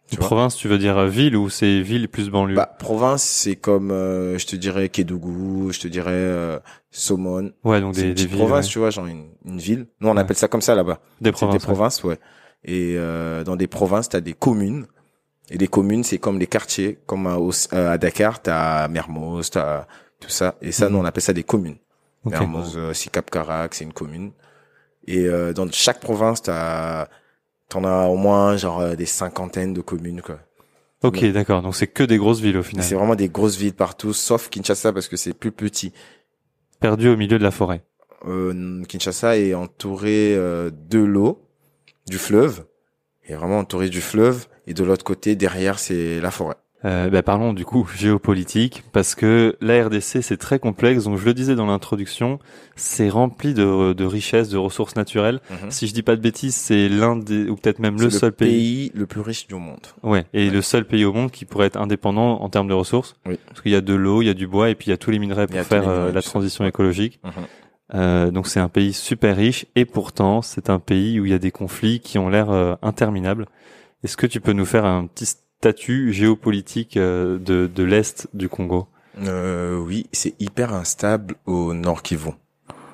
Tu 0.09 0.17
Province, 0.17 0.55
tu 0.55 0.67
veux 0.67 0.77
dire 0.77 0.97
euh, 0.99 1.07
ville 1.07 1.35
ou 1.35 1.49
c'est 1.49 1.81
ville 1.81 2.07
plus 2.07 2.29
banlieue 2.29 2.55
Bah, 2.55 2.75
province, 2.77 3.23
c'est 3.23 3.55
comme, 3.55 3.89
euh, 3.89 4.37
je 4.37 4.45
te 4.45 4.55
dirais 4.55 4.89
Kédougou, 4.89 5.71
je 5.71 5.79
te 5.79 5.87
dirais 5.87 6.11
euh, 6.13 6.59
Somone. 6.91 7.53
Ouais, 7.63 7.81
donc 7.81 7.95
des, 7.95 8.03
une 8.09 8.13
des 8.13 8.27
villes, 8.27 8.37
province, 8.37 8.65
ouais. 8.67 8.71
tu 8.71 8.79
vois, 8.79 8.91
genre 8.91 9.07
une, 9.07 9.29
une 9.45 9.57
ville. 9.57 9.87
Nous, 9.99 10.07
on 10.07 10.13
Ouais. 10.13 10.19
appelle 10.21 10.35
ça 10.37 10.47
comme 10.47 10.61
ça 10.61 10.75
là-bas. 10.75 10.99
des 11.21 11.31
provinces. 11.31 11.55
des 11.55 11.67
ouais. 11.67 11.73
provinces, 11.73 12.03
ouais. 12.03 12.19
Et 12.63 12.93
euh, 12.97 13.43
dans 13.43 13.55
des 13.55 13.65
provinces, 13.67 14.09
tu 14.09 14.15
as 14.15 14.21
des 14.21 14.33
communes. 14.33 14.85
Et 15.49 15.57
les 15.57 15.67
communes, 15.67 16.03
c'est 16.03 16.17
comme 16.19 16.37
les 16.39 16.47
quartiers, 16.47 16.99
comme 17.07 17.25
à, 17.27 17.37
au- 17.39 17.51
à 17.71 17.97
Dakar, 17.97 18.41
tu 18.43 18.49
as 18.51 18.87
Mermoz, 18.87 19.49
tu 19.49 19.57
as 19.57 19.87
tout 20.19 20.29
ça. 20.29 20.55
Et 20.61 20.71
ça, 20.71 20.87
nous, 20.89 20.97
on 20.99 21.05
appelle 21.05 21.23
ça 21.23 21.33
des 21.33 21.43
communes. 21.43 21.77
Ok. 22.25 22.31
Mermoz, 22.31 22.73
euh, 22.77 22.93
Sicap 22.93 23.29
Karak, 23.31 23.73
c'est 23.73 23.83
une 23.85 23.93
commune. 23.93 24.31
Et 25.07 25.25
euh, 25.25 25.51
dans 25.53 25.67
chaque 25.71 25.99
province, 25.99 26.41
t'as 26.43 27.07
t'en 27.69 27.83
as 27.83 28.07
au 28.07 28.15
moins 28.15 28.57
genre 28.57 28.79
euh, 28.79 28.95
des 28.95 29.05
cinquantaines 29.05 29.73
de 29.73 29.81
communes 29.81 30.21
quoi. 30.21 30.39
Ok, 31.03 31.23
d'accord. 31.25 31.61
Donc 31.61 31.75
c'est 31.75 31.87
que 31.87 32.03
des 32.03 32.17
grosses 32.17 32.39
villes 32.39 32.57
au 32.57 32.63
final. 32.63 32.83
C'est 32.83 32.95
vraiment 32.95 33.15
des 33.15 33.29
grosses 33.29 33.57
villes 33.57 33.75
partout, 33.75 34.13
sauf 34.13 34.49
Kinshasa 34.49 34.91
parce 34.91 35.07
que 35.07 35.17
c'est 35.17 35.33
plus 35.33 35.51
petit. 35.51 35.93
Perdu 36.79 37.09
au 37.09 37.17
milieu 37.17 37.37
de 37.37 37.43
la 37.43 37.51
forêt. 37.51 37.83
Euh, 38.27 38.83
Kinshasa 38.85 39.37
est 39.37 39.53
entouré 39.53 40.33
euh, 40.35 40.71
de 40.89 40.99
l'eau, 40.99 41.47
du 42.07 42.17
fleuve, 42.17 42.65
est 43.27 43.35
vraiment 43.35 43.59
entouré 43.59 43.89
du 43.89 44.01
fleuve, 44.01 44.47
et 44.67 44.73
de 44.73 44.83
l'autre 44.83 45.03
côté, 45.03 45.35
derrière, 45.35 45.79
c'est 45.79 46.19
la 46.19 46.31
forêt. 46.31 46.55
Euh, 46.85 47.09
bah, 47.09 47.23
parlons 47.23 47.53
du 47.53 47.65
coup 47.65 47.87
géopolitique 47.97 48.83
parce 48.91 49.15
que 49.15 49.57
la 49.59 49.85
RDC 49.85 50.21
c'est 50.21 50.37
très 50.37 50.59
complexe. 50.59 51.05
Donc 51.05 51.17
je 51.17 51.25
le 51.25 51.33
disais 51.33 51.55
dans 51.55 51.65
l'introduction, 51.65 52.37
c'est 52.75 53.09
rempli 53.09 53.53
de, 53.55 53.93
de 53.93 54.05
richesses, 54.05 54.49
de 54.49 54.57
ressources 54.57 54.95
naturelles. 54.95 55.39
Si 55.69 55.87
je 55.87 55.93
dis 55.93 56.03
pas 56.03 56.15
de 56.15 56.21
bêtises, 56.21 56.55
c'est 56.55 56.87
l'un 56.87 57.15
des 57.15 57.49
ou 57.49 57.55
peut-être 57.55 57.79
même 57.79 57.99
le 57.99 58.09
seul 58.09 58.31
pays. 58.31 58.91
le 58.93 59.07
plus 59.07 59.21
riche 59.21 59.47
du 59.47 59.55
monde. 59.55 59.79
Ouais, 60.03 60.25
et 60.33 60.49
le 60.49 60.61
seul 60.61 60.85
pays 60.85 61.05
au 61.05 61.13
monde 61.13 61.31
qui 61.31 61.45
pourrait 61.45 61.67
être 61.67 61.77
indépendant 61.77 62.41
en 62.41 62.49
termes 62.49 62.67
de 62.67 62.73
ressources. 62.73 63.15
Oui. 63.25 63.39
Parce 63.47 63.61
qu'il 63.61 63.71
y 63.71 63.75
a 63.75 63.81
de 63.81 63.93
l'eau, 63.93 64.21
il 64.21 64.25
y 64.25 64.29
a 64.29 64.33
du 64.33 64.47
bois 64.47 64.69
et 64.69 64.75
puis 64.75 64.87
il 64.87 64.89
y 64.91 64.93
a 64.93 64.97
tous 64.97 65.11
les 65.11 65.19
minerais 65.19 65.47
pour 65.47 65.59
faire 65.61 65.87
euh, 65.89 66.11
la 66.11 66.21
ça. 66.21 66.29
transition 66.29 66.65
écologique. 66.65 67.19
Mhm. 67.23 67.31
Euh, 67.93 68.31
donc 68.31 68.47
c'est 68.47 68.59
un 68.59 68.69
pays 68.69 68.93
super 68.93 69.37
riche 69.37 69.67
et 69.75 69.85
pourtant 69.85 70.41
c'est 70.41 70.71
un 70.71 70.79
pays 70.79 71.19
où 71.19 71.25
il 71.25 71.31
y 71.31 71.35
a 71.35 71.39
des 71.39 71.51
conflits 71.51 71.99
qui 71.99 72.17
ont 72.17 72.29
l'air 72.29 72.49
euh, 72.49 72.75
interminables. 72.81 73.45
Est-ce 74.03 74.17
que 74.17 74.27
tu 74.27 74.41
peux 74.41 74.53
nous 74.53 74.65
faire 74.65 74.85
un 74.85 75.05
petit 75.07 75.25
statut 75.65 76.13
géopolitique 76.13 76.95
euh, 76.95 77.39
de, 77.39 77.65
de 77.65 77.83
l'Est 77.83 78.27
du 78.35 78.49
Congo 78.49 78.87
Euh, 79.23 79.77
oui, 79.79 80.05
c'est 80.11 80.35
hyper 80.39 80.75
instable 80.75 81.35
au 81.47 81.73
Nord 81.73 82.03
Kivu. 82.03 82.29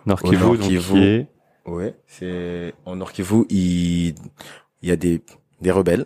Nord 0.06 0.22
Kivu, 0.22 0.38
Nord 0.38 0.56
donc 0.56 0.62
Kivu. 0.62 0.94
qui 0.94 1.04
est... 1.04 1.28
Ouais, 1.66 1.96
c'est 2.08 2.74
en 2.86 2.96
Nord 2.96 3.12
Kivu, 3.12 3.44
il, 3.50 4.16
il 4.82 4.90
y 4.90 4.92
a 4.92 4.96
des, 4.96 5.22
des 5.60 5.72
rebelles 5.72 6.06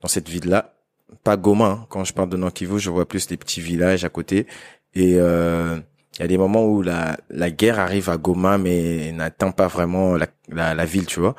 dans 0.00 0.08
cette 0.08 0.28
ville-là. 0.28 0.74
Pas 1.22 1.36
Goma, 1.36 1.66
hein. 1.66 1.86
quand 1.88 2.02
je 2.02 2.12
parle 2.12 2.30
de 2.30 2.36
Nord 2.36 2.52
Kivu, 2.52 2.80
je 2.80 2.90
vois 2.90 3.06
plus 3.06 3.30
les 3.30 3.36
petits 3.36 3.60
villages 3.60 4.04
à 4.04 4.08
côté. 4.08 4.48
Et 4.94 5.14
euh, 5.20 5.78
il 6.16 6.22
y 6.22 6.24
a 6.24 6.26
des 6.26 6.36
moments 6.38 6.66
où 6.66 6.82
la, 6.82 7.16
la 7.30 7.52
guerre 7.52 7.78
arrive 7.78 8.10
à 8.10 8.16
Goma, 8.16 8.58
mais 8.58 9.12
n'atteint 9.12 9.52
pas 9.52 9.68
vraiment 9.68 10.16
la, 10.16 10.26
la, 10.48 10.74
la 10.74 10.84
ville, 10.84 11.06
tu 11.06 11.20
vois. 11.20 11.36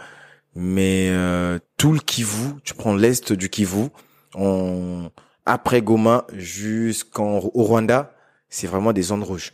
Mais 0.56 1.10
euh, 1.10 1.60
tout 1.76 1.92
le 1.92 2.00
Kivu, 2.00 2.54
tu 2.64 2.74
prends 2.76 2.96
l'est 2.96 3.34
du 3.34 3.50
Kivu, 3.50 3.90
on, 4.36 5.12
après 5.46 5.82
Goma 5.82 6.26
jusqu'en 6.34 7.40
au 7.40 7.64
Rwanda, 7.64 8.14
c'est 8.50 8.68
vraiment 8.68 8.94
des 8.94 9.02
zones 9.02 9.24
rouges. 9.24 9.54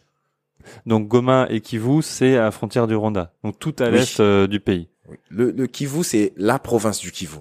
Donc 0.85 1.07
Goma 1.07 1.47
et 1.49 1.61
Kivu, 1.61 2.01
c'est 2.01 2.37
à 2.37 2.43
la 2.43 2.51
frontière 2.51 2.85
du 2.87 2.95
Rwanda. 2.95 3.33
Donc 3.43 3.57
tout 3.59 3.75
à 3.79 3.85
Oui. 3.85 3.91
l'est 3.93 4.19
euh, 4.19 4.45
du 4.47 4.59
pays. 4.59 4.89
Oui. 5.07 5.17
Le, 5.29 5.51
le 5.51 5.67
Kivu, 5.67 6.03
c'est 6.03 6.33
la 6.37 6.59
province 6.59 6.99
du 6.99 7.11
Kivu. 7.11 7.37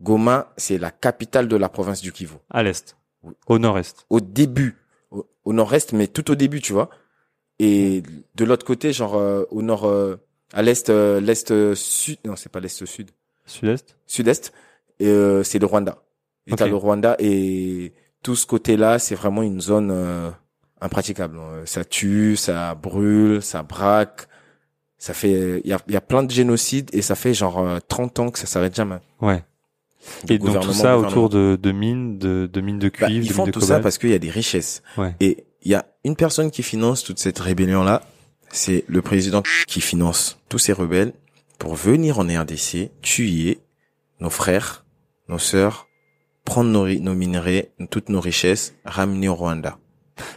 Goma, 0.00 0.52
c'est 0.56 0.78
la 0.78 0.90
capitale 0.90 1.48
de 1.48 1.56
la 1.56 1.68
province 1.68 2.00
du 2.00 2.12
Kivu. 2.12 2.36
À 2.50 2.62
l'est. 2.62 2.96
Oui. 3.22 3.34
Au 3.46 3.58
nord-est. 3.58 4.06
Au 4.10 4.20
début, 4.20 4.76
au, 5.10 5.26
au 5.44 5.52
nord-est, 5.52 5.92
mais 5.92 6.06
tout 6.06 6.30
au 6.30 6.34
début, 6.34 6.60
tu 6.60 6.72
vois. 6.72 6.88
Et 7.58 8.02
de 8.34 8.44
l'autre 8.44 8.64
côté, 8.66 8.92
genre 8.92 9.14
euh, 9.16 9.44
au 9.50 9.62
nord, 9.62 9.84
euh, 9.84 10.16
à 10.52 10.62
l'est, 10.62 10.88
euh, 10.88 11.20
l'est 11.20 11.50
euh, 11.50 11.74
sud, 11.74 12.18
non, 12.24 12.34
c'est 12.36 12.50
pas 12.50 12.60
l'est 12.60 12.84
sud, 12.86 13.10
Sud-est 13.44 13.96
sud-est, 14.06 14.52
euh, 15.02 15.42
c'est 15.42 15.58
le 15.58 15.66
Rwanda. 15.66 15.98
Et 16.46 16.54
t'as 16.56 16.64
Ok. 16.64 16.70
le 16.70 16.76
Rwanda 16.76 17.16
et 17.18 17.92
tout 18.22 18.34
ce 18.36 18.46
côté-là, 18.46 18.98
c'est 18.98 19.14
vraiment 19.14 19.42
une 19.42 19.60
zone 19.60 19.90
euh, 19.92 20.30
impraticable. 20.80 21.38
Euh, 21.38 21.62
Ça 21.66 21.84
tue, 21.84 22.36
ça 22.36 22.74
brûle, 22.74 23.42
ça 23.42 23.62
braque. 23.62 24.26
Ça 24.98 25.14
fait, 25.14 25.60
il 25.64 25.68
y 25.70 25.72
a, 25.72 25.78
y 25.88 25.96
a 25.96 26.00
plein 26.00 26.22
de 26.22 26.30
génocides 26.30 26.88
et 26.92 27.02
ça 27.02 27.14
fait 27.16 27.34
genre 27.34 27.58
euh, 27.58 27.78
30 27.88 28.18
ans 28.20 28.30
que 28.30 28.38
ça 28.38 28.46
s'arrête 28.46 28.74
jamais. 28.74 28.98
Ouais. 29.20 29.42
Et 30.28 30.38
donc 30.38 30.60
tout 30.60 30.72
ça 30.72 30.98
autour 30.98 31.28
de, 31.28 31.56
de 31.60 31.72
mines, 31.72 32.18
de, 32.18 32.48
de 32.52 32.60
mines 32.60 32.78
de 32.78 32.88
Bah, 32.88 33.06
cuivre, 33.06 33.24
ils 33.24 33.28
de 33.28 33.32
font 33.32 33.42
mines 33.42 33.46
de 33.52 33.52
tout 33.52 33.60
ça 33.60 33.78
parce 33.80 33.98
qu'il 33.98 34.10
y 34.10 34.14
a 34.14 34.18
des 34.18 34.30
richesses. 34.30 34.82
Ouais. 34.96 35.14
Et 35.20 35.44
il 35.62 35.70
y 35.70 35.74
a 35.76 35.86
une 36.04 36.16
personne 36.16 36.50
qui 36.50 36.62
finance 36.64 37.04
toute 37.04 37.18
cette 37.20 37.38
rébellion-là, 37.38 38.02
c'est 38.50 38.84
le 38.88 39.00
président 39.02 39.42
qui 39.68 39.80
finance 39.80 40.38
tous 40.48 40.58
ces 40.58 40.72
rebelles 40.72 41.12
pour 41.58 41.74
venir 41.76 42.18
en 42.18 42.24
RDC, 42.24 42.90
tuer 43.00 43.60
nos 44.20 44.30
frères, 44.30 44.84
nos 45.28 45.38
sœurs, 45.38 45.86
prendre 46.44 46.70
nos, 46.70 46.86
nos 46.88 47.14
minerais, 47.14 47.70
toutes 47.90 48.08
nos 48.08 48.20
richesses, 48.20 48.74
ramener 48.84 49.28
au 49.28 49.34
Rwanda. 49.34 49.78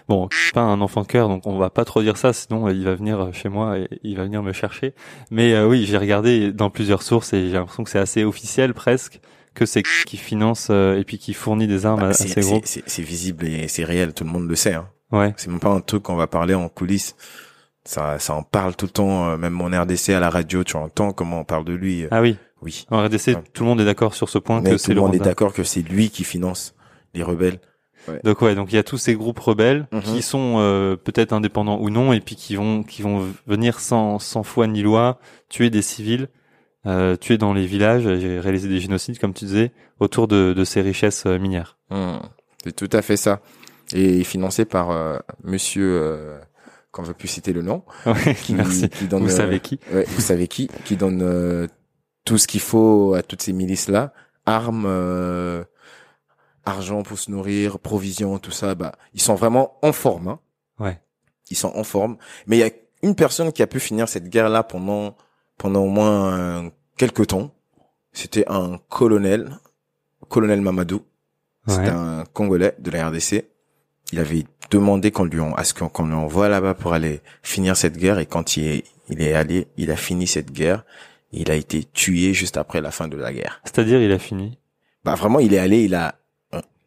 Bon, 0.08 0.28
je 0.32 0.38
suis 0.38 0.52
pas 0.52 0.62
un 0.62 0.80
enfant 0.82 1.02
de 1.02 1.08
cœur, 1.08 1.28
donc 1.28 1.46
on 1.46 1.58
va 1.58 1.70
pas 1.70 1.84
trop 1.86 2.02
dire 2.02 2.18
ça, 2.18 2.32
sinon 2.34 2.68
euh, 2.68 2.72
il 2.74 2.86
va 2.86 2.96
venir 2.96 3.20
euh, 3.20 3.32
chez 3.34 3.50
moi 3.50 3.78
et 3.78 3.88
il 4.04 4.16
va 4.18 4.24
venir 4.24 4.42
me 4.42 4.54
chercher. 4.54 4.94
Mais 5.32 5.54
euh, 5.54 5.68
oui, 5.68 5.86
j'ai 5.86 5.98
regardé 5.98 6.52
dans 6.54 6.70
plusieurs 6.70 7.02
sources 7.04 7.34
et 7.34 7.48
j'ai 7.48 7.54
l'impression 7.54 7.84
que 7.84 7.90
c'est 7.90 8.00
assez 8.00 8.24
officiel 8.24 8.74
presque 8.74 9.20
que 9.54 9.66
c'est 9.66 9.84
qui 9.84 10.18
finance 10.18 10.68
euh, 10.72 10.98
et 10.98 11.04
puis 11.04 11.18
qui 11.18 11.34
fournit 11.34 11.68
des 11.68 11.86
armes 11.86 12.00
Bah, 12.02 12.08
à, 12.10 12.14
ces 12.14 12.28
c'est- 12.28 12.42
groupes. 12.42 12.66
c'est- 12.66 12.84
c'est 12.88 13.02
visible 13.04 13.46
et 13.48 13.68
c'est 13.68 13.84
réel, 13.84 14.14
tout 14.14 14.24
le 14.24 14.30
monde 14.30 14.48
le 14.50 14.56
sait. 14.56 14.74
Hein. 14.74 14.88
Ouais. 15.12 15.34
C'est 15.38 15.50
même 15.50 15.60
pas 15.60 15.70
un 15.70 15.82
truc 15.82 16.04
qu'on 16.04 16.16
va 16.16 16.28
parler 16.28 16.54
en 16.56 16.68
coulisses. 16.70 17.16
Ça, 17.84 18.18
ça 18.18 18.34
en 18.34 18.42
parle 18.44 18.76
tout 18.76 18.86
le 18.88 18.92
temps, 18.92 19.38
même 19.38 19.54
mon 19.54 19.68
RDC 19.70 20.10
à 20.10 20.20
la 20.20 20.30
radio, 20.32 20.64
tu 20.64 20.76
entends 20.76 21.12
comment 21.14 21.42
on 21.42 21.44
parle 21.44 21.66
de 21.66 21.74
lui. 21.74 22.06
Ah 22.10 22.22
oui. 22.22 22.36
Oui. 22.66 22.86
En 22.92 23.02
RDC, 23.06 23.28
Ouais. 23.28 23.44
tout 23.54 23.64
le 23.64 23.70
monde 23.70 23.80
est 23.80 23.86
d'accord 23.86 24.14
sur 24.16 24.28
ce 24.28 24.38
point 24.40 24.60
Mais 24.60 24.72
que 24.72 24.76
tout 24.76 24.80
c'est 24.80 24.90
le 24.90 24.96
le 24.96 25.02
monde 25.02 25.16
est 25.16 25.20
d'accord 25.20 25.54
que 25.54 25.64
c'est 25.64 25.82
lui 25.82 26.10
qui 26.10 26.24
finance 26.26 26.76
les 27.14 27.24
rebelles. 27.24 27.60
Donc 28.24 28.42
ouais, 28.42 28.54
donc 28.54 28.72
il 28.72 28.76
y 28.76 28.78
a 28.78 28.84
tous 28.84 28.98
ces 28.98 29.16
groupes 29.16 29.40
rebelles 29.40 29.88
Mhm. 29.92 30.02
qui 30.02 30.22
sont 30.22 30.56
euh, 30.58 30.96
peut-être 30.96 31.34
indépendants 31.34 31.80
ou 31.80 31.90
non 31.90 32.12
et 32.14 32.20
puis 32.20 32.36
qui 32.36 32.56
vont 32.56 32.84
qui 32.84 33.02
vont 33.02 33.26
venir 33.48 33.80
sans 33.80 34.20
sans 34.20 34.44
foi 34.44 34.68
ni 34.68 34.84
loi 34.84 35.18
tuer 35.50 35.70
des 35.72 35.82
civils, 35.82 36.28
euh, 36.86 37.16
tuer 37.16 37.40
dans 37.40 37.52
les 37.54 37.66
villages, 37.66 38.06
et 38.06 38.40
réaliser 38.40 38.68
des 38.70 38.80
génocides 38.80 39.18
comme 39.18 39.34
tu 39.34 39.46
disais 39.46 39.72
autour 40.00 40.28
de 40.28 40.54
de 40.54 40.64
ces 40.66 40.82
richesses 40.82 41.26
euh, 41.26 41.40
minières. 41.40 41.78
Hmm, 41.90 42.18
C'est 42.64 42.76
tout 42.76 42.90
à 42.96 43.02
fait 43.02 43.18
ça. 43.18 43.42
Et 43.94 44.24
financé 44.24 44.66
par 44.66 44.92
euh, 44.92 45.18
Monsieur, 45.44 46.00
euh, 46.02 46.40
qu'on 46.92 47.02
veut 47.04 47.14
plus 47.16 47.28
citer 47.28 47.54
le 47.54 47.62
nom, 47.64 47.82
Ouais, 48.06 48.36
qui, 48.36 48.54
merci. 48.56 48.88
qui 48.90 49.06
donne, 49.08 49.24
Vous 49.24 49.34
euh, 49.34 49.36
savez 49.38 49.60
qui 49.60 49.80
ouais, 49.92 50.06
vous 50.08 50.22
savez 50.22 50.48
qui, 50.48 50.70
qui 50.86 50.96
donne 50.96 51.22
euh, 51.24 51.68
tout 52.26 52.38
ce 52.38 52.48
qu'il 52.48 52.60
faut 52.62 53.14
à 53.14 53.24
toutes 53.24 53.42
ces 53.42 53.54
milices 53.54 53.88
là, 53.88 54.12
armes, 54.46 54.86
euh, 54.88 55.64
argent 56.66 57.04
pour 57.04 57.18
se 57.20 57.30
nourrir, 57.32 57.80
provisions, 57.80 58.40
tout 58.40 58.52
ça. 58.52 58.76
Bah, 58.76 58.94
ils 59.14 59.22
sont 59.22 59.36
vraiment 59.36 59.78
en 59.82 59.94
forme. 59.94 60.28
Hein. 60.30 60.40
Ouais. 60.80 61.00
Ils 61.50 61.56
sont 61.58 61.72
en 61.76 61.84
forme. 61.84 62.18
Mais 62.48 62.58
il 62.58 62.60
y 62.60 62.64
a 62.64 62.72
une 63.04 63.16
personne 63.16 63.52
qui 63.54 63.62
a 63.62 63.68
pu 63.68 63.80
finir 63.80 64.10
cette 64.10 64.30
guerre 64.30 64.50
là 64.50 64.64
pendant 64.64 65.16
pendant 65.58 65.84
au 65.84 65.90
moins 65.90 66.38
euh, 66.38 66.70
quelques 66.98 67.28
temps. 67.28 67.52
C'était 68.12 68.46
un 68.50 68.80
colonel, 68.90 69.58
colonel 70.28 70.62
Mamadou. 70.62 71.02
C'était 71.68 71.82
Ouais. 71.84 71.90
un 71.90 72.24
Congolais 72.34 72.76
de 72.80 72.92
la 72.92 73.08
RDC. 73.10 73.46
Il 74.12 74.20
avait 74.20 74.46
demandé 74.72 75.12
qu'on 75.12 75.24
lui 75.26 75.40
en, 75.40 75.54
à 75.54 75.64
ce 75.64 75.74
qu'on 75.74 75.90
qu'on 75.90 76.08
lui 76.08 76.14
envoie 76.14 76.48
là-bas 76.50 76.74
pour 76.74 76.94
aller 76.94 77.22
finir 77.44 77.76
cette 77.78 77.98
guerre 77.98 78.20
et 78.20 78.26
quand 78.26 78.58
il 78.58 78.68
est, 78.68 78.84
il 79.10 79.22
est 79.22 79.34
allé, 79.34 79.68
il 79.78 79.92
a 79.92 79.96
fini 79.96 80.28
cette 80.28 80.52
guerre. 80.52 80.84
Il 81.38 81.52
a 81.52 81.56
été 81.56 81.84
tué 81.84 82.34
juste 82.34 82.58
après 82.58 82.82
la 82.82 82.92
fin 82.92 83.08
de 83.08 83.18
la 83.18 83.34
guerre. 83.34 83.62
C'est-à-dire 83.66 84.02
il 84.02 84.12
a 84.12 84.20
fini? 84.20 84.58
Bah 85.04 85.16
vraiment, 85.16 85.40
il 85.40 85.54
est 85.54 85.60
allé, 85.60 85.84
il 85.84 85.94
a, 85.94 86.16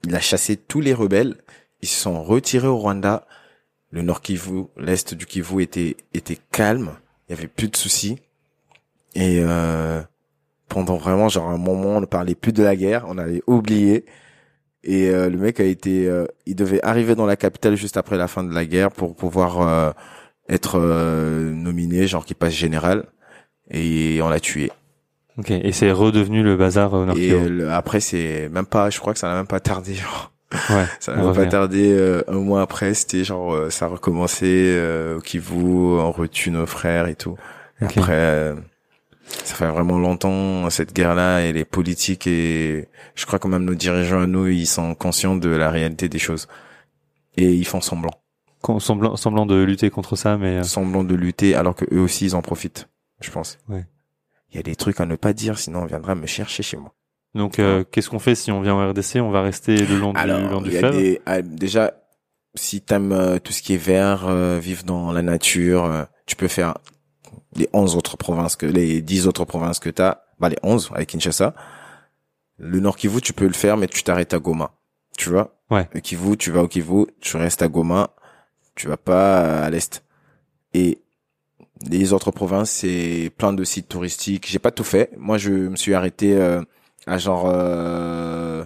il 0.05 0.15
a 0.15 0.21
chassé 0.21 0.57
tous 0.57 0.81
les 0.81 0.95
rebelles. 0.95 1.37
Ils 1.83 1.89
se 1.89 2.01
sont 2.01 2.23
retirés 2.23 2.67
au 2.67 2.79
Rwanda. 2.79 3.27
Le 3.91 4.03
Nord 4.03 4.23
Kivu, 4.23 4.65
l'Est 4.77 5.15
du 5.15 5.27
Kivu 5.27 5.63
était, 5.63 5.97
était 6.15 6.39
calme. 6.51 6.93
Il 7.29 7.37
y 7.37 7.39
avait 7.39 7.47
plus 7.47 7.69
de 7.69 7.77
soucis. 7.77 8.19
Et, 9.15 9.41
euh, 9.41 10.03
pendant 10.69 10.97
vraiment 10.97 11.29
genre 11.29 11.49
un 11.49 11.59
moment, 11.59 11.97
on 11.97 12.01
ne 12.01 12.07
parlait 12.07 12.35
plus 12.35 12.53
de 12.53 12.63
la 12.63 12.77
guerre. 12.77 13.05
On 13.09 13.19
avait 13.19 13.43
oublié. 13.47 14.05
Et 14.83 15.11
euh, 15.11 15.29
le 15.29 15.37
mec 15.37 15.61
a 15.61 15.65
été, 15.65 16.07
euh, 16.09 16.27
il 16.47 16.55
devait 16.55 16.83
arriver 16.85 17.15
dans 17.15 17.27
la 17.27 17.37
capitale 17.37 17.77
juste 17.77 17.97
après 17.97 18.17
la 18.17 18.29
fin 18.29 18.45
de 18.45 18.55
la 18.55 18.65
guerre 18.65 18.91
pour 18.91 19.15
pouvoir 19.15 19.61
euh, 19.61 19.91
être 20.49 20.79
euh, 20.79 21.53
nominé, 21.53 22.07
genre 22.07 22.25
qui 22.25 22.35
passe 22.35 22.55
général. 22.55 23.07
Et 23.71 24.21
on 24.23 24.29
l'a 24.29 24.41
tué. 24.41 24.71
Ok. 25.39 25.51
Et 25.51 25.73
c'est 25.73 25.93
redevenu 25.93 26.43
le 26.43 26.57
bazar 26.57 26.93
au 26.95 27.05
Nord 27.05 27.17
Et 27.17 27.31
euh, 27.33 27.49
le- 27.49 27.71
après, 27.71 28.01
c'est 28.01 28.49
même 28.51 28.67
pas, 28.67 28.91
je 28.91 28.99
crois 28.99 29.13
que 29.13 29.19
ça 29.19 29.29
n'a 29.29 29.35
même 29.35 29.47
pas 29.47 29.61
tardé, 29.61 29.95
genre. 29.95 30.33
Ouais. 30.71 30.87
Ça 31.01 31.15
n'a 31.15 31.23
même 31.23 31.35
pas 31.35 31.45
tardé 31.47 31.93
euh, 31.93 32.23
un 32.27 32.39
mois 32.39 32.63
après, 32.63 32.95
c'était 32.95 33.23
genre, 33.23 33.53
euh, 33.53 33.69
ça 33.71 33.85
a 33.85 33.89
recommencé 33.89 34.47
euh, 34.49 35.19
au 35.19 35.21
Kivu, 35.21 35.55
on 35.63 36.11
retue 36.11 36.51
nos 36.51 36.65
frères 36.65 37.07
et 37.07 37.15
tout. 37.17 37.37
Et 37.83 37.85
Ok. 37.85 37.99
Après, 37.99 38.13
euh, 38.15 38.55
ça 39.27 39.55
fait 39.55 39.67
vraiment 39.69 39.99
longtemps, 39.99 40.71
cette 40.71 40.95
guerre-là, 40.95 41.43
et 41.43 41.53
les 41.53 41.67
politiques 41.67 42.27
et 42.27 42.89
je 43.15 43.27
crois 43.27 43.39
que 43.39 43.47
même 43.47 43.65
nos 43.65 43.75
dirigeants 43.75 44.23
à 44.23 44.27
nous, 44.27 44.47
ils 44.47 44.67
sont 44.67 44.95
conscients 44.95 45.37
de 45.37 45.51
la 45.51 45.71
réalité 45.71 46.09
des 46.09 46.19
choses. 46.19 46.49
Et 47.37 47.53
ils 47.53 47.67
font 47.67 47.83
semblant. 47.83 48.15
Con- 48.63 48.81
Semblant, 48.81 49.17
semblant 49.17 49.45
de 49.45 49.63
lutter 49.63 49.91
contre 49.91 50.17
ça, 50.17 50.39
mais 50.39 50.57
euh, 50.57 50.63
Semblant 50.63 51.05
de 51.05 51.15
lutter 51.15 51.55
alors 51.55 51.75
que 51.77 51.85
eux 51.95 52.01
aussi, 52.01 52.25
ils 52.25 52.35
en 52.35 52.41
profitent, 52.41 52.89
je 53.21 53.31
pense. 53.31 53.59
il 53.69 53.85
y 54.57 54.59
a 54.59 54.63
des 54.63 54.77
trucs 54.77 55.01
à 55.01 55.07
ne 55.07 55.17
pas 55.17 55.33
dire, 55.33 55.59
sinon 55.59 55.83
on 55.83 55.87
viendra 55.87 56.15
me 56.15 56.27
chercher 56.27 56.63
chez 56.63 56.77
moi. 56.77 56.95
Donc, 57.35 57.59
euh, 57.59 57.85
qu'est-ce 57.85 58.09
qu'on 58.09 58.19
fait 58.19 58.35
si 58.35 58.51
on 58.51 58.63
vient 58.63 58.75
au 58.75 58.89
RDC 58.91 59.17
On 59.17 59.31
va 59.31 59.43
rester 59.43 59.77
le 59.77 59.99
long 59.99 60.13
du, 60.13 60.21
le 60.21 60.27
long 60.27 60.47
Alors, 60.49 60.63
du 60.63 60.69
il 60.71 60.75
y 60.75 60.77
a 60.77 60.81
fleuve? 60.81 60.97
des, 60.97 61.21
ah, 61.27 61.43
déjà, 61.43 61.93
si 62.55 62.81
t'aimes 62.81 63.13
euh, 63.13 63.39
tout 63.39 63.53
ce 63.53 63.61
qui 63.63 63.75
est 63.75 63.79
vert, 63.79 64.27
euh, 64.27 64.59
vivre 64.59 64.83
dans 64.85 65.13
la 65.13 65.21
nature, 65.23 65.85
euh, 65.85 66.05
tu 66.27 66.37
peux 66.37 66.49
faire 66.49 66.79
les 67.55 67.69
11 67.75 67.97
autres 67.97 68.17
provinces 68.17 68.57
que 68.57 68.67
les 68.67 69.03
10 69.03 69.27
autres 69.27 69.45
provinces 69.45 69.79
que 69.79 69.91
t'as, 69.91 70.23
bah 70.41 70.49
les 70.49 70.59
11 70.63 70.91
avec 70.95 71.11
Kinshasa. 71.11 71.55
Le 72.57 72.81
Nord 72.81 72.97
Kivu, 72.97 73.21
tu 73.21 73.33
peux 73.33 73.47
le 73.47 73.53
faire, 73.53 73.77
mais 73.77 73.87
tu 73.87 74.03
t'arrêtes 74.03 74.35
à 74.35 74.39
Goma. 74.39 74.73
Tu 75.17 75.29
vois? 75.29 75.55
Ouais. 75.71 75.89
Le 75.93 76.01
Kivu, 76.01 76.37
tu 76.37 76.51
vas 76.51 76.63
au 76.63 76.69
Kivu, 76.69 77.07
tu 77.21 77.37
restes 77.37 77.63
à 77.63 77.69
Goma, 77.69 78.11
tu 78.75 78.89
vas 78.89 78.97
pas 78.97 79.41
euh, 79.45 79.67
à 79.67 79.71
l'est. 79.71 80.03
Et 80.75 81.01
les 81.89 82.13
autres 82.13 82.31
provinces, 82.31 82.71
c'est 82.71 83.31
plein 83.37 83.53
de 83.53 83.65
sites 83.65 83.89
touristiques. 83.89 84.47
J'ai 84.49 84.59
pas 84.59 84.71
tout 84.71 84.85
fait. 84.85 85.11
Moi, 85.17 85.39
je 85.39 85.51
me 85.51 85.77
suis 85.77 85.95
arrêté 85.95 86.37
euh, 86.37 86.63
à 87.07 87.19
genre 87.19 87.51
euh, 87.53 88.65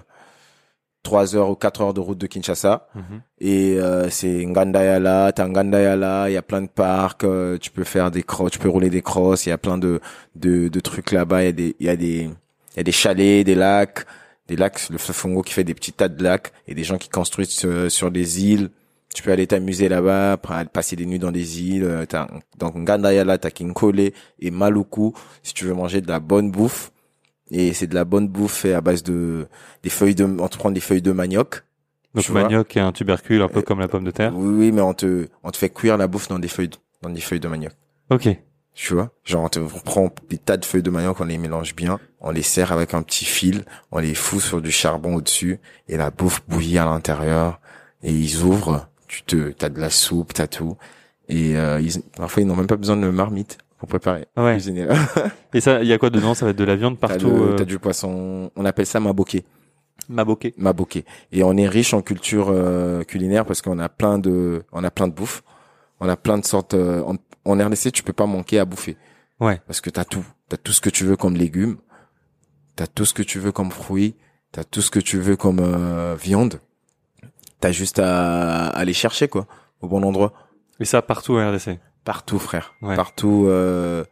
3 1.02 1.36
heures 1.36 1.50
ou 1.50 1.54
4 1.54 1.80
heures 1.80 1.94
de 1.94 2.00
route 2.00 2.18
de 2.18 2.26
Kinshasa. 2.26 2.88
Mhm. 2.94 3.22
Et 3.40 3.76
euh, 3.78 4.08
c'est 4.10 4.44
Ngandayala, 4.46 5.32
t'as 5.32 5.46
Ngandayala, 5.46 6.30
il 6.30 6.34
y 6.34 6.36
a 6.36 6.42
plein 6.42 6.62
de 6.62 6.68
parcs, 6.68 7.24
euh, 7.24 7.58
tu 7.58 7.70
peux 7.70 7.84
faire 7.84 8.10
des 8.10 8.22
crosses, 8.22 8.52
tu 8.52 8.58
peux 8.58 8.68
rouler 8.68 8.90
des 8.90 9.02
crosses, 9.02 9.46
il 9.46 9.50
y 9.50 9.52
a 9.52 9.58
plein 9.58 9.78
de 9.78 10.00
de, 10.36 10.68
de 10.68 10.80
trucs 10.80 11.12
là-bas, 11.12 11.42
il 11.42 11.46
y 11.46 11.48
a 11.48 11.52
des 11.52 11.76
il 11.80 11.86
y 11.86 11.88
a 11.88 11.96
des 11.96 12.30
il 12.74 12.76
y 12.78 12.80
a 12.80 12.84
des 12.84 12.92
chalets, 12.92 13.44
des 13.44 13.54
lacs, 13.54 14.06
des 14.48 14.56
lacs, 14.56 14.88
le 14.90 14.98
Congo 14.98 15.42
qui 15.42 15.52
fait 15.52 15.64
des 15.64 15.74
petits 15.74 15.92
tas 15.92 16.08
de 16.08 16.22
lacs 16.22 16.52
et 16.66 16.74
des 16.74 16.84
gens 16.84 16.98
qui 16.98 17.08
construisent 17.08 17.64
euh, 17.64 17.88
sur 17.88 18.10
des 18.10 18.44
îles. 18.44 18.70
Tu 19.14 19.22
peux 19.22 19.30
aller 19.32 19.46
t'amuser 19.46 19.88
là-bas, 19.88 20.38
passer 20.72 20.96
des 20.96 21.04
nuits 21.06 21.18
dans 21.18 21.32
des 21.32 21.62
îles. 21.62 21.84
euh, 21.84 22.06
T'as, 22.06 22.28
donc 22.58 22.76
Ngandayala, 22.76 23.36
t'as 23.38 23.50
Kinkole 23.50 24.00
et 24.00 24.50
Maluku 24.50 25.12
si 25.42 25.52
tu 25.54 25.64
veux 25.66 25.74
manger 25.74 26.00
de 26.00 26.08
la 26.08 26.18
bonne 26.20 26.50
bouffe. 26.50 26.92
Et 27.50 27.74
c'est 27.74 27.86
de 27.86 27.94
la 27.94 28.04
bonne 28.06 28.28
bouffe 28.28 28.54
fait 28.54 28.72
à 28.72 28.80
base 28.80 29.02
de 29.02 29.46
des 29.82 29.90
feuilles 29.90 30.14
de, 30.14 30.24
on 30.24 30.48
te 30.48 30.56
prend 30.56 30.70
des 30.70 30.80
feuilles 30.80 31.02
de 31.02 31.12
manioc. 31.12 31.62
Donc, 32.14 32.28
manioc 32.30 32.76
est 32.76 32.80
un 32.80 32.92
tubercule, 32.92 33.42
un 33.42 33.48
peu 33.48 33.58
Euh, 33.60 33.62
comme 33.62 33.80
la 33.80 33.88
pomme 33.88 34.04
de 34.04 34.10
terre. 34.10 34.32
Oui, 34.34 34.54
oui, 34.58 34.72
mais 34.72 34.80
on 34.82 34.94
te, 34.94 35.28
on 35.42 35.50
te 35.50 35.56
fait 35.56 35.68
cuire 35.70 35.96
la 35.98 36.06
bouffe 36.06 36.28
dans 36.28 36.38
des 36.38 36.48
feuilles, 36.48 36.68
de- 36.68 36.76
dans 37.02 37.10
des 37.10 37.20
feuilles 37.20 37.40
de 37.40 37.48
manioc. 37.48 37.72
Ok. 38.10 38.28
Tu 38.74 38.94
vois? 38.94 39.10
Genre, 39.24 39.42
on, 39.44 39.48
te, 39.48 39.58
on 39.58 39.66
prend 39.80 40.08
des 40.30 40.38
tas 40.38 40.56
de 40.56 40.64
feuilles 40.64 40.82
de 40.82 40.90
manioc, 40.90 41.20
on 41.20 41.24
les 41.24 41.36
mélange 41.36 41.74
bien, 41.74 42.00
on 42.20 42.30
les 42.30 42.40
serre 42.42 42.72
avec 42.72 42.94
un 42.94 43.02
petit 43.02 43.26
fil, 43.26 43.64
on 43.90 43.98
les 43.98 44.14
fout 44.14 44.40
sur 44.40 44.62
du 44.62 44.70
charbon 44.70 45.14
au-dessus, 45.16 45.58
et 45.88 45.98
la 45.98 46.10
bouffe 46.10 46.42
bouillit 46.48 46.78
à 46.78 46.86
l'intérieur, 46.86 47.60
et 48.02 48.12
ils 48.12 48.42
ouvrent, 48.42 48.88
tu 49.12 49.22
te, 49.24 49.50
t'as 49.50 49.68
de 49.68 49.80
la 49.80 49.90
soupe, 49.90 50.32
t'as 50.32 50.46
tout, 50.46 50.76
et 51.28 51.56
euh, 51.56 51.80
ils, 51.80 52.00
parfois 52.16 52.42
ils 52.42 52.46
n'ont 52.46 52.56
même 52.56 52.66
pas 52.66 52.76
besoin 52.76 52.96
de 52.96 53.08
marmite 53.10 53.58
pour 53.78 53.88
préparer. 53.88 54.26
Ouais. 54.36 54.52
Cuisiner. 54.54 54.86
Et 55.54 55.60
ça, 55.60 55.82
il 55.82 55.88
y 55.88 55.92
a 55.92 55.98
quoi 55.98 56.10
dedans? 56.10 56.34
Ça 56.34 56.44
va 56.46 56.50
être 56.52 56.56
de 56.58 56.64
la 56.64 56.76
viande 56.76 56.98
T'as, 57.00 57.08
partout. 57.08 57.26
le- 57.28 57.52
euh, 57.52 57.56
t'as 57.56 57.64
du 57.64 57.78
poisson, 57.78 58.50
on 58.56 58.64
appelle 58.64 58.86
ça 58.86 59.00
maboké. 59.00 59.44
Maboké. 60.08 60.54
Maboké. 60.56 61.04
Et 61.30 61.44
on 61.44 61.56
est 61.56 61.68
riche 61.68 61.94
en 61.94 62.02
culture 62.02 62.48
euh, 62.50 63.02
culinaire 63.04 63.44
parce 63.44 63.62
qu'on 63.62 63.78
a 63.78 63.88
plein 63.88 64.18
de, 64.18 64.64
on 64.72 64.82
a 64.84 64.90
plein 64.90 65.06
de 65.08 65.12
bouffe. 65.14 65.42
On 66.00 66.08
a 66.08 66.16
plein 66.16 66.38
de 66.38 66.44
sortes. 66.44 66.74
euh, 66.74 67.02
en, 67.04 67.14
en 67.44 67.58
RDC, 67.66 67.92
tu 67.92 68.02
peux 68.02 68.12
pas 68.12 68.26
manquer 68.26 68.58
à 68.58 68.64
bouffer. 68.64 68.96
Ouais. 69.40 69.60
Parce 69.66 69.80
que 69.80 69.90
t'as 69.90 70.04
tout. 70.04 70.24
T'as 70.48 70.56
tout 70.56 70.72
ce 70.72 70.80
que 70.80 70.90
tu 70.90 71.04
veux 71.04 71.16
comme 71.16 71.36
légumes. 71.36 71.76
T'as 72.76 72.86
tout 72.88 73.04
ce 73.04 73.14
que 73.14 73.22
tu 73.22 73.38
veux 73.38 73.52
comme 73.52 73.70
fruits. 73.70 74.14
T'as 74.50 74.64
tout 74.64 74.82
ce 74.82 74.90
que 74.90 74.98
tu 74.98 75.18
veux 75.18 75.36
comme 75.36 75.60
euh, 75.60 76.16
viande. 76.20 76.60
T'as 77.62 77.72
juste 77.72 77.98
à, 78.00 78.66
à 78.66 78.78
aller 78.78 78.92
chercher 78.92 79.28
quoi, 79.28 79.46
au 79.80 79.88
bon 79.88 80.02
endroit. 80.02 80.32
Et 80.80 80.84
ça 80.84 81.00
partout 81.00 81.34
au 81.34 81.36
RDC. 81.38 81.78
Partout, 82.04 82.38
frère. 82.40 82.74
Ouais. 82.82 82.96
Partout. 82.96 83.44
euh, 83.46 84.04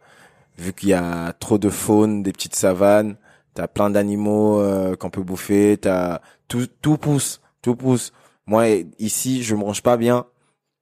vu 0.57 0.73
qu'il 0.73 0.89
y 0.89 0.93
a 0.93 1.33
trop 1.33 1.57
de 1.57 1.69
faune, 1.69 2.23
des 2.23 2.31
petites 2.31 2.55
savanes, 2.55 3.17
t'as 3.53 3.67
plein 3.67 3.89
d'animaux 3.89 4.59
euh, 4.61 4.95
qu'on 4.95 5.09
peut 5.09 5.21
bouffer. 5.21 5.77
T'as 5.81 6.21
tout, 6.47 6.67
tout 6.81 6.97
pousse, 6.97 7.41
tout 7.61 7.75
pousse. 7.75 8.13
Moi, 8.45 8.67
ici, 8.99 9.43
je 9.43 9.55
mange 9.55 9.83
pas 9.83 9.97
bien 9.97 10.25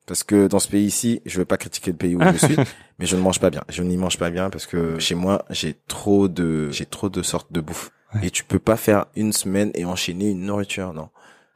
parce 0.05 0.23
que 0.23 0.47
dans 0.47 0.59
ce 0.59 0.67
pays-ci, 0.67 1.21
je 1.25 1.39
veux 1.39 1.45
pas 1.45 1.57
critiquer 1.57 1.91
le 1.91 1.97
pays 1.97 2.15
où 2.15 2.21
je 2.21 2.37
suis, 2.37 2.55
mais 2.99 3.05
je 3.05 3.15
ne 3.15 3.21
mange 3.21 3.39
pas 3.39 3.49
bien. 3.49 3.63
Je 3.69 3.81
n'y 3.83 3.97
mange 3.97 4.17
pas 4.19 4.29
bien 4.29 4.49
parce 4.51 4.67
que 4.67 4.99
chez 4.99 5.15
moi, 5.15 5.43
j'ai 5.49 5.75
trop 5.87 6.27
de, 6.27 6.69
j'ai 6.71 6.85
trop 6.85 7.09
de 7.09 7.23
sortes 7.23 7.51
de 7.51 7.61
bouffe. 7.61 7.91
Ouais. 8.13 8.27
Et 8.27 8.31
tu 8.31 8.43
peux 8.43 8.59
pas 8.59 8.75
faire 8.75 9.05
une 9.15 9.33
semaine 9.33 9.71
et 9.75 9.85
enchaîner 9.85 10.29
une 10.29 10.41
nourriture, 10.45 10.93
non. 10.93 11.09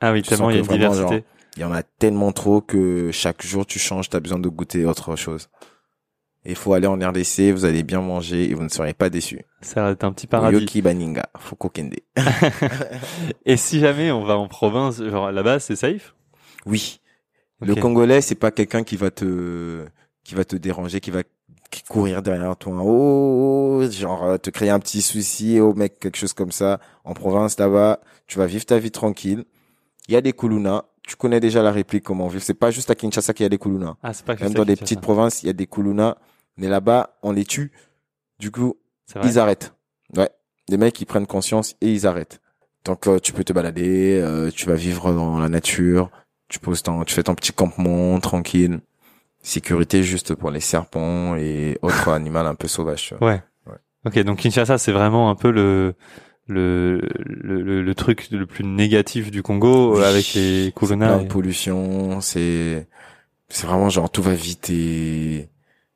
Ah 0.06 0.12
oui, 0.12 0.22
Tu 0.22 0.30
tellement 0.30 0.50
il 0.50 0.58
y 0.58 0.60
a 0.60 0.64
vraiment, 0.64 0.92
diversité. 0.92 1.24
Il 1.56 1.62
y 1.62 1.64
en 1.64 1.72
a 1.72 1.82
tellement 1.82 2.34
trop 2.34 2.60
que 2.60 3.10
chaque 3.14 3.42
jour 3.42 3.66
tu 3.66 3.80
changes, 3.80 4.10
tu 4.10 4.18
as 4.18 4.20
besoin 4.20 4.38
de 4.38 4.50
goûter 4.50 4.86
autre 4.86 5.16
chose. 5.16 5.48
Il 6.44 6.56
faut 6.56 6.74
aller 6.74 6.88
en 6.88 6.96
RDC, 6.96 7.54
vous 7.54 7.64
allez 7.64 7.84
bien 7.84 8.02
manger 8.02 8.50
et 8.50 8.54
vous 8.54 8.64
ne 8.64 8.68
serez 8.68 8.94
pas 8.94 9.10
déçus. 9.10 9.46
Ça 9.62 9.82
va 9.82 9.92
être 9.92 10.04
un 10.04 10.12
petit 10.12 10.28
paradis. 10.28 10.58
Yoki 10.58 10.82
Baninga, 10.82 11.30
Fuko 11.40 11.70
Kende. 11.70 11.96
Et 13.46 13.56
si 13.56 13.80
jamais 13.80 14.12
on 14.12 14.26
va 14.26 14.38
en 14.38 14.50
province, 14.50 15.02
genre 15.02 15.32
là-bas, 15.32 15.60
c'est 15.60 15.78
safe? 15.78 16.14
Oui. 16.66 17.00
Le 17.62 17.76
Congolais, 17.76 18.20
c'est 18.20 18.36
pas 18.36 18.52
quelqu'un 18.52 18.84
qui 18.84 18.98
va 18.98 19.10
te, 19.10 19.86
qui 20.26 20.36
va 20.36 20.44
te 20.44 20.58
déranger, 20.58 21.00
qui 21.00 21.12
va 21.12 21.22
courir 21.88 22.22
derrière 22.22 22.58
toi. 22.58 22.74
Oh, 22.84 23.80
oh, 23.82 23.90
genre, 23.90 24.38
te 24.38 24.50
créer 24.50 24.70
un 24.70 24.80
petit 24.80 25.02
souci, 25.02 25.62
oh 25.62 25.74
mec, 25.74 25.98
quelque 25.98 26.18
chose 26.18 26.34
comme 26.34 26.52
ça. 26.52 26.82
En 27.06 27.14
province, 27.14 27.58
là-bas, 27.58 28.02
tu 28.28 28.38
vas 28.38 28.48
vivre 28.48 28.66
ta 28.66 28.80
vie 28.80 28.92
tranquille. 28.92 29.46
Il 30.08 30.14
y 30.14 30.18
a 30.18 30.22
des 30.22 30.34
Kuluna. 30.34 30.86
Tu 31.04 31.16
connais 31.16 31.40
déjà 31.40 31.62
la 31.62 31.72
réplique 31.72 32.04
comment 32.04 32.28
vivre. 32.28 32.44
C'est 32.44 32.54
pas 32.54 32.72
juste 32.72 32.90
à 32.90 32.96
Kinshasa 32.96 33.34
qu'il 33.34 33.44
y 33.44 33.48
a 33.48 33.50
des 33.50 33.58
Kuluna. 33.58 33.98
Ah, 34.04 34.14
c'est 34.14 34.26
pas 34.26 34.36
Même 34.36 34.54
dans 34.54 34.66
des 34.66 34.76
petites 34.76 35.02
provinces, 35.02 35.44
il 35.44 35.48
y 35.48 35.50
a 35.50 35.54
des 35.54 35.68
Kuluna. 35.68 36.18
Mais 36.58 36.68
là-bas, 36.68 37.18
on 37.24 37.32
les 37.32 37.46
tue. 37.46 37.72
Du 38.40 38.52
coup, 38.52 38.78
ils 39.24 39.40
arrêtent. 39.40 39.74
Ouais. 40.16 40.30
Les 40.70 40.78
mecs, 40.78 41.00
ils 41.02 41.06
prennent 41.06 41.28
conscience 41.28 41.76
et 41.82 41.92
ils 41.92 42.08
arrêtent. 42.08 42.40
Donc, 42.86 43.08
euh, 43.08 43.20
tu 43.20 43.34
peux 43.34 43.44
te 43.44 43.54
balader, 43.54 44.20
euh, 44.22 44.52
tu 44.52 44.66
vas 44.68 44.76
vivre 44.76 45.14
dans 45.14 45.40
la 45.40 45.50
nature, 45.50 46.10
tu 46.50 46.60
poses 46.60 46.84
ton, 46.84 47.04
tu 47.04 47.14
fais 47.14 47.24
ton 47.24 47.36
petit 47.36 47.54
campement 47.54 48.20
tranquille. 48.20 48.82
Sécurité 49.42 50.04
juste 50.04 50.36
pour 50.36 50.52
les 50.52 50.60
serpents 50.60 51.36
et 51.36 51.78
autres 51.82 52.10
animaux 52.14 52.40
un 52.40 52.56
peu 52.56 52.68
sauvages. 52.68 53.14
Ouais. 53.22 53.42
Ouais. 53.66 53.78
Ok, 54.06 54.20
donc 54.20 54.40
Kinshasa, 54.40 54.78
c'est 54.78 54.92
vraiment 54.92 55.30
un 55.30 55.36
peu 55.36 55.52
le 55.52 55.96
le, 56.48 57.02
le, 57.26 57.82
le, 57.82 57.96
truc 57.96 58.28
le 58.32 58.46
plus 58.46 58.64
négatif 58.66 59.32
du 59.32 59.42
Congo 59.44 59.96
Oui. 59.96 60.02
euh, 60.02 60.10
avec 60.10 60.34
les 60.34 60.74
Kuluna. 60.76 61.20
de 61.20 61.28
pollution, 61.28 62.20
c'est, 62.22 62.88
c'est 63.50 63.66
vraiment 63.66 63.90
genre 63.90 64.10
tout 64.10 64.22
va 64.22 64.34
vite 64.34 64.70
et 64.70 65.50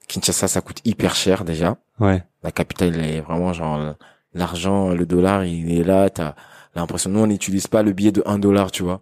Kinshasa, 0.08 0.48
ça 0.48 0.62
coûte 0.62 0.80
hyper 0.86 1.16
cher 1.16 1.44
déjà. 1.44 1.78
Ouais. 2.00 2.24
La 2.44 2.52
capitale 2.52 2.96
elle 2.96 3.06
est 3.16 3.22
vraiment 3.22 3.52
genre 3.54 3.96
l'argent, 4.34 4.90
le 4.94 5.06
dollar, 5.06 5.44
il 5.44 5.78
est 5.78 5.84
là. 5.84 6.10
T'as 6.10 6.36
l'impression 6.76 7.10
nous 7.10 7.20
on 7.20 7.28
n'utilise 7.28 7.68
pas 7.68 7.84
le 7.84 7.92
billet 7.92 8.12
de 8.14 8.24
1 8.26 8.40
dollar, 8.40 8.72
tu 8.72 8.84
vois. 8.84 9.02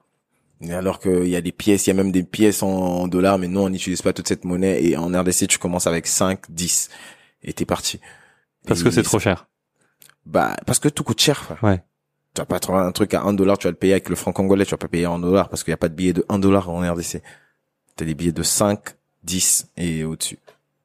Alors 0.71 0.99
qu'il 0.99 1.27
y 1.27 1.35
a 1.35 1.41
des 1.41 1.51
pièces, 1.51 1.85
il 1.85 1.89
y 1.89 1.91
a 1.91 1.95
même 1.95 2.11
des 2.11 2.23
pièces 2.23 2.63
en 2.63 3.07
dollars, 3.07 3.37
mais 3.37 3.47
nous 3.47 3.59
on 3.59 3.69
n'utilise 3.69 4.01
pas 4.01 4.13
toute 4.13 4.27
cette 4.27 4.45
monnaie. 4.45 4.83
Et 4.83 4.97
en 4.97 5.07
RDC, 5.11 5.47
tu 5.47 5.59
commences 5.59 5.85
avec 5.85 6.07
5, 6.07 6.39
10 6.49 6.89
et 7.43 7.53
t'es 7.53 7.65
parti. 7.65 7.99
Parce 8.65 8.79
Et 8.81 8.83
que 8.85 8.89
c'est 8.89 9.03
trop 9.03 9.19
cher. 9.19 9.47
Bah 10.25 10.55
parce 10.65 10.79
que 10.79 10.89
tout 10.89 11.03
coûte 11.03 11.19
cher. 11.19 11.43
Frère. 11.43 11.63
Ouais. 11.63 11.83
Tu 12.33 12.41
vas 12.41 12.45
pas 12.45 12.59
trouver 12.59 12.79
un 12.79 12.91
truc 12.91 13.13
à 13.13 13.21
1 13.21 13.33
dollar, 13.33 13.57
tu 13.57 13.67
vas 13.67 13.71
le 13.71 13.77
payer 13.77 13.93
avec 13.93 14.09
le 14.09 14.15
franc 14.15 14.33
congolais, 14.33 14.65
tu 14.65 14.71
vas 14.71 14.77
pas 14.77 14.89
payer 14.89 15.05
en 15.05 15.19
dollars 15.19 15.47
parce 15.47 15.63
qu'il 15.63 15.71
y 15.71 15.73
a 15.73 15.77
pas 15.77 15.87
de 15.87 15.93
billet 15.93 16.13
de 16.13 16.25
1 16.27 16.39
dollar 16.39 16.69
en 16.69 16.79
RDC. 16.79 17.21
T'as 17.95 18.05
des 18.05 18.13
billets 18.13 18.33
de 18.33 18.43
5, 18.43 18.79
10 19.23 19.67
et 19.77 20.03
au-dessus. 20.03 20.39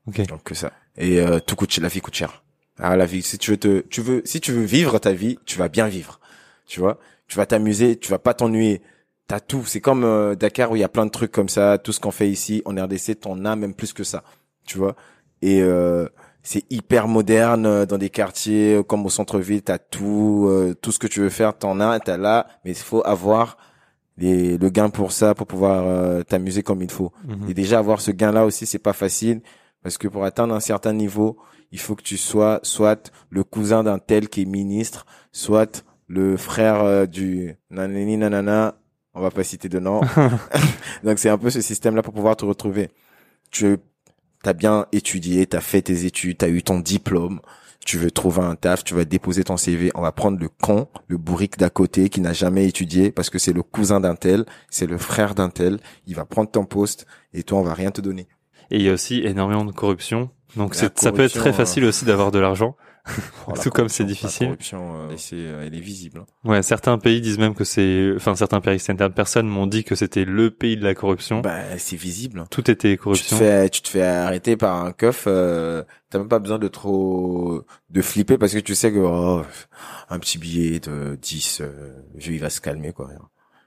Ok. 0.06 0.26
Donc 0.28 0.44
que 0.44 0.54
ça. 0.54 0.72
Et 0.96 1.20
euh, 1.20 1.40
tout 1.40 1.56
coûte, 1.56 1.76
la 1.78 1.88
vie 1.88 2.00
coûte 2.00 2.14
cher. 2.14 2.44
Ah 2.78 2.96
la 2.96 3.04
vie, 3.06 3.22
si 3.22 3.36
tu 3.36 3.50
veux 3.50 3.56
te, 3.56 3.80
tu 3.80 4.00
veux, 4.00 4.22
si 4.24 4.40
tu 4.40 4.52
veux 4.52 4.62
vivre 4.62 4.98
ta 4.98 5.12
vie, 5.12 5.38
tu 5.44 5.58
vas 5.58 5.68
bien 5.68 5.86
vivre. 5.88 6.20
Tu 6.66 6.80
vois, 6.80 6.98
tu 7.26 7.36
vas 7.36 7.46
t'amuser, 7.46 7.98
tu 7.98 8.10
vas 8.10 8.18
pas 8.18 8.32
t'ennuyer. 8.32 8.80
T'as 9.26 9.40
tout. 9.40 9.64
C'est 9.64 9.80
comme 9.80 10.04
euh, 10.04 10.34
Dakar 10.34 10.70
où 10.70 10.76
il 10.76 10.80
y 10.80 10.84
a 10.84 10.88
plein 10.88 11.04
de 11.04 11.10
trucs 11.10 11.32
comme 11.32 11.48
ça. 11.48 11.78
Tout 11.78 11.92
ce 11.92 12.00
qu'on 12.00 12.10
fait 12.10 12.28
ici 12.30 12.62
en 12.64 12.74
RDC, 12.74 13.20
t'en 13.20 13.44
as 13.44 13.56
même 13.56 13.74
plus 13.74 13.92
que 13.92 14.04
ça. 14.04 14.24
Tu 14.66 14.78
vois? 14.78 14.96
Et 15.42 15.62
euh, 15.62 16.08
c'est 16.42 16.64
hyper 16.70 17.08
moderne 17.08 17.66
euh, 17.66 17.86
dans 17.86 17.98
des 17.98 18.10
quartiers 18.10 18.76
euh, 18.76 18.82
comme 18.82 19.04
au 19.04 19.10
centre-ville. 19.10 19.62
T'as 19.62 19.78
tout, 19.78 20.46
euh, 20.48 20.74
tout 20.80 20.92
ce 20.92 20.98
que 20.98 21.06
tu 21.06 21.20
veux 21.20 21.28
faire, 21.28 21.56
t'en 21.56 21.80
as, 21.80 22.00
t'as 22.00 22.16
là. 22.16 22.46
Mais 22.64 22.72
il 22.72 22.76
faut 22.76 23.02
avoir 23.04 23.56
les, 24.20 24.58
le 24.58 24.70
gain 24.70 24.90
pour 24.90 25.12
ça, 25.12 25.34
pour 25.34 25.46
pouvoir 25.46 25.84
euh, 25.86 26.22
t'amuser 26.22 26.62
comme 26.62 26.82
il 26.82 26.90
faut. 26.90 27.12
Mhm. 27.24 27.48
Et 27.48 27.54
déjà 27.54 27.78
avoir 27.78 28.00
ce 28.00 28.10
gain-là 28.10 28.44
aussi, 28.44 28.66
c'est 28.66 28.78
pas 28.78 28.92
facile 28.92 29.40
parce 29.82 29.98
que 29.98 30.08
pour 30.08 30.24
atteindre 30.24 30.54
un 30.54 30.60
certain 30.60 30.92
niveau, 30.92 31.38
il 31.72 31.80
faut 31.80 31.96
que 31.96 32.02
tu 32.02 32.16
sois 32.16 32.60
soit 32.62 33.10
le 33.30 33.44
cousin 33.44 33.82
d'un 33.82 33.98
tel 33.98 34.28
qui 34.28 34.42
est 34.42 34.46
ministre, 34.46 35.06
soit 35.32 35.84
le 36.06 36.36
frère 36.36 36.82
euh, 36.82 37.06
du 37.06 37.56
nanani 37.70 38.16
nanana. 38.16 38.76
On 39.14 39.20
va 39.20 39.30
pas 39.30 39.42
citer 39.42 39.68
de 39.68 39.78
nom. 39.78 40.02
Donc 41.04 41.18
c'est 41.18 41.30
un 41.30 41.38
peu 41.38 41.50
ce 41.50 41.60
système-là 41.60 42.02
pour 42.02 42.14
pouvoir 42.14 42.36
te 42.36 42.44
retrouver. 42.44 42.90
Tu 43.50 43.78
as 44.48 44.52
bien 44.52 44.86
étudié, 44.92 45.46
tu 45.46 45.56
as 45.56 45.60
fait 45.60 45.82
tes 45.82 46.04
études, 46.06 46.38
tu 46.38 46.44
as 46.44 46.48
eu 46.48 46.62
ton 46.62 46.80
diplôme, 46.80 47.40
tu 47.84 47.98
veux 47.98 48.10
trouver 48.10 48.42
un 48.42 48.56
taf, 48.56 48.84
tu 48.84 48.94
vas 48.94 49.04
déposer 49.04 49.44
ton 49.44 49.56
CV, 49.56 49.90
on 49.94 50.02
va 50.02 50.12
prendre 50.12 50.38
le 50.38 50.48
con, 50.48 50.88
le 51.08 51.16
bourrique 51.16 51.58
d'à 51.58 51.70
côté 51.70 52.08
qui 52.08 52.20
n'a 52.20 52.32
jamais 52.32 52.66
étudié 52.66 53.10
parce 53.10 53.30
que 53.30 53.38
c'est 53.38 53.52
le 53.52 53.62
cousin 53.62 54.00
d'un 54.00 54.14
tel, 54.14 54.44
c'est 54.70 54.86
le 54.86 54.98
frère 54.98 55.34
d'un 55.34 55.50
tel, 55.50 55.78
il 56.06 56.14
va 56.14 56.24
prendre 56.24 56.50
ton 56.50 56.64
poste 56.64 57.06
et 57.32 57.42
toi 57.42 57.58
on 57.58 57.62
va 57.62 57.74
rien 57.74 57.90
te 57.90 58.00
donner. 58.00 58.28
Et 58.70 58.76
il 58.76 58.82
y 58.82 58.88
a 58.88 58.92
aussi 58.92 59.22
énormément 59.24 59.64
de 59.64 59.72
corruption. 59.72 60.30
Donc 60.56 60.74
ça 60.74 60.88
peut 60.90 61.22
être 61.22 61.34
très 61.34 61.52
facile 61.52 61.84
aussi 61.84 62.04
d'avoir 62.04 62.30
de 62.30 62.38
l'argent. 62.38 62.76
Oh, 63.48 63.52
Tout 63.60 63.70
comme 63.70 63.88
c'est 63.88 64.04
corruption, 64.04 64.04
difficile. 64.04 64.46
La 64.46 64.46
corruption, 64.52 65.08
euh, 65.10 65.16
euh, 65.32 65.66
elle 65.66 65.74
est 65.74 65.80
visible. 65.80 66.20
hein. 66.20 66.26
Ouais, 66.48 66.62
certains 66.62 66.98
pays 66.98 67.20
disent 67.20 67.38
même 67.38 67.54
que 67.54 67.64
c'est, 67.64 68.12
enfin 68.14 68.34
certains 68.36 68.60
pays, 68.60 68.78
certaines 68.78 69.12
personnes 69.12 69.48
m'ont 69.48 69.66
dit 69.66 69.84
que 69.84 69.94
c'était 69.94 70.24
le 70.24 70.50
pays 70.50 70.76
de 70.76 70.84
la 70.84 70.94
corruption. 70.94 71.40
Bah, 71.40 71.78
c'est 71.78 71.96
visible. 71.96 72.44
Tout 72.50 72.70
était 72.70 72.90
Tu 72.92 72.96
te 72.98 73.02
corruption. 73.02 73.36
fais, 73.38 73.68
tu 73.70 73.80
te 73.82 73.88
fais 73.88 74.02
arrêter 74.02 74.56
par 74.56 74.84
un 74.84 74.92
keuf, 74.92 75.24
euh, 75.26 75.82
t'as 76.10 76.18
même 76.18 76.28
pas 76.28 76.38
besoin 76.38 76.58
de 76.58 76.68
trop, 76.68 77.64
de 77.88 78.02
flipper 78.02 78.36
parce 78.38 78.52
que 78.52 78.58
tu 78.58 78.74
sais 78.74 78.92
que, 78.92 78.98
oh, 78.98 79.42
un 80.10 80.18
petit 80.18 80.38
billet 80.38 80.78
de 80.80 81.18
10, 81.20 81.62
euh, 81.62 81.92
il 82.24 82.38
va 82.38 82.50
se 82.50 82.60
calmer, 82.60 82.92
quoi. 82.92 83.08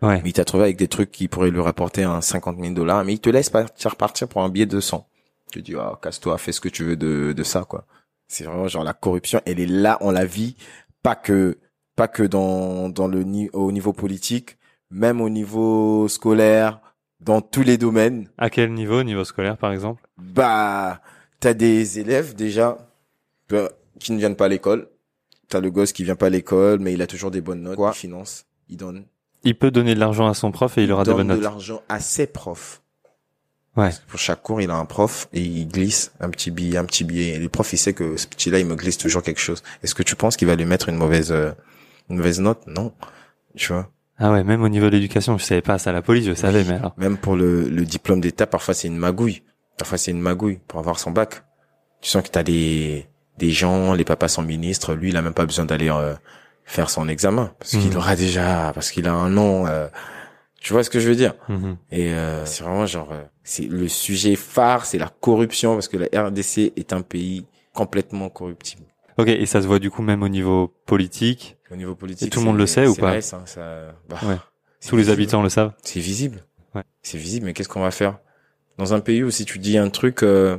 Ouais. 0.01 0.21
Mais 0.23 0.29
il 0.29 0.33
t'a 0.33 0.45
trouvé 0.45 0.63
avec 0.65 0.77
des 0.77 0.87
trucs 0.87 1.11
qui 1.11 1.27
pourraient 1.27 1.49
lui 1.51 1.61
rapporter 1.61 2.03
un 2.03 2.21
50 2.21 2.59
000 2.59 2.73
dollars, 2.73 3.03
mais 3.03 3.13
il 3.13 3.19
te 3.19 3.29
laisse 3.29 3.49
partir, 3.49 3.95
partir 3.95 4.27
pour 4.27 4.43
un 4.43 4.49
billet 4.49 4.65
de 4.65 4.79
100. 4.79 5.07
Tu 5.51 5.61
dis, 5.61 5.75
oh, 5.75 5.95
casse-toi, 6.01 6.37
fais 6.37 6.51
ce 6.51 6.59
que 6.61 6.69
tu 6.69 6.83
veux 6.83 6.95
de, 6.95 7.33
de 7.35 7.43
ça, 7.43 7.63
quoi. 7.63 7.85
C'est 8.33 8.45
vraiment 8.45 8.67
genre 8.67 8.83
la 8.83 8.93
corruption, 8.93 9.39
elle 9.45 9.59
est 9.59 9.67
là, 9.67 9.97
on 10.01 10.09
la 10.11 10.25
vit, 10.25 10.55
pas 11.03 11.15
que, 11.15 11.59
pas 11.95 12.07
que 12.07 12.23
dans, 12.23 12.89
dans 12.89 13.07
le, 13.07 13.23
ni- 13.23 13.49
au 13.53 13.71
niveau 13.71 13.93
politique, 13.93 14.57
même 14.89 15.21
au 15.21 15.29
niveau 15.29 16.07
scolaire, 16.07 16.79
dans 17.19 17.41
tous 17.41 17.61
les 17.61 17.77
domaines. 17.77 18.29
À 18.37 18.49
quel 18.49 18.73
niveau, 18.73 18.99
au 18.99 19.03
niveau 19.03 19.23
scolaire 19.23 19.57
par 19.57 19.71
exemple? 19.71 20.01
Bah, 20.17 20.99
t'as 21.39 21.53
des 21.53 21.99
élèves 21.99 22.33
déjà 22.35 22.77
bah, 23.49 23.69
qui 23.99 24.11
ne 24.13 24.17
viennent 24.17 24.35
pas 24.35 24.45
à 24.45 24.49
l'école. 24.49 24.87
T'as 25.47 25.59
le 25.59 25.69
gosse 25.69 25.93
qui 25.93 26.03
vient 26.03 26.15
pas 26.15 26.25
à 26.27 26.29
l'école, 26.29 26.79
mais 26.79 26.93
il 26.93 27.01
a 27.01 27.07
toujours 27.07 27.29
des 27.31 27.41
bonnes 27.41 27.61
notes. 27.61 27.77
il 27.79 27.93
finance, 27.93 28.45
il 28.69 28.77
donne. 28.77 29.05
Il 29.43 29.55
peut 29.55 29.71
donner 29.71 29.93
de 29.93 29.99
l'argent 29.99 30.27
à 30.27 30.33
son 30.33 30.51
prof 30.51 30.77
et 30.77 30.83
il 30.83 30.91
aura 30.91 31.03
des 31.03 31.11
donne 31.11 31.17
bonnes 31.19 31.27
de 31.27 31.33
notes. 31.33 31.43
l'argent 31.43 31.81
à 31.89 31.99
ses 31.99 32.27
profs. 32.27 32.81
Ouais. 33.75 33.89
Pour 34.07 34.19
chaque 34.19 34.41
cours, 34.43 34.61
il 34.61 34.69
a 34.69 34.75
un 34.75 34.85
prof 34.85 35.27
et 35.33 35.41
il 35.41 35.67
glisse 35.67 36.11
un 36.19 36.29
petit 36.29 36.51
billet, 36.51 36.77
un 36.77 36.85
petit 36.85 37.03
billet. 37.03 37.29
Et 37.35 37.39
le 37.39 37.49
prof, 37.49 37.71
il 37.73 37.77
sait 37.77 37.93
que 37.93 38.17
ce 38.17 38.27
petit-là, 38.27 38.59
il 38.59 38.65
me 38.67 38.75
glisse 38.75 38.97
toujours 38.99 39.23
quelque 39.23 39.39
chose. 39.41 39.63
Est-ce 39.81 39.95
que 39.95 40.03
tu 40.03 40.15
penses 40.15 40.37
qu'il 40.37 40.47
va 40.47 40.55
lui 40.55 40.65
mettre 40.65 40.89
une 40.89 40.95
mauvaise, 40.95 41.31
euh, 41.31 41.51
une 42.09 42.17
mauvaise 42.17 42.39
note? 42.39 42.61
Non. 42.67 42.93
Tu 43.55 43.73
vois? 43.73 43.89
Ah 44.19 44.31
ouais, 44.31 44.43
même 44.43 44.61
au 44.61 44.69
niveau 44.69 44.85
de 44.85 44.91
l'éducation, 44.91 45.37
je 45.39 45.43
savais 45.43 45.63
pas 45.63 45.79
ça. 45.79 45.91
La 45.91 46.03
police, 46.03 46.25
je 46.25 46.33
savais, 46.35 46.59
Oui. 46.61 46.65
mais 46.69 46.75
alors. 46.75 46.93
Même 46.97 47.17
pour 47.17 47.35
le, 47.35 47.67
le 47.67 47.83
diplôme 47.85 48.21
d'État, 48.21 48.45
parfois 48.45 48.75
c'est 48.75 48.87
une 48.87 48.97
magouille. 48.97 49.41
Parfois 49.77 49.97
c'est 49.97 50.11
une 50.11 50.21
magouille 50.21 50.59
pour 50.67 50.79
avoir 50.79 50.99
son 50.99 51.09
bac. 51.09 51.43
Tu 52.01 52.09
sens 52.09 52.21
que 52.21 52.29
t'as 52.29 52.43
des 52.43 53.07
des 53.39 53.49
gens, 53.49 53.93
les 53.95 54.03
papas 54.05 54.27
sont 54.27 54.43
ministres, 54.43 54.93
lui 54.93 55.09
il 55.09 55.17
a 55.17 55.23
même 55.23 55.33
pas 55.33 55.47
besoin 55.47 55.65
d'aller 55.65 55.89
euh, 55.89 56.13
faire 56.65 56.91
son 56.91 57.07
examen 57.09 57.51
parce 57.57 57.71
qu'il 57.71 57.97
aura 57.97 58.15
déjà, 58.15 58.71
parce 58.75 58.91
qu'il 58.91 59.07
a 59.07 59.13
un 59.13 59.29
nom. 59.31 59.65
euh, 59.65 59.87
tu 60.63 60.73
vois 60.73 60.83
ce 60.83 60.89
que 60.89 60.99
je 60.99 61.07
veux 61.09 61.15
dire 61.15 61.35
Mhm. 61.49 61.77
Et 61.91 62.13
euh, 62.13 62.45
c'est 62.45 62.63
vraiment 62.63 62.85
genre, 62.87 63.09
euh, 63.11 63.21
c'est 63.43 63.65
le 63.67 63.87
sujet 63.87 64.35
phare, 64.35 64.85
c'est 64.85 64.97
la 64.97 65.09
corruption 65.09 65.73
parce 65.75 65.87
que 65.87 65.97
la 65.97 66.07
RDC 66.27 66.73
est 66.75 66.93
un 66.93 67.01
pays 67.01 67.45
complètement 67.73 68.29
corruptible. 68.29 68.83
Ok, 69.17 69.27
et 69.27 69.45
ça 69.45 69.61
se 69.61 69.67
voit 69.67 69.79
du 69.79 69.91
coup 69.91 70.01
même 70.01 70.23
au 70.23 70.29
niveau 70.29 70.73
politique. 70.85 71.57
Au 71.71 71.75
niveau 71.75 71.93
politique, 71.95 72.27
Et 72.27 72.29
tout 72.31 72.39
le 72.39 72.45
monde 72.45 72.57
le 72.57 72.65
sait 72.65 72.87
ou 72.87 72.95
pas 72.95 73.15
hein, 73.15 73.21
ça- 73.21 73.93
bah, 74.09 74.17
Ouais. 74.23 74.37
Tous 74.87 74.97
les 74.97 75.09
habitants 75.09 75.41
le 75.43 75.49
savent. 75.49 75.73
C'est 75.83 75.99
visible. 75.99 76.43
Ouais. 76.75 76.83
C'est 77.03 77.17
visible, 77.17 77.45
mais 77.45 77.53
qu'est-ce 77.53 77.69
qu'on 77.69 77.81
va 77.81 77.91
faire? 77.91 78.19
Dans 78.77 78.93
un 78.93 78.99
pays 78.99 79.23
où 79.23 79.29
si 79.31 79.45
tu 79.45 79.59
dis 79.59 79.77
un 79.77 79.89
truc, 79.89 80.23
euh, 80.23 80.57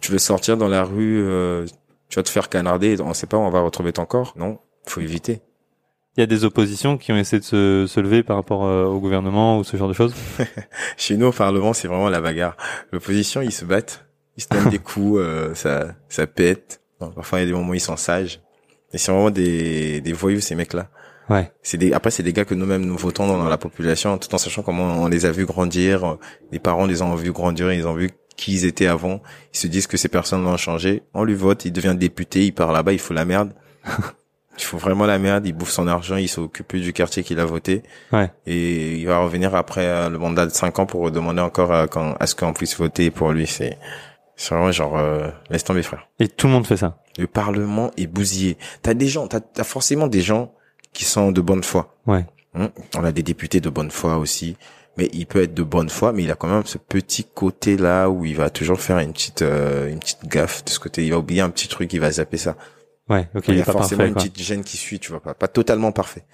tu 0.00 0.12
veux 0.12 0.18
sortir 0.18 0.56
dans 0.56 0.68
la 0.68 0.84
rue, 0.84 1.18
euh, 1.18 1.66
tu 2.08 2.16
vas 2.16 2.22
te 2.22 2.30
faire 2.30 2.48
canarder, 2.48 3.00
on 3.00 3.12
sait 3.14 3.26
pas 3.26 3.36
où 3.36 3.40
on 3.40 3.50
va 3.50 3.60
retrouver 3.60 3.92
ton 3.92 4.06
corps? 4.06 4.32
Non, 4.36 4.58
faut 4.86 5.00
éviter. 5.00 5.42
Il 6.18 6.22
y 6.22 6.24
a 6.24 6.26
des 6.26 6.44
oppositions 6.44 6.98
qui 6.98 7.12
ont 7.12 7.16
essayé 7.16 7.38
de 7.38 7.44
se, 7.44 7.86
se 7.86 8.00
lever 8.00 8.24
par 8.24 8.34
rapport 8.34 8.66
euh, 8.66 8.86
au 8.86 8.98
gouvernement 8.98 9.56
ou 9.56 9.62
ce 9.62 9.76
genre 9.76 9.86
de 9.86 9.92
choses? 9.92 10.12
Chez 10.96 11.16
nous, 11.16 11.26
au 11.26 11.32
Parlement, 11.32 11.72
c'est 11.72 11.86
vraiment 11.86 12.08
la 12.08 12.20
bagarre. 12.20 12.56
L'opposition, 12.90 13.40
ils 13.40 13.52
se 13.52 13.64
battent, 13.64 14.04
ils 14.36 14.42
se 14.42 14.48
donnent 14.48 14.68
des 14.68 14.80
coups, 14.80 15.20
euh, 15.20 15.54
ça, 15.54 15.94
ça 16.08 16.26
pète. 16.26 16.80
Parfois, 16.98 17.38
il 17.38 17.42
y 17.42 17.44
a 17.44 17.46
des 17.46 17.52
moments 17.52 17.70
où 17.70 17.74
ils 17.74 17.80
sont 17.80 17.96
sages. 17.96 18.40
Et 18.92 18.98
c'est 18.98 19.12
vraiment 19.12 19.30
des, 19.30 20.00
des 20.00 20.12
voyous, 20.12 20.40
ces 20.40 20.56
mecs-là. 20.56 20.88
Ouais. 21.30 21.52
C'est 21.62 21.78
des, 21.78 21.92
après, 21.92 22.10
c'est 22.10 22.24
des 22.24 22.32
gars 22.32 22.44
que 22.44 22.56
nous-mêmes 22.56 22.84
nous 22.84 22.96
votons 22.96 23.28
dans 23.28 23.48
la 23.48 23.56
population, 23.56 24.18
tout 24.18 24.34
en 24.34 24.38
sachant 24.38 24.62
comment 24.62 25.00
on 25.00 25.06
les 25.06 25.24
a 25.24 25.30
vus 25.30 25.46
grandir. 25.46 26.16
Les 26.50 26.58
parents 26.58 26.86
les 26.86 27.00
ont 27.00 27.14
vus 27.14 27.30
grandir, 27.30 27.72
ils 27.72 27.86
ont 27.86 27.94
vu 27.94 28.10
qui 28.36 28.54
ils 28.54 28.64
étaient 28.64 28.88
avant. 28.88 29.22
Ils 29.54 29.58
se 29.58 29.68
disent 29.68 29.86
que 29.86 29.96
ces 29.96 30.08
personnes 30.08 30.42
vont 30.42 30.56
changer. 30.56 31.04
On 31.14 31.22
lui 31.22 31.34
vote, 31.34 31.64
il 31.64 31.70
devient 31.70 31.94
député, 31.96 32.44
il 32.44 32.52
part 32.52 32.72
là-bas, 32.72 32.92
il 32.92 32.98
faut 32.98 33.14
la 33.14 33.24
merde. 33.24 33.52
il 34.58 34.64
faut 34.64 34.78
vraiment 34.78 35.06
la 35.06 35.18
merde, 35.18 35.46
il 35.46 35.52
bouffe 35.52 35.70
son 35.70 35.86
argent, 35.86 36.16
il 36.16 36.28
s'occupe 36.28 36.66
plus 36.66 36.80
du 36.80 36.92
quartier 36.92 37.22
qu'il 37.22 37.38
a 37.40 37.44
voté. 37.44 37.82
Ouais. 38.12 38.30
Et 38.46 38.96
il 38.96 39.06
va 39.06 39.18
revenir 39.18 39.54
après 39.54 39.86
euh, 39.86 40.08
le 40.08 40.18
mandat 40.18 40.46
de 40.46 40.50
5 40.50 40.78
ans 40.78 40.86
pour 40.86 41.10
demander 41.10 41.40
encore 41.40 41.72
à, 41.72 41.86
quand, 41.86 42.14
à 42.18 42.26
ce 42.26 42.34
qu'on 42.34 42.52
puisse 42.52 42.76
voter 42.76 43.10
pour 43.10 43.32
lui. 43.32 43.46
C'est, 43.46 43.78
c'est 44.36 44.54
vraiment 44.54 44.72
genre, 44.72 44.98
euh, 44.98 45.28
laisse 45.50 45.64
tomber 45.64 45.82
frère. 45.82 46.08
Et 46.18 46.28
tout 46.28 46.46
le 46.46 46.52
monde 46.52 46.66
fait 46.66 46.76
ça. 46.76 46.98
Le 47.18 47.26
Parlement 47.26 47.90
est 47.96 48.06
bousillé. 48.06 48.56
T'as 48.82 48.94
des 48.94 49.08
gens, 49.08 49.26
t'as, 49.26 49.40
t'as 49.40 49.64
forcément 49.64 50.06
des 50.06 50.20
gens 50.20 50.52
qui 50.92 51.04
sont 51.04 51.32
de 51.32 51.40
bonne 51.40 51.62
foi. 51.64 51.96
Ouais. 52.06 52.26
Hein, 52.54 52.70
On 52.96 53.04
a 53.04 53.12
des 53.12 53.22
députés 53.22 53.60
de 53.60 53.70
bonne 53.70 53.90
foi 53.90 54.16
aussi, 54.16 54.56
mais 54.96 55.08
il 55.12 55.26
peut 55.26 55.42
être 55.42 55.54
de 55.54 55.62
bonne 55.62 55.88
foi, 55.88 56.12
mais 56.12 56.24
il 56.24 56.30
a 56.30 56.34
quand 56.34 56.48
même 56.48 56.64
ce 56.64 56.78
petit 56.78 57.24
côté 57.24 57.76
là 57.76 58.08
où 58.08 58.24
il 58.24 58.36
va 58.36 58.50
toujours 58.50 58.80
faire 58.80 58.98
une 58.98 59.12
petite 59.12 59.42
euh, 59.42 59.88
une 59.88 59.98
petite 60.00 60.26
gaffe 60.26 60.64
de 60.64 60.70
ce 60.70 60.78
côté. 60.78 61.04
Il 61.04 61.10
va 61.10 61.18
oublier 61.18 61.40
un 61.40 61.50
petit 61.50 61.68
truc, 61.68 61.92
il 61.92 62.00
va 62.00 62.10
zapper 62.10 62.36
ça. 62.38 62.56
Ouais. 63.08 63.28
Ok, 63.34 63.44
il 63.48 63.54
il 63.54 63.58
y 63.58 63.62
a 63.62 63.64
pas 63.64 63.72
forcément 63.72 63.98
parfait 64.00 64.08
une 64.08 64.14
quoi. 64.14 64.22
petite 64.22 64.38
gêne 64.42 64.64
qui 64.64 64.76
suit, 64.76 64.98
tu 64.98 65.10
vois 65.10 65.20
pas, 65.22 65.34
pas 65.34 65.48
totalement 65.48 65.92
parfait. 65.92 66.24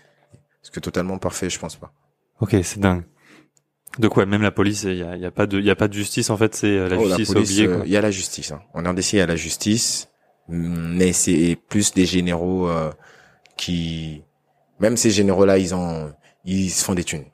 Parce 0.60 0.70
que 0.70 0.80
totalement 0.80 1.18
parfait, 1.18 1.50
je 1.50 1.58
pense 1.58 1.76
pas. 1.76 1.92
Ok, 2.40 2.56
c'est 2.62 2.80
dingue. 2.80 3.04
De 3.98 4.08
quoi 4.08 4.26
Même 4.26 4.42
la 4.42 4.50
police, 4.50 4.82
il 4.82 4.96
y 4.96 5.02
a, 5.02 5.14
il 5.14 5.22
y 5.22 5.26
a 5.26 5.30
pas 5.30 5.46
de, 5.46 5.58
il 5.60 5.64
y 5.64 5.70
a 5.70 5.76
pas 5.76 5.86
de 5.86 5.92
justice 5.92 6.30
en 6.30 6.36
fait. 6.36 6.54
C'est 6.54 6.66
euh, 6.66 6.88
la 6.88 6.96
Oh, 6.98 7.06
justice 7.06 7.32
police, 7.32 7.50
oubliée. 7.50 7.66
euh, 7.68 7.82
il 7.84 7.92
y 7.92 7.96
a 7.96 8.00
la 8.00 8.10
justice. 8.10 8.50
Hein. 8.50 8.60
En 8.74 8.82
RDC, 8.82 9.12
il 9.12 9.16
y 9.18 9.20
a 9.20 9.26
la 9.26 9.36
justice, 9.36 10.08
mais 10.48 11.12
c'est 11.12 11.56
plus 11.68 11.92
des 11.94 12.06
généraux 12.06 12.68
euh, 12.68 12.90
qui, 13.56 14.22
même 14.80 14.96
ces 14.96 15.10
généraux-là, 15.10 15.58
ils 15.58 15.74
ont, 15.74 16.12
ils 16.44 16.70
se 16.70 16.84
font 16.84 16.94
des 16.94 17.04
thunes. 17.04 17.26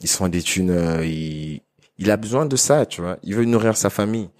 Ils 0.00 0.08
se 0.08 0.16
font 0.16 0.28
des 0.28 0.42
thunes. 0.42 0.70
euh, 0.70 1.04
ils- 1.04 1.60
il 1.98 2.10
a 2.10 2.16
besoin 2.16 2.46
de 2.46 2.56
ça, 2.56 2.86
tu 2.86 3.02
vois. 3.02 3.18
Il 3.22 3.34
veut 3.34 3.44
nourrir 3.44 3.76
sa 3.76 3.90
famille. 3.90 4.30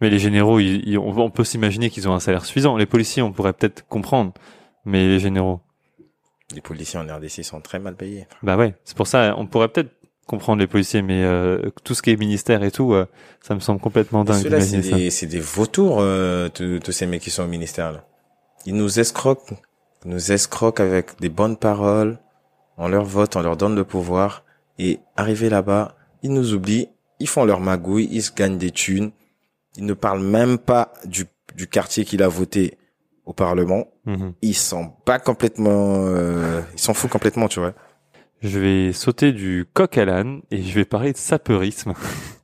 Mais 0.00 0.10
les 0.10 0.18
généraux, 0.18 0.60
ils- 0.60 0.86
ils- 0.88 0.98
on 0.98 1.30
peut 1.30 1.44
s'imaginer 1.44 1.90
qu'ils 1.90 2.08
ont 2.08 2.14
un 2.14 2.20
salaire 2.20 2.44
suffisant. 2.44 2.76
Les 2.76 2.86
policiers, 2.86 3.22
on 3.22 3.32
pourrait 3.32 3.52
peut-être 3.52 3.86
comprendre, 3.88 4.32
mais 4.84 5.06
les 5.08 5.18
généraux, 5.18 5.60
Les 6.54 6.60
policiers 6.62 6.98
en 6.98 7.04
RDC 7.06 7.42
sont 7.42 7.60
très 7.60 7.78
mal 7.78 7.94
payés. 7.94 8.26
bah 8.42 8.56
ouais. 8.56 8.74
C'est 8.84 8.96
pour 8.96 9.06
ça, 9.06 9.34
on 9.36 9.46
pourrait 9.46 9.68
peut-être 9.68 9.90
comprendre 10.26 10.60
les 10.60 10.66
policiers, 10.66 11.02
mais 11.02 11.22
euh, 11.24 11.70
tout 11.84 11.94
ce 11.94 12.00
qui 12.02 12.10
est 12.10 12.16
ministère 12.16 12.62
et 12.62 12.70
tout, 12.70 12.92
euh, 12.94 13.06
ça 13.42 13.54
me 13.54 13.60
semble 13.60 13.80
complètement 13.80 14.24
dingue 14.24 14.42
c'est 14.42 14.48
des, 14.94 15.10
c'est 15.10 15.26
des 15.26 15.40
vautours, 15.40 15.98
euh, 16.00 16.48
tous 16.48 16.78
tous 16.80 16.92
ces 16.92 17.06
mecs 17.06 17.20
qui 17.22 17.30
sont 17.30 17.42
au 17.42 17.48
ministère. 17.48 17.92
Là. 17.92 18.04
Ils 18.66 18.74
nous 18.74 18.98
escroquent, 18.98 19.52
ils 20.04 20.10
nous 20.10 20.32
escroquent 20.32 20.80
avec 20.80 21.18
des 21.20 21.28
bonnes 21.28 21.56
paroles. 21.58 22.18
On 22.78 22.88
leur 22.88 23.04
vote, 23.04 23.36
on 23.36 23.42
leur 23.42 23.56
donne 23.56 23.74
le 23.74 23.84
pouvoir. 23.84 24.44
Et 24.78 25.00
arrivés 25.16 25.50
là-bas, 25.50 25.96
ils 26.22 26.32
nous 26.32 26.54
oublient. 26.54 26.88
Ils 27.20 27.26
font 27.28 27.44
leur 27.44 27.60
magouille, 27.60 28.08
ils 28.12 28.22
se 28.22 28.32
gagnent 28.32 28.58
des 28.58 28.70
thunes. 28.70 29.10
Ils 29.78 29.86
ne 29.86 29.94
parlent 29.94 30.22
même 30.22 30.58
pas 30.58 30.92
du, 31.06 31.24
du 31.54 31.66
quartier 31.68 32.04
qu'il 32.04 32.22
a 32.22 32.28
voté 32.28 32.76
au 33.24 33.32
Parlement. 33.32 33.86
Mhm. 34.04 34.34
Ils 34.42 34.54
sont 34.54 34.90
pas 35.04 35.18
complètement, 35.18 36.04
euh, 36.06 36.60
ils 36.74 36.78
s'en 36.80 36.92
foutent 36.94 37.10
complètement, 37.10 37.48
tu 37.48 37.60
vois. 37.60 37.72
Je 38.40 38.58
vais 38.60 38.92
sauter 38.92 39.32
du 39.32 39.66
coq 39.72 39.98
à 39.98 40.04
l'âne 40.04 40.42
et 40.52 40.62
je 40.62 40.72
vais 40.74 40.84
parler 40.84 41.12
de 41.12 41.16
sapeurisme. 41.16 41.94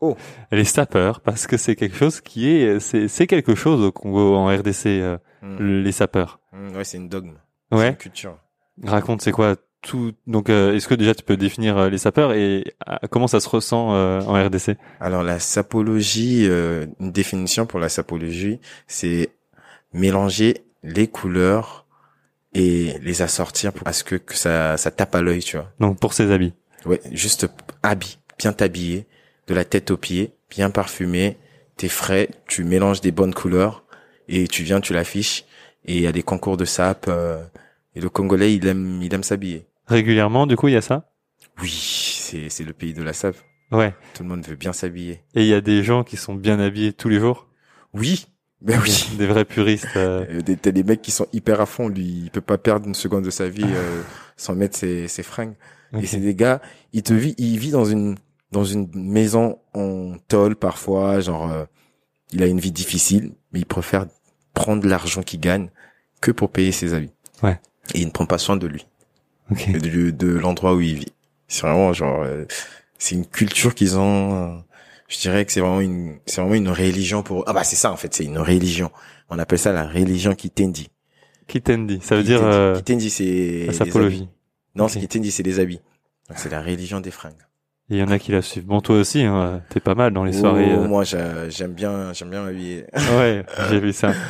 Oh. 0.01 0.17
Les 0.53 0.65
sapeurs, 0.65 1.21
parce 1.21 1.47
que 1.47 1.57
c'est 1.57 1.77
quelque 1.77 1.97
chose 1.97 2.21
qui 2.21 2.49
est, 2.51 2.81
c'est, 2.81 3.07
c'est 3.09 3.27
quelque 3.29 3.55
chose 3.55 3.81
au 3.85 3.93
Congo, 3.93 4.35
en 4.37 4.47
RDC, 4.47 4.87
euh, 4.87 5.19
Mm. 5.43 5.83
les 5.83 5.93
sapeurs. 5.93 6.41
Mm, 6.55 6.75
ouais, 6.77 6.85
c'est 6.85 6.97
une 6.97 7.09
dogme. 7.11 7.35
C'est 7.71 7.79
Ouais. 7.79 7.91
une 7.91 7.97
culture. 7.97 8.39
Raconte, 8.83 9.21
c'est 9.21 9.31
quoi 9.31 9.57
tout 9.85 10.13
Donc, 10.27 10.51
euh, 10.51 10.75
est-ce 10.75 10.89
que 10.89 10.95
déjà 10.95 11.15
tu 11.15 11.23
peux 11.23 11.37
définir 11.37 11.77
euh, 11.77 11.89
les 11.89 11.99
sapeurs 11.99 12.33
et 12.33 12.75
euh, 12.89 12.97
comment 13.11 13.27
ça 13.27 13.41
se 13.41 13.49
ressent 13.49 13.95
euh, 13.95 14.21
en 14.23 14.33
RDC 14.43 14.77
Alors 15.01 15.23
la 15.23 15.39
sapologie, 15.39 16.47
euh, 16.49 16.87
une 17.01 17.13
définition 17.13 17.67
pour 17.67 17.79
la 17.79 17.89
sapologie, 17.89 18.59
c'est 18.87 19.31
mélanger 19.93 20.65
les 20.83 21.07
couleurs 21.07 21.87
et 22.55 22.99
les 23.03 23.23
assortir 23.23 23.73
pour 23.73 23.87
à 23.87 23.93
ce 23.93 24.05
que, 24.05 24.17
que 24.17 24.35
ça, 24.37 24.77
ça 24.77 24.91
tape 24.91 25.15
à 25.15 25.23
l'œil, 25.23 25.41
tu 25.41 25.57
vois. 25.57 25.71
Donc 25.81 25.99
pour 25.99 26.13
ses 26.13 26.31
habits. 26.31 26.55
Ouais, 26.87 27.01
juste 27.13 27.49
habille, 27.83 28.17
bien 28.39 28.53
t'habiller, 28.53 29.07
de 29.47 29.55
la 29.55 29.65
tête 29.65 29.91
aux 29.91 29.97
pieds, 29.97 30.35
bien 30.51 30.71
parfumé, 30.71 31.39
t'es 31.77 31.89
frais, 31.89 32.29
tu 32.47 32.65
mélanges 32.65 33.01
des 33.01 33.13
bonnes 33.13 33.35
couleurs 33.35 33.85
et 34.29 34.49
tu 34.49 34.63
viens, 34.63 34.81
tu 34.81 34.93
l'affiches 34.93 35.45
et 35.85 35.97
il 35.97 36.03
y 36.03 36.07
a 36.07 36.13
des 36.13 36.23
concours 36.23 36.57
de 36.57 36.65
sap 36.65 37.07
euh, 37.09 37.43
et 37.95 38.01
le 38.01 38.09
Congolais 38.09 38.55
il 38.55 38.67
aime, 38.67 39.01
il 39.03 39.13
aime 39.15 39.23
s'habiller. 39.23 39.67
Régulièrement, 39.87 40.47
du 40.47 40.57
coup, 40.57 40.69
il 40.69 40.75
y 40.75 40.77
a 40.77 40.81
ça? 40.83 41.11
Oui, 41.61 41.71
c'est 41.71 42.49
c'est 42.49 42.65
le 42.65 42.73
pays 42.73 42.95
de 42.95 43.03
la 43.03 43.13
sap. 43.13 43.37
Ouais. 43.71 43.95
Tout 44.15 44.23
le 44.23 44.29
monde 44.29 44.45
veut 44.47 44.57
bien 44.57 44.73
s'habiller. 44.73 45.23
Et 45.35 45.43
il 45.43 45.47
y 45.49 45.55
a 45.55 45.61
des 45.61 45.83
gens 45.83 46.05
qui 46.05 46.17
sont 46.17 46.35
bien 46.35 46.59
habillés 46.61 46.93
tous 46.93 47.09
les 47.09 47.19
jours? 47.21 47.49
Oui, 47.93 48.27
ben 48.61 48.81
oui. 48.83 49.07
Des 49.19 49.27
vrais 49.27 49.45
puristes. 49.45 49.87
euh, 49.97 50.25
Euh, 50.31 50.41
des- 50.43 50.57
T'as 50.57 50.71
des 50.71 50.83
mecs 50.85 51.03
qui 51.03 51.11
sont 51.11 51.27
hyper 51.33 51.61
à 51.61 51.67
fond, 51.67 51.89
lui, 51.89 52.05
il 52.25 52.31
peut 52.31 52.41
pas 52.41 52.59
perdre 52.59 52.87
une 52.87 52.95
seconde 52.95 53.25
de 53.25 53.31
sa 53.31 53.49
vie 53.49 53.63
euh, 53.65 54.03
sans 54.37 54.55
mettre 54.55 54.77
ses, 54.77 55.07
ses 55.09 55.23
fringues. 55.23 55.55
Et 56.01 56.07
c'est 56.07 56.19
des 56.19 56.35
gars, 56.35 56.61
il 56.93 57.05
te 57.05 57.15
vit, 57.15 57.35
il 57.39 57.57
vit 57.59 57.71
dans 57.71 57.85
une 57.85 58.17
dans 58.51 58.65
une 58.65 58.89
maison 58.95 59.59
en 59.75 60.17
tôle 60.27 60.57
parfois, 60.57 61.21
genre 61.21 61.51
euh, 61.53 61.65
il 62.33 62.43
a 62.43 62.47
une 62.47 62.59
vie 62.59 62.73
difficile, 62.73 63.33
mais 63.53 63.61
il 63.61 63.67
préfère 63.67 64.07
prendre 64.55 64.87
l'argent 64.89 65.23
qu'il 65.23 65.39
gagne 65.41 65.71
que 66.21 66.33
pour 66.33 66.51
payer 66.51 66.73
ses 66.73 66.95
habits. 66.95 67.13
Ouais. 67.45 67.61
Et 67.95 68.01
il 68.01 68.07
ne 68.07 68.11
prend 68.11 68.27
pas 68.27 68.39
soin 68.39 68.57
de 68.57 68.67
lui, 68.67 68.87
Ok. 69.51 69.69
et 69.69 69.73
de, 69.79 70.11
de 70.11 70.29
l'endroit 70.29 70.75
où 70.75 70.81
il 70.81 70.95
vit. 70.95 71.13
C'est 71.49 71.63
vraiment 71.63 71.93
genre, 71.93 72.23
euh, 72.23 72.45
c'est 72.99 73.15
une 73.15 73.27
culture 73.27 73.75
qu'ils 73.75 73.99
ont. 73.99 74.35
euh, 74.57 74.59
je 75.09 75.19
dirais 75.21 75.45
que 75.45 75.53
c'est 75.53 75.61
vraiment 75.61 75.81
une, 75.81 76.19
c'est 76.27 76.41
vraiment 76.41 76.55
une 76.55 76.69
religion 76.71 77.23
pour. 77.23 77.45
Ah 77.47 77.53
bah 77.53 77.65
c'est 77.65 77.77
ça 77.77 77.93
en 77.93 77.97
fait, 77.97 78.15
c'est 78.15 78.25
une 78.25 78.39
religion. 78.39 78.91
On 79.29 79.39
appelle 79.39 79.59
ça 79.59 79.73
la 79.73 79.87
religion 79.87 80.35
Kitendi. 80.35 80.89
Kitendi, 81.47 82.01
ça 82.03 82.17
veut 82.17 82.23
dire 82.23 82.41
euh, 82.43 82.75
Kitendi, 82.77 83.11
c'est 83.11 83.65
la 83.67 83.73
sapologie. 83.75 84.29
Non, 84.75 84.85
Ok. 84.85 84.91
c'est 84.93 85.01
Kitendi, 85.01 85.31
c'est 85.31 85.43
les 85.43 85.61
habits. 85.61 85.81
C'est 86.37 86.51
la 86.51 86.63
religion 86.63 87.01
des 87.01 87.11
fringues. 87.11 87.35
Il 87.91 87.99
y 87.99 88.03
en 88.03 88.09
a 88.09 88.19
qui 88.19 88.33
la 88.33 88.41
suivent. 88.41 88.65
Bon, 88.65 88.81
toi 88.81 88.97
aussi, 88.97 89.21
hein, 89.23 89.61
t'es 89.69 89.79
pas 89.79 89.95
mal 89.95 90.15
dans 90.15 90.25
les 90.25 90.33
soirées. 90.33 90.75
Oh, 90.75 90.81
euh. 90.85 90.89
Moi, 90.89 91.05
j'a- 91.05 91.51
j'aime 91.51 91.75
bien, 91.75 92.15
j'aime 92.15 92.31
bien 92.31 92.43
m'habiller. 92.45 92.87
Ouais, 93.19 93.45
j'ai 93.71 93.79
vu 93.81 93.93
ça. 93.93 94.15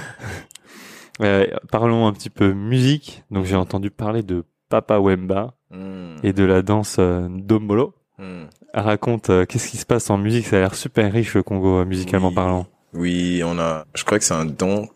Euh, 1.21 1.47
parlons 1.71 2.09
un 2.09 2.13
petit 2.13 2.29
peu 2.31 2.53
musique. 2.53 3.23
Donc 3.31 3.45
j'ai 3.45 3.55
entendu 3.55 3.91
parler 3.91 4.25
de 4.25 4.45
Papa 4.69 4.99
Wemba 4.99 5.55
Hmm, 5.71 6.17
et 6.23 6.33
de 6.33 6.45
la 6.45 6.63
danse 6.63 6.97
euh, 7.01 7.27
Dombolo. 7.29 7.95
hmm. 8.19 8.45
Raconte, 8.73 9.31
euh, 9.31 9.45
qu'est-ce 9.45 9.69
qui 9.69 9.77
se 9.77 9.85
passe 9.87 10.09
en 10.09 10.17
musique 10.19 10.47
Ça 10.47 10.57
a 10.57 10.61
l'air 10.61 10.75
super 10.77 11.13
riche 11.13 11.35
le 11.35 11.43
Congo, 11.43 11.79
euh, 11.81 11.85
musicalement 11.85 12.29
Oui. 12.29 12.35
parlant. 12.35 12.67
Oui, 12.93 13.43
on 13.45 13.59
a. 13.59 13.85
Je 13.95 14.05
crois 14.05 14.19
que 14.21 14.25
c'est 14.25 14.35
un 14.35 14.45
don, 14.45 14.89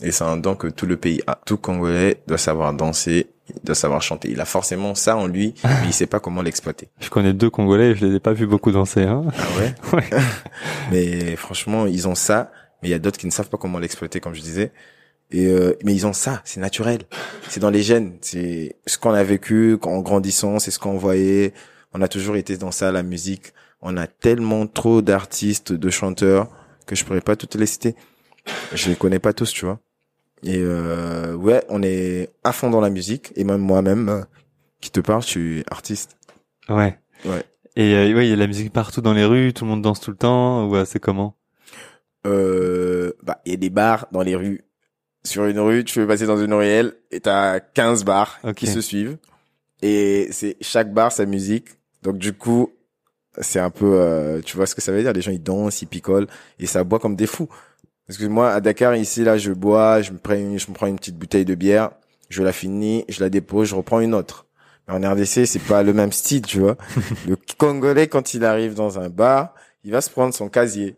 et 0.00 0.12
c'est 0.12 0.22
un 0.22 0.36
don 0.36 0.54
que 0.54 0.68
tout 0.68 0.86
le 0.86 0.96
pays 0.96 1.20
a. 1.26 1.40
Tout 1.44 1.56
Congolais 1.56 2.22
doit 2.28 2.38
savoir 2.38 2.72
danser, 2.72 3.30
doit 3.64 3.74
savoir 3.74 4.00
chanter. 4.00 4.30
Il 4.30 4.40
a 4.40 4.44
forcément 4.44 4.94
ça 4.94 5.16
en 5.16 5.26
lui, 5.26 5.54
mais 5.64 5.86
il 5.86 5.92
sait 5.92 6.06
pas 6.06 6.20
comment 6.20 6.40
l'exploiter. 6.42 6.88
Je 7.00 7.10
connais 7.10 7.32
deux 7.32 7.50
Congolais, 7.50 7.90
et 7.90 7.94
je 7.96 8.06
les 8.06 8.14
ai 8.16 8.20
pas 8.20 8.32
vus 8.32 8.46
beaucoup 8.46 8.70
danser. 8.70 9.02
Hein 9.02 9.24
Ah 9.36 9.58
ouais? 9.58 9.74
Ouais. 9.92 10.20
Mais 10.92 11.34
franchement, 11.36 11.86
ils 11.86 12.06
ont 12.06 12.14
ça, 12.14 12.52
mais 12.82 12.88
il 12.90 12.92
y 12.92 12.94
a 12.94 12.98
d'autres 13.00 13.18
qui 13.18 13.26
ne 13.26 13.32
savent 13.32 13.48
pas 13.48 13.58
comment 13.58 13.78
l'exploiter, 13.80 14.20
comme 14.20 14.34
je 14.34 14.40
disais. 14.40 14.70
Et 15.32 15.46
euh, 15.46 15.72
mais 15.84 15.94
ils 15.94 16.06
ont 16.06 16.12
ça, 16.12 16.42
c'est 16.44 16.60
naturel. 16.60 17.02
C'est 17.48 17.60
dans 17.60 17.70
les 17.70 17.82
gènes. 17.82 18.18
C'est 18.20 18.76
ce 18.86 18.98
qu'on 18.98 19.12
a 19.12 19.24
vécu 19.24 19.78
en 19.82 20.00
grandissant, 20.00 20.58
c'est 20.58 20.70
ce 20.70 20.78
qu'on 20.78 20.98
voyait. 20.98 21.52
On 21.94 22.02
a 22.02 22.08
toujours 22.08 22.36
été 22.36 22.56
dans 22.56 22.70
ça, 22.70 22.92
la 22.92 23.02
musique. 23.02 23.52
On 23.80 23.96
a 23.96 24.06
tellement 24.06 24.66
trop 24.66 25.02
d'artistes, 25.02 25.72
de 25.72 25.90
chanteurs 25.90 26.48
que 26.86 26.94
je 26.94 27.04
pourrais 27.04 27.20
pas 27.20 27.36
toutes 27.36 27.54
les 27.54 27.66
citer. 27.66 27.96
Je 28.74 28.90
les 28.90 28.96
connais 28.96 29.18
pas 29.18 29.32
tous, 29.32 29.52
tu 29.52 29.64
vois. 29.64 29.80
Et 30.42 30.58
euh, 30.58 31.34
ouais, 31.34 31.62
on 31.68 31.82
est 31.82 32.30
à 32.44 32.52
fond 32.52 32.70
dans 32.70 32.80
la 32.80 32.90
musique. 32.90 33.32
Et 33.36 33.44
même 33.44 33.60
moi-même, 33.60 34.08
euh, 34.08 34.22
qui 34.80 34.90
te 34.90 35.00
parle, 35.00 35.22
je 35.22 35.28
suis 35.28 35.64
artiste. 35.70 36.16
Ouais. 36.68 36.98
Ouais. 37.24 37.42
Et 37.76 37.94
euh, 37.94 38.14
ouais, 38.14 38.26
il 38.26 38.30
y 38.30 38.32
a 38.32 38.36
de 38.36 38.40
la 38.40 38.46
musique 38.46 38.72
partout 38.72 39.00
dans 39.00 39.14
les 39.14 39.24
rues, 39.24 39.52
tout 39.52 39.64
le 39.64 39.70
monde 39.70 39.82
danse 39.82 40.00
tout 40.00 40.10
le 40.10 40.16
temps. 40.16 40.66
Ou 40.66 40.76
euh, 40.76 40.84
c'est 40.84 41.00
comment? 41.00 41.36
Euh, 42.26 43.12
bah, 43.22 43.40
il 43.44 43.52
y 43.52 43.54
a 43.54 43.58
des 43.58 43.70
bars 43.70 44.06
dans 44.12 44.22
les 44.22 44.36
rues. 44.36 44.62
Sur 45.24 45.46
une 45.46 45.60
rue, 45.60 45.84
tu 45.84 46.00
peux 46.00 46.06
passer 46.06 46.26
dans 46.26 46.42
une 46.42 46.52
ruelle 46.52 46.94
et 47.10 47.20
t'as 47.20 47.60
15 47.60 48.04
bars 48.04 48.40
qui 48.56 48.66
se 48.66 48.80
suivent. 48.80 49.18
Et 49.82 50.28
c'est 50.32 50.56
chaque 50.60 50.92
bar 50.92 51.12
sa 51.12 51.26
musique. 51.26 51.68
Donc 52.02 52.18
du 52.18 52.32
coup, 52.32 52.72
c'est 53.40 53.60
un 53.60 53.70
peu, 53.70 53.94
euh, 53.94 54.40
tu 54.42 54.56
vois 54.56 54.66
ce 54.66 54.74
que 54.74 54.80
ça 54.80 54.92
veut 54.92 55.02
dire? 55.02 55.12
Les 55.12 55.22
gens 55.22 55.30
ils 55.30 55.42
dansent, 55.42 55.82
ils 55.82 55.86
picolent 55.86 56.26
et 56.58 56.66
ça 56.66 56.84
boit 56.84 56.98
comme 56.98 57.16
des 57.16 57.26
fous. 57.26 57.48
Parce 58.06 58.18
que 58.18 58.26
moi 58.26 58.50
à 58.50 58.60
Dakar 58.60 58.94
ici 58.96 59.24
là, 59.24 59.38
je 59.38 59.52
bois, 59.52 60.02
je 60.02 60.12
me 60.12 60.18
prends 60.18 60.34
une, 60.34 60.58
je 60.58 60.68
me 60.68 60.74
prends 60.74 60.86
une 60.86 60.96
petite 60.96 61.16
bouteille 61.16 61.44
de 61.44 61.54
bière, 61.54 61.90
je 62.28 62.42
la 62.42 62.52
finis, 62.52 63.04
je 63.08 63.20
la 63.20 63.30
dépose, 63.30 63.68
je 63.68 63.74
reprends 63.74 64.00
une 64.00 64.14
autre. 64.14 64.46
Mais 64.88 64.94
en 64.94 65.12
RDC, 65.12 65.46
c'est 65.46 65.62
pas 65.62 65.82
le 65.82 65.92
même 65.92 66.12
style, 66.12 66.42
tu 66.42 66.58
vois. 66.58 66.76
le 67.28 67.36
Congolais 67.56 68.08
quand 68.08 68.34
il 68.34 68.44
arrive 68.44 68.74
dans 68.74 68.98
un 68.98 69.08
bar, 69.08 69.54
il 69.84 69.92
va 69.92 70.00
se 70.00 70.10
prendre 70.10 70.34
son 70.34 70.48
casier. 70.48 70.96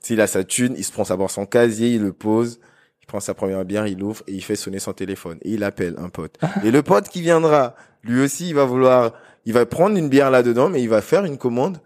S'il 0.00 0.20
a 0.20 0.26
sa 0.26 0.44
thune, 0.44 0.74
il 0.78 0.84
se 0.84 0.92
prend 0.92 1.02
d'abord 1.02 1.30
son 1.30 1.46
casier, 1.46 1.94
il 1.94 2.02
le 2.02 2.12
pose, 2.12 2.60
il 3.06 3.10
prend 3.10 3.20
sa 3.20 3.34
première 3.34 3.64
bière, 3.64 3.86
il 3.86 3.98
l'ouvre 3.98 4.24
et 4.26 4.32
il 4.32 4.42
fait 4.42 4.56
sonner 4.56 4.80
son 4.80 4.92
téléphone. 4.92 5.38
Et 5.42 5.52
il 5.52 5.62
appelle 5.62 5.94
un 5.98 6.08
pote. 6.08 6.38
Et 6.64 6.72
le 6.72 6.82
pote 6.82 7.08
qui 7.08 7.20
viendra, 7.20 7.76
lui 8.02 8.20
aussi, 8.20 8.48
il 8.48 8.54
va 8.56 8.64
vouloir, 8.64 9.12
il 9.44 9.52
va 9.52 9.64
prendre 9.64 9.96
une 9.96 10.08
bière 10.08 10.32
là-dedans, 10.32 10.68
mais 10.68 10.82
il 10.82 10.88
va 10.88 11.00
faire 11.00 11.24
une 11.24 11.38
commande 11.38 11.78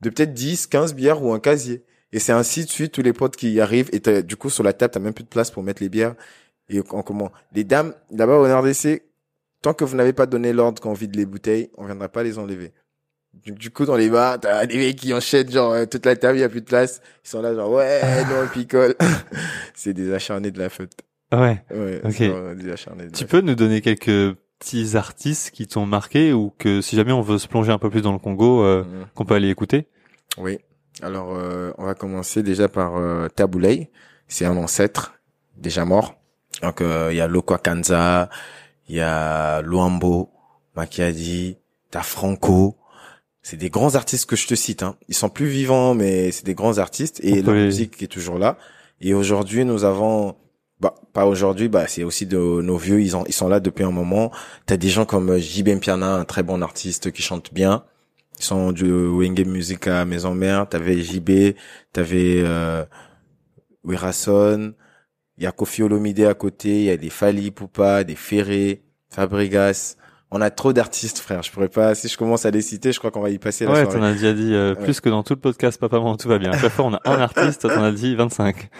de 0.00 0.08
peut-être 0.08 0.32
10, 0.32 0.68
15 0.68 0.94
bières 0.94 1.22
ou 1.22 1.30
un 1.34 1.40
casier. 1.40 1.84
Et 2.12 2.18
c'est 2.18 2.32
ainsi 2.32 2.64
de 2.64 2.70
suite, 2.70 2.92
tous 2.92 3.02
les 3.02 3.12
potes 3.12 3.36
qui 3.36 3.52
y 3.52 3.60
arrivent. 3.60 3.90
Et 3.92 4.22
du 4.22 4.36
coup, 4.36 4.48
sur 4.48 4.64
la 4.64 4.72
table, 4.72 4.94
t'as 4.94 5.00
même 5.00 5.12
plus 5.12 5.24
de 5.24 5.28
place 5.28 5.50
pour 5.50 5.62
mettre 5.62 5.82
les 5.82 5.90
bières. 5.90 6.14
Et 6.70 6.80
en 6.80 7.02
comment 7.02 7.30
Les 7.52 7.64
dames, 7.64 7.94
là-bas 8.10 8.36
au 8.36 8.44
RDC, 8.44 9.02
tant 9.60 9.74
que 9.74 9.84
vous 9.84 9.94
n'avez 9.94 10.14
pas 10.14 10.24
donné 10.24 10.54
l'ordre 10.54 10.80
qu'on 10.80 10.94
vide 10.94 11.16
les 11.16 11.26
bouteilles, 11.26 11.70
on 11.76 11.84
viendra 11.84 12.08
pas 12.08 12.22
les 12.22 12.38
enlever. 12.38 12.72
Du, 13.34 13.52
du 13.52 13.70
coup, 13.70 13.84
dans 13.86 13.96
les 13.96 14.08
bars, 14.10 14.38
t'as 14.38 14.66
des 14.66 14.76
mecs 14.78 14.96
qui 14.96 15.12
enchaînent, 15.14 15.50
genre, 15.50 15.72
euh, 15.72 15.86
toute 15.86 16.04
la 16.06 16.14
table, 16.16 16.38
il 16.38 16.42
y 16.42 16.44
a 16.44 16.48
plus 16.48 16.60
de 16.60 16.66
place. 16.66 17.00
Ils 17.24 17.28
sont 17.28 17.42
là, 17.42 17.54
genre, 17.54 17.70
ouais, 17.70 18.00
non, 18.26 18.42
on 18.44 18.48
picole. 18.48 18.94
c'est 19.74 19.94
des 19.94 20.12
acharnés 20.12 20.50
de 20.50 20.58
la 20.58 20.68
fête. 20.68 20.92
Ouais. 21.32 21.64
Ouais, 21.70 22.00
Ok. 22.04 22.12
c'est 22.12 22.28
vraiment 22.28 22.54
des 22.54 22.70
acharnés 22.70 23.06
de 23.06 23.10
Tu 23.10 23.24
la 23.24 23.28
peux 23.28 23.40
nous 23.40 23.54
donner 23.54 23.80
quelques 23.80 24.36
petits 24.58 24.96
artistes 24.96 25.50
qui 25.50 25.66
t'ont 25.66 25.86
marqué 25.86 26.32
ou 26.32 26.52
que 26.58 26.80
si 26.82 26.94
jamais 26.94 27.12
on 27.12 27.22
veut 27.22 27.38
se 27.38 27.48
plonger 27.48 27.72
un 27.72 27.78
peu 27.78 27.88
plus 27.90 28.02
dans 28.02 28.12
le 28.12 28.18
Congo, 28.18 28.62
euh. 28.64 28.84
Mhm. 28.84 29.06
qu'on 29.14 29.24
peut 29.24 29.34
aller 29.34 29.48
écouter? 29.48 29.88
Oui. 30.38 30.58
Alors, 31.00 31.34
euh, 31.34 31.72
on 31.78 31.86
va 31.86 31.94
commencer 31.94 32.42
déjà 32.42 32.68
par 32.68 32.96
euh, 32.96 33.28
Taboulay. 33.28 33.90
C'est 34.28 34.44
un 34.44 34.56
ancêtre 34.58 35.14
déjà 35.56 35.84
mort. 35.86 36.14
Donc, 36.62 36.80
euh, 36.82 37.08
il 37.10 37.16
y 37.16 37.20
a 37.20 37.26
Lokwa 37.26 37.58
Kanza, 37.58 38.28
il 38.88 38.96
y 38.96 39.00
a 39.00 39.62
Luambo, 39.62 40.30
Makiadi, 40.76 41.56
t'as 41.90 42.02
Franco. 42.02 42.76
C'est 43.42 43.56
des 43.56 43.70
grands 43.70 43.94
artistes 43.96 44.26
que 44.26 44.36
je 44.36 44.46
te 44.46 44.54
cite. 44.54 44.82
Hein. 44.82 44.96
Ils 45.08 45.14
sont 45.14 45.28
plus 45.28 45.46
vivants, 45.46 45.94
mais 45.94 46.30
c'est 46.30 46.46
des 46.46 46.54
grands 46.54 46.78
artistes 46.78 47.20
et 47.24 47.42
les- 47.42 47.64
musique 47.64 48.02
est 48.02 48.06
toujours 48.06 48.38
là. 48.38 48.56
Et 49.00 49.14
aujourd'hui, 49.14 49.64
nous 49.64 49.82
avons, 49.84 50.36
bah, 50.80 50.94
pas 51.12 51.26
aujourd'hui, 51.26 51.68
bah, 51.68 51.86
c'est 51.88 52.04
aussi 52.04 52.24
de 52.26 52.38
nos 52.38 52.76
vieux. 52.76 53.00
Ils, 53.00 53.16
ont, 53.16 53.24
ils 53.26 53.32
sont 53.32 53.48
là 53.48 53.58
depuis 53.58 53.82
un 53.84 53.90
moment. 53.90 54.30
T'as 54.66 54.76
des 54.76 54.88
gens 54.88 55.04
comme 55.04 55.36
J.B. 55.38 55.78
Piana, 55.80 56.14
un 56.14 56.24
très 56.24 56.44
bon 56.44 56.62
artiste 56.62 57.10
qui 57.10 57.22
chante 57.22 57.52
bien. 57.52 57.84
Ils 58.38 58.44
sont 58.44 58.70
du 58.72 58.90
Wenge 58.90 59.44
Music 59.44 59.88
à 59.88 60.04
Maison 60.04 60.34
Mère. 60.34 60.68
T'avais 60.68 61.00
JB, 61.02 61.54
t'avais 61.92 62.42
euh, 62.44 62.84
Wirason, 63.84 64.74
il 65.36 65.44
y 65.44 65.46
a 65.46 65.52
Kofi 65.52 65.82
Olomide 65.82 66.20
à 66.20 66.34
côté, 66.34 66.78
il 66.80 66.84
y 66.84 66.90
a 66.90 66.96
des 66.96 67.10
Fali 67.10 67.50
Poupa, 67.50 68.04
des 68.04 68.14
Ferré, 68.16 68.82
Fabregas. 69.10 69.96
On 70.34 70.40
a 70.40 70.50
trop 70.50 70.72
d'artistes, 70.72 71.18
frère. 71.18 71.42
Je 71.42 71.52
pourrais 71.52 71.68
pas, 71.68 71.94
si 71.94 72.08
je 72.08 72.16
commence 72.16 72.46
à 72.46 72.50
les 72.50 72.62
citer, 72.62 72.90
je 72.92 72.98
crois 72.98 73.10
qu'on 73.10 73.20
va 73.20 73.28
y 73.30 73.38
passer 73.38 73.66
la 73.66 73.72
Ouais, 73.72 73.82
soirée. 73.82 73.98
t'en 73.98 74.02
as 74.04 74.12
déjà 74.14 74.32
dit 74.32 74.54
euh, 74.54 74.74
Ouais. 74.74 74.82
plus 74.82 75.00
que 75.00 75.10
dans 75.10 75.22
tout 75.22 75.34
le 75.34 75.40
podcast 75.40 75.78
Papa 75.78 75.98
Maman 75.98 76.16
tout 76.16 76.28
va 76.28 76.38
bien. 76.38 76.50
À 76.52 76.58
chaque 76.58 76.72
fois 76.72 76.86
on 76.86 76.94
a 76.94 77.00
un 77.04 77.20
artiste, 77.20 77.62
t'en 77.62 77.82
as 77.82 77.92
dit 77.92 78.14
25. 78.16 78.70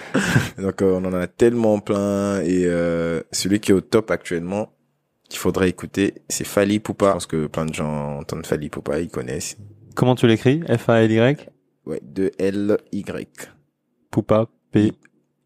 Donc 0.58 0.80
euh, 0.82 0.98
on 1.00 1.04
en 1.04 1.12
a 1.12 1.26
tellement 1.26 1.78
plein 1.78 2.40
et 2.40 2.64
euh, 2.64 3.20
celui 3.32 3.60
qui 3.60 3.70
est 3.70 3.74
au 3.74 3.82
top 3.82 4.10
actuellement 4.10 4.72
qu'il 5.28 5.38
faudrait 5.38 5.68
écouter, 5.68 6.14
c'est 6.28 6.44
Fali 6.44 6.78
Poupa. 6.80 7.08
Je 7.08 7.12
pense 7.12 7.26
que 7.26 7.46
plein 7.46 7.66
de 7.66 7.74
gens 7.74 8.18
entendent 8.20 8.46
Fali 8.46 8.68
Poupa, 8.70 8.98
ils 9.00 9.08
connaissent. 9.10 9.56
Comment 9.94 10.14
tu 10.14 10.26
l'écris? 10.26 10.62
F 10.68 10.88
A 10.88 11.02
L 11.02 11.12
Y? 11.12 11.48
Ouais, 11.84 12.00
de 12.02 12.30
L 12.38 12.78
Y 12.92 13.28
Poupa 14.10 14.46
P. 14.70 14.92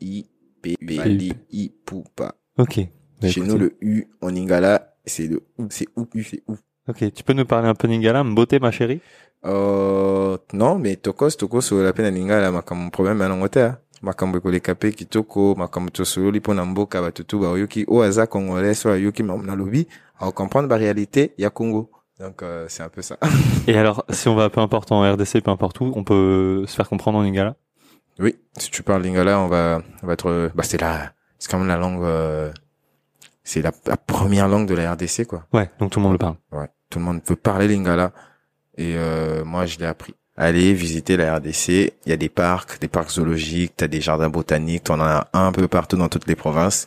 I 0.01 0.27
P 0.63 0.77
P. 0.87 0.95
Fali 0.97 1.33
I 1.51 1.73
Poupa. 1.85 2.35
Ok. 2.59 2.81
Bah, 3.21 3.29
Chez 3.29 3.41
nous 3.41 3.57
le 3.59 3.75
U 3.81 4.07
en 4.21 4.29
Lingala, 4.29 4.96
c'est 5.07 5.27
le 5.27 5.43
ou, 5.59 5.67
c'est 5.71 5.87
ou 5.97 6.07
U, 6.15 6.23
c'est 6.25 6.43
ou. 6.49 6.57
Ok, 6.89 7.13
tu 7.13 7.25
peux 7.25 7.33
nous 7.33 7.45
parler 7.45 7.69
un 7.69 7.75
peu 7.75 7.89
Ningala, 7.89 8.23
Mbote 8.25 8.61
ma 8.61 8.71
chérie? 8.71 9.01
Euh, 9.45 10.37
non, 10.53 10.79
mais 10.79 10.97
tokos 10.97 11.31
tokos 11.31 11.71
la 11.73 11.93
pena 11.93 12.11
Lingala 12.11 12.51
makambo 12.51 12.91
problème 12.91 13.21
à 13.23 13.29
l'Angleterre. 13.29 13.77
makambo 14.03 14.39
ekoleka 14.39 14.75
kitoko 14.75 15.55
makambo 15.55 15.91
tosololi 15.91 16.39
mpo 16.39 16.55
na 16.55 16.65
mboka 16.65 17.03
batutu 17.03 17.39
bayoki 17.39 17.85
oyo 17.89 18.03
aza 18.03 18.27
congolais 18.27 18.75
so 18.75 18.91
ayoki 18.91 19.23
makambo 19.23 19.47
nalobi 19.47 19.87
aocomprendre 20.21 20.69
baréalité 20.69 21.33
ya 21.39 21.51
congo 21.51 21.91
donc 22.21 22.43
euh, 22.43 22.67
c'est 22.69 22.83
un 22.83 22.89
peu 22.89 23.03
ça 23.03 23.19
Et 23.67 23.77
alors, 23.77 24.05
si 24.11 24.29
on 24.29 24.35
va 24.35 24.49
peu 24.49 24.61
importe 24.61 24.91
en 24.91 25.03
RDC, 25.03 25.43
peu 25.43 25.51
importe 25.51 25.81
où, 25.81 25.93
on 25.95 26.03
peut 26.03 26.65
se 26.67 26.75
faire 26.75 26.89
comprendre 26.89 27.19
en 27.19 27.23
Lingala 27.23 27.57
oui 28.19 28.37
si 28.57 28.71
tu 28.71 28.83
parles 28.83 29.03
lingala 29.03 29.39
on 29.41 29.49
va 29.49 29.83
on 30.03 30.07
va 30.07 30.13
être 30.15 30.51
bah 30.55 30.63
c'est 30.63 30.81
la 30.81 31.13
c'est 31.39 31.51
quand 31.51 31.59
même 31.59 31.69
la 31.69 31.77
langue 31.77 32.03
euh, 32.03 32.51
c'est 33.47 33.63
la, 33.63 33.71
la 33.87 33.97
première 33.97 34.49
langue 34.49 34.69
de 34.69 34.75
la 34.75 34.93
RDC 34.93 35.27
quoi 35.27 35.47
Ouais, 35.53 35.71
donc 35.79 35.93
tout 35.93 36.01
le 36.01 36.03
monde 36.03 36.13
le 36.13 36.19
parle. 36.19 36.37
Ouais, 36.53 36.69
tout 36.91 36.99
le 36.99 37.05
monde 37.05 37.23
peut 37.23 37.37
parler 37.37 37.69
lingala 37.69 38.13
et 38.77 38.95
euh, 38.97 39.45
moi 39.45 39.65
je 39.67 39.79
l'ai 39.79 39.87
appris. 39.87 40.15
Allez 40.37 40.75
visiter 40.75 41.17
la 41.17 41.37
RDC, 41.37 41.69
il 41.69 41.93
y 42.11 42.13
a 42.13 42.17
des 42.19 42.29
parcs, 42.29 42.79
des 42.81 42.89
parcs 42.89 43.11
zoologiques, 43.13 43.73
t'as 43.77 43.87
des 43.87 44.03
jardins 44.03 44.29
botaniques, 44.29 44.85
t'en 44.85 45.01
as 45.01 45.29
un 45.33 45.51
peu 45.53 45.67
partout 45.69 45.97
dans 45.97 46.09
toutes 46.09 46.27
les 46.27 46.37
provinces 46.37 46.87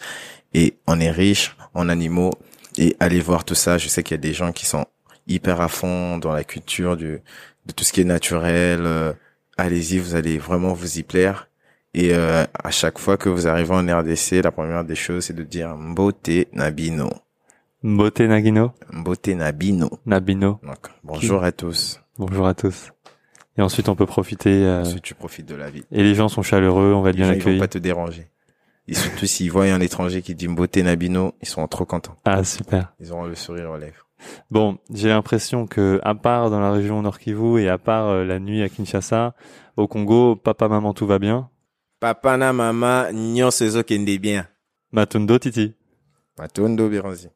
et 0.53 0.76
on 0.86 0.99
est 0.99 1.10
riche 1.10 1.55
en 1.74 1.89
animaux 1.89 2.34
et 2.78 2.95
allez 2.99 3.22
voir 3.22 3.45
tout 3.45 3.55
ça, 3.55 3.78
je 3.80 3.88
sais 3.88 4.03
qu'il 4.03 4.16
y 4.16 4.20
a 4.20 4.22
des 4.22 4.34
gens 4.34 4.51
qui 4.51 4.66
sont 4.68 4.86
hyper 5.28 5.62
à 5.62 5.68
fond 5.68 6.18
dans 6.20 6.34
la 6.34 6.43
culture 6.43 6.95
du 6.97 7.22
de 7.66 7.74
tout 7.74 7.84
ce 7.84 7.93
qui 7.93 8.01
est 8.01 8.05
naturel, 8.05 8.82
euh, 8.84 9.14
allez-y, 9.57 9.99
vous 9.99 10.16
allez 10.16 10.38
vraiment 10.38 10.74
vous 10.74 10.97
y 10.99 11.03
plaire. 11.03 11.49
Et 11.94 12.14
euh, 12.14 12.44
à 12.64 12.72
chaque 12.72 13.00
fois 13.00 13.18
que 13.18 13.30
vous 13.30 13.48
arrivez 13.48 13.74
en 13.74 14.00
RDC, 14.00 14.44
la 14.44 14.52
première 14.52 14.84
des 14.86 14.96
choses, 14.96 15.26
c'est 15.26 15.34
de 15.34 15.44
dire 15.44 15.76
Mbote 15.76 16.30
Nabino. 16.54 17.10
Mbote 17.82 18.20
Nagino 18.22 18.72
Mbote 18.92 19.30
Nabino. 19.30 19.90
Nabino. 20.06 20.60
Donc, 20.64 20.78
bonjour 21.04 21.44
à 21.44 21.52
tous. 21.52 22.00
Bonjour 22.18 22.46
à 22.46 22.54
tous. 22.54 22.92
Et 23.58 23.62
ensuite, 23.62 23.90
on 23.90 23.96
peut 23.96 24.06
profiter. 24.06 24.50
euh, 24.66 24.84
Si 24.86 25.02
tu 25.02 25.16
profites 25.16 25.48
de 25.48 25.56
la 25.56 25.70
vie. 25.70 25.84
Et 25.92 26.04
les 26.04 26.14
gens 26.16 26.28
sont 26.30 26.44
chaleureux, 26.44 26.94
on 26.94 27.02
va 27.02 27.12
Les 27.12 27.18
bien 27.18 27.28
gens, 27.28 27.34
ils 27.34 27.54
vont 27.54 27.60
pas 27.60 27.68
te 27.68 27.78
déranger. 27.78 28.28
Et 28.88 28.94
surtout 28.94 29.26
s'ils 29.26 29.52
voient 29.52 29.66
un 29.66 29.82
étranger 29.82 30.22
qui 30.22 30.36
dit 30.36 30.48
Mbote 30.48 30.78
Nabino, 30.78 31.34
ils 31.42 31.48
sont 31.48 31.66
trop 31.68 31.86
contents. 31.86 32.16
Ah, 32.26 32.44
super. 32.44 32.94
Ils 33.00 33.12
auront 33.12 33.26
le 33.26 33.36
sourire 33.36 33.70
aux 33.72 33.78
lèvres. 33.78 34.06
Bon, 34.52 34.78
j'ai 34.94 35.10
l'impression 35.10 35.66
que, 35.66 36.00
à 36.04 36.14
part 36.14 36.50
dans 36.50 36.60
la 36.60 36.72
région 36.72 37.02
Nord 37.02 37.20
Kivu 37.20 37.62
et 37.62 37.70
à 37.70 37.78
part 37.78 38.08
euh, 38.10 38.26
la 38.26 38.40
nuit 38.40 38.62
à 38.62 38.70
Kinshasa, 38.70 39.34
au 39.78 39.88
Congo, 39.88 40.36
papa, 40.36 40.68
maman, 40.68 40.94
tout 40.94 41.08
va 41.08 41.20
bien. 41.20 41.50
Papa 42.00 42.38
na 42.38 42.54
mama 42.54 43.12
nyonso 43.12 43.66
ezokende 43.66 44.18
bien. 44.18 44.45
Matundo, 44.91 45.38
Titi. 45.38 45.74
Matondo 46.38 46.88
Biranzi. 46.88 47.28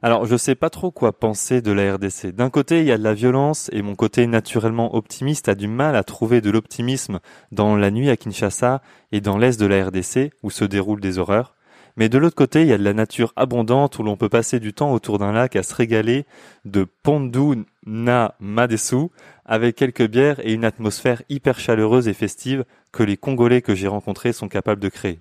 Alors, 0.00 0.24
je 0.24 0.36
sais 0.36 0.54
pas 0.54 0.70
trop 0.70 0.92
quoi 0.92 1.12
penser 1.12 1.62
de 1.62 1.72
la 1.72 1.96
RDC. 1.96 2.28
D'un 2.28 2.48
côté, 2.48 2.78
il 2.78 2.86
y 2.86 2.92
a 2.92 2.96
de 2.96 3.02
la 3.02 3.12
violence 3.12 3.70
et 3.72 3.82
mon 3.82 3.96
côté 3.96 4.28
naturellement 4.28 4.94
optimiste 4.94 5.48
a 5.48 5.56
du 5.56 5.66
mal 5.66 5.96
à 5.96 6.04
trouver 6.04 6.40
de 6.40 6.48
l'optimisme 6.48 7.18
dans 7.50 7.74
la 7.74 7.90
nuit 7.90 8.08
à 8.08 8.16
Kinshasa 8.16 8.82
et 9.10 9.20
dans 9.20 9.36
l'est 9.36 9.58
de 9.58 9.66
la 9.66 9.86
RDC 9.86 10.32
où 10.44 10.50
se 10.50 10.64
déroulent 10.64 11.00
des 11.00 11.18
horreurs. 11.18 11.56
Mais 11.96 12.08
de 12.08 12.18
l'autre 12.18 12.36
côté, 12.36 12.62
il 12.62 12.68
y 12.68 12.72
a 12.72 12.78
de 12.78 12.84
la 12.84 12.92
nature 12.92 13.32
abondante 13.36 13.98
où 13.98 14.02
l'on 14.02 14.16
peut 14.16 14.28
passer 14.28 14.60
du 14.60 14.72
temps 14.72 14.92
autour 14.92 15.18
d'un 15.18 15.32
lac 15.32 15.56
à 15.56 15.62
se 15.62 15.74
régaler 15.74 16.26
de 16.64 16.86
Pondu 17.02 17.64
na 17.86 18.34
Madesu 18.40 19.08
avec 19.44 19.76
quelques 19.76 20.08
bières 20.08 20.40
et 20.44 20.52
une 20.52 20.64
atmosphère 20.64 21.22
hyper 21.28 21.58
chaleureuse 21.58 22.08
et 22.08 22.14
festive 22.14 22.64
que 22.92 23.02
les 23.02 23.16
Congolais 23.16 23.62
que 23.62 23.74
j'ai 23.74 23.88
rencontrés 23.88 24.32
sont 24.32 24.48
capables 24.48 24.80
de 24.80 24.88
créer. 24.88 25.20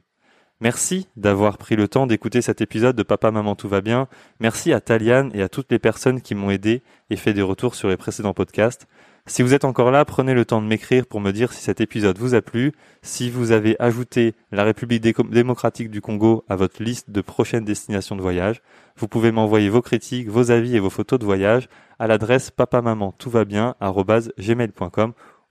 Merci 0.61 1.07
d'avoir 1.15 1.57
pris 1.57 1.77
le 1.77 1.87
temps 1.87 2.05
d'écouter 2.05 2.41
cet 2.41 2.59
épisode 2.59 2.95
de 2.95 3.03
Papa 3.03 3.31
Maman 3.31 3.55
Tout 3.55 3.69
va 3.69 3.79
bien. 3.79 4.07
Merci 4.41 4.73
à 4.73 4.81
Taliane 4.81 5.31
et 5.33 5.41
à 5.41 5.47
toutes 5.47 5.71
les 5.71 5.79
personnes 5.79 6.21
qui 6.21 6.35
m'ont 6.35 6.51
aidé 6.51 6.83
et 7.09 7.15
fait 7.15 7.33
des 7.33 7.41
retours 7.41 7.75
sur 7.75 7.87
les 7.87 7.95
précédents 7.95 8.33
podcasts. 8.33 8.85
Si 9.29 9.43
vous 9.43 9.53
êtes 9.53 9.63
encore 9.63 9.91
là, 9.91 10.05
prenez 10.05 10.33
le 10.33 10.43
temps 10.43 10.59
de 10.59 10.65
m'écrire 10.65 11.05
pour 11.05 11.21
me 11.21 11.29
dire 11.29 11.53
si 11.53 11.61
cet 11.61 11.81
épisode 11.81 12.17
vous 12.17 12.33
a 12.33 12.41
plu, 12.41 12.71
si 13.03 13.29
vous 13.29 13.51
avez 13.51 13.75
ajouté 13.77 14.33
la 14.51 14.63
République 14.63 15.03
démocratique 15.29 15.91
du 15.91 16.01
Congo 16.01 16.43
à 16.49 16.55
votre 16.55 16.81
liste 16.81 17.11
de 17.11 17.21
prochaines 17.21 17.63
destinations 17.63 18.15
de 18.15 18.23
voyage. 18.23 18.63
Vous 18.97 19.07
pouvez 19.07 19.31
m'envoyer 19.31 19.69
vos 19.69 19.83
critiques, 19.83 20.29
vos 20.29 20.49
avis 20.49 20.75
et 20.75 20.79
vos 20.79 20.89
photos 20.89 21.19
de 21.19 21.25
voyage 21.25 21.69
à 21.99 22.07
l'adresse 22.07 22.49
papamaman 22.49 23.13
tout 23.19 23.29
va 23.29 23.45
bien 23.45 23.75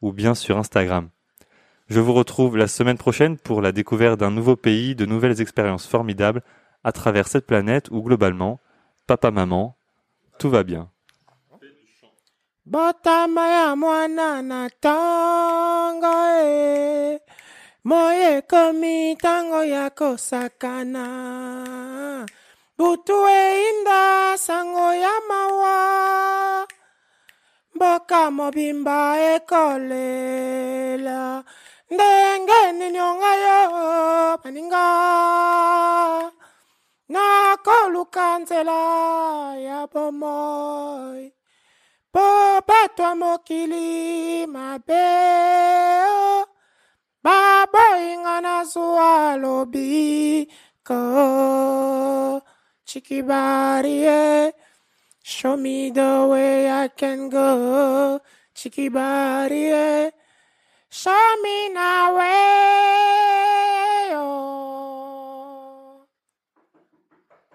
ou 0.03 0.13
bien 0.13 0.35
sur 0.35 0.59
Instagram. 0.59 1.09
Je 1.87 2.01
vous 2.01 2.15
retrouve 2.15 2.57
la 2.57 2.67
semaine 2.67 2.99
prochaine 2.99 3.37
pour 3.37 3.63
la 3.63 3.71
découverte 3.71 4.19
d'un 4.19 4.33
nouveau 4.33 4.57
pays, 4.57 4.97
de 4.97 5.07
nouvelles 5.07 5.41
expériences 5.41 5.87
formidables 5.87 6.43
à 6.83 6.91
travers 6.91 7.29
cette 7.29 7.47
planète 7.47 7.91
où 7.93 8.03
globalement, 8.03 8.59
papa 9.07 9.31
maman, 9.31 9.77
tout 10.41 10.51
va 10.51 10.65
bien. 10.65 10.91
Botama 12.69 13.49
ya 13.49 13.77
mwana 13.77 14.43
na 14.43 14.69
ntango 14.69 16.13
e 16.37 16.45
eh. 16.45 17.21
moye 17.85 18.39
ekomi 18.39 19.17
tango 19.17 19.65
ya 19.65 19.89
kosakana. 19.91 21.07
Butu 22.79 23.17
eyinda 23.29 24.37
sango 24.37 24.93
ya 25.05 25.15
mawa. 25.29 25.79
Mboka 27.75 28.31
mobimba 28.31 29.17
ekolela 29.33 31.21
ndenge 31.91 32.61
nini 32.79 33.01
onga 33.01 33.33
yo 33.45 33.59
baninga. 34.45 34.87
Nakoluka 37.09 38.39
nzela 38.39 38.81
ya 39.57 39.87
bomoi 39.93 41.38
betwa 42.67 43.15
mokili 43.15 44.47
mabe 44.47 45.09
o, 46.09 46.47
baboyinga 47.23 48.41
na 48.41 48.65
zuwa 48.65 49.37
lobiko 49.37 51.01
chikibarie 52.85 54.53
show 55.23 55.57
me 55.57 55.91
the 55.91 56.27
way 56.31 56.71
i 56.71 56.89
can 56.89 57.29
go. 57.29 58.21
Chikibarie 58.55 60.11
show 60.91 61.37
me 61.43 61.69
na 61.69 62.11
way 62.17 63.38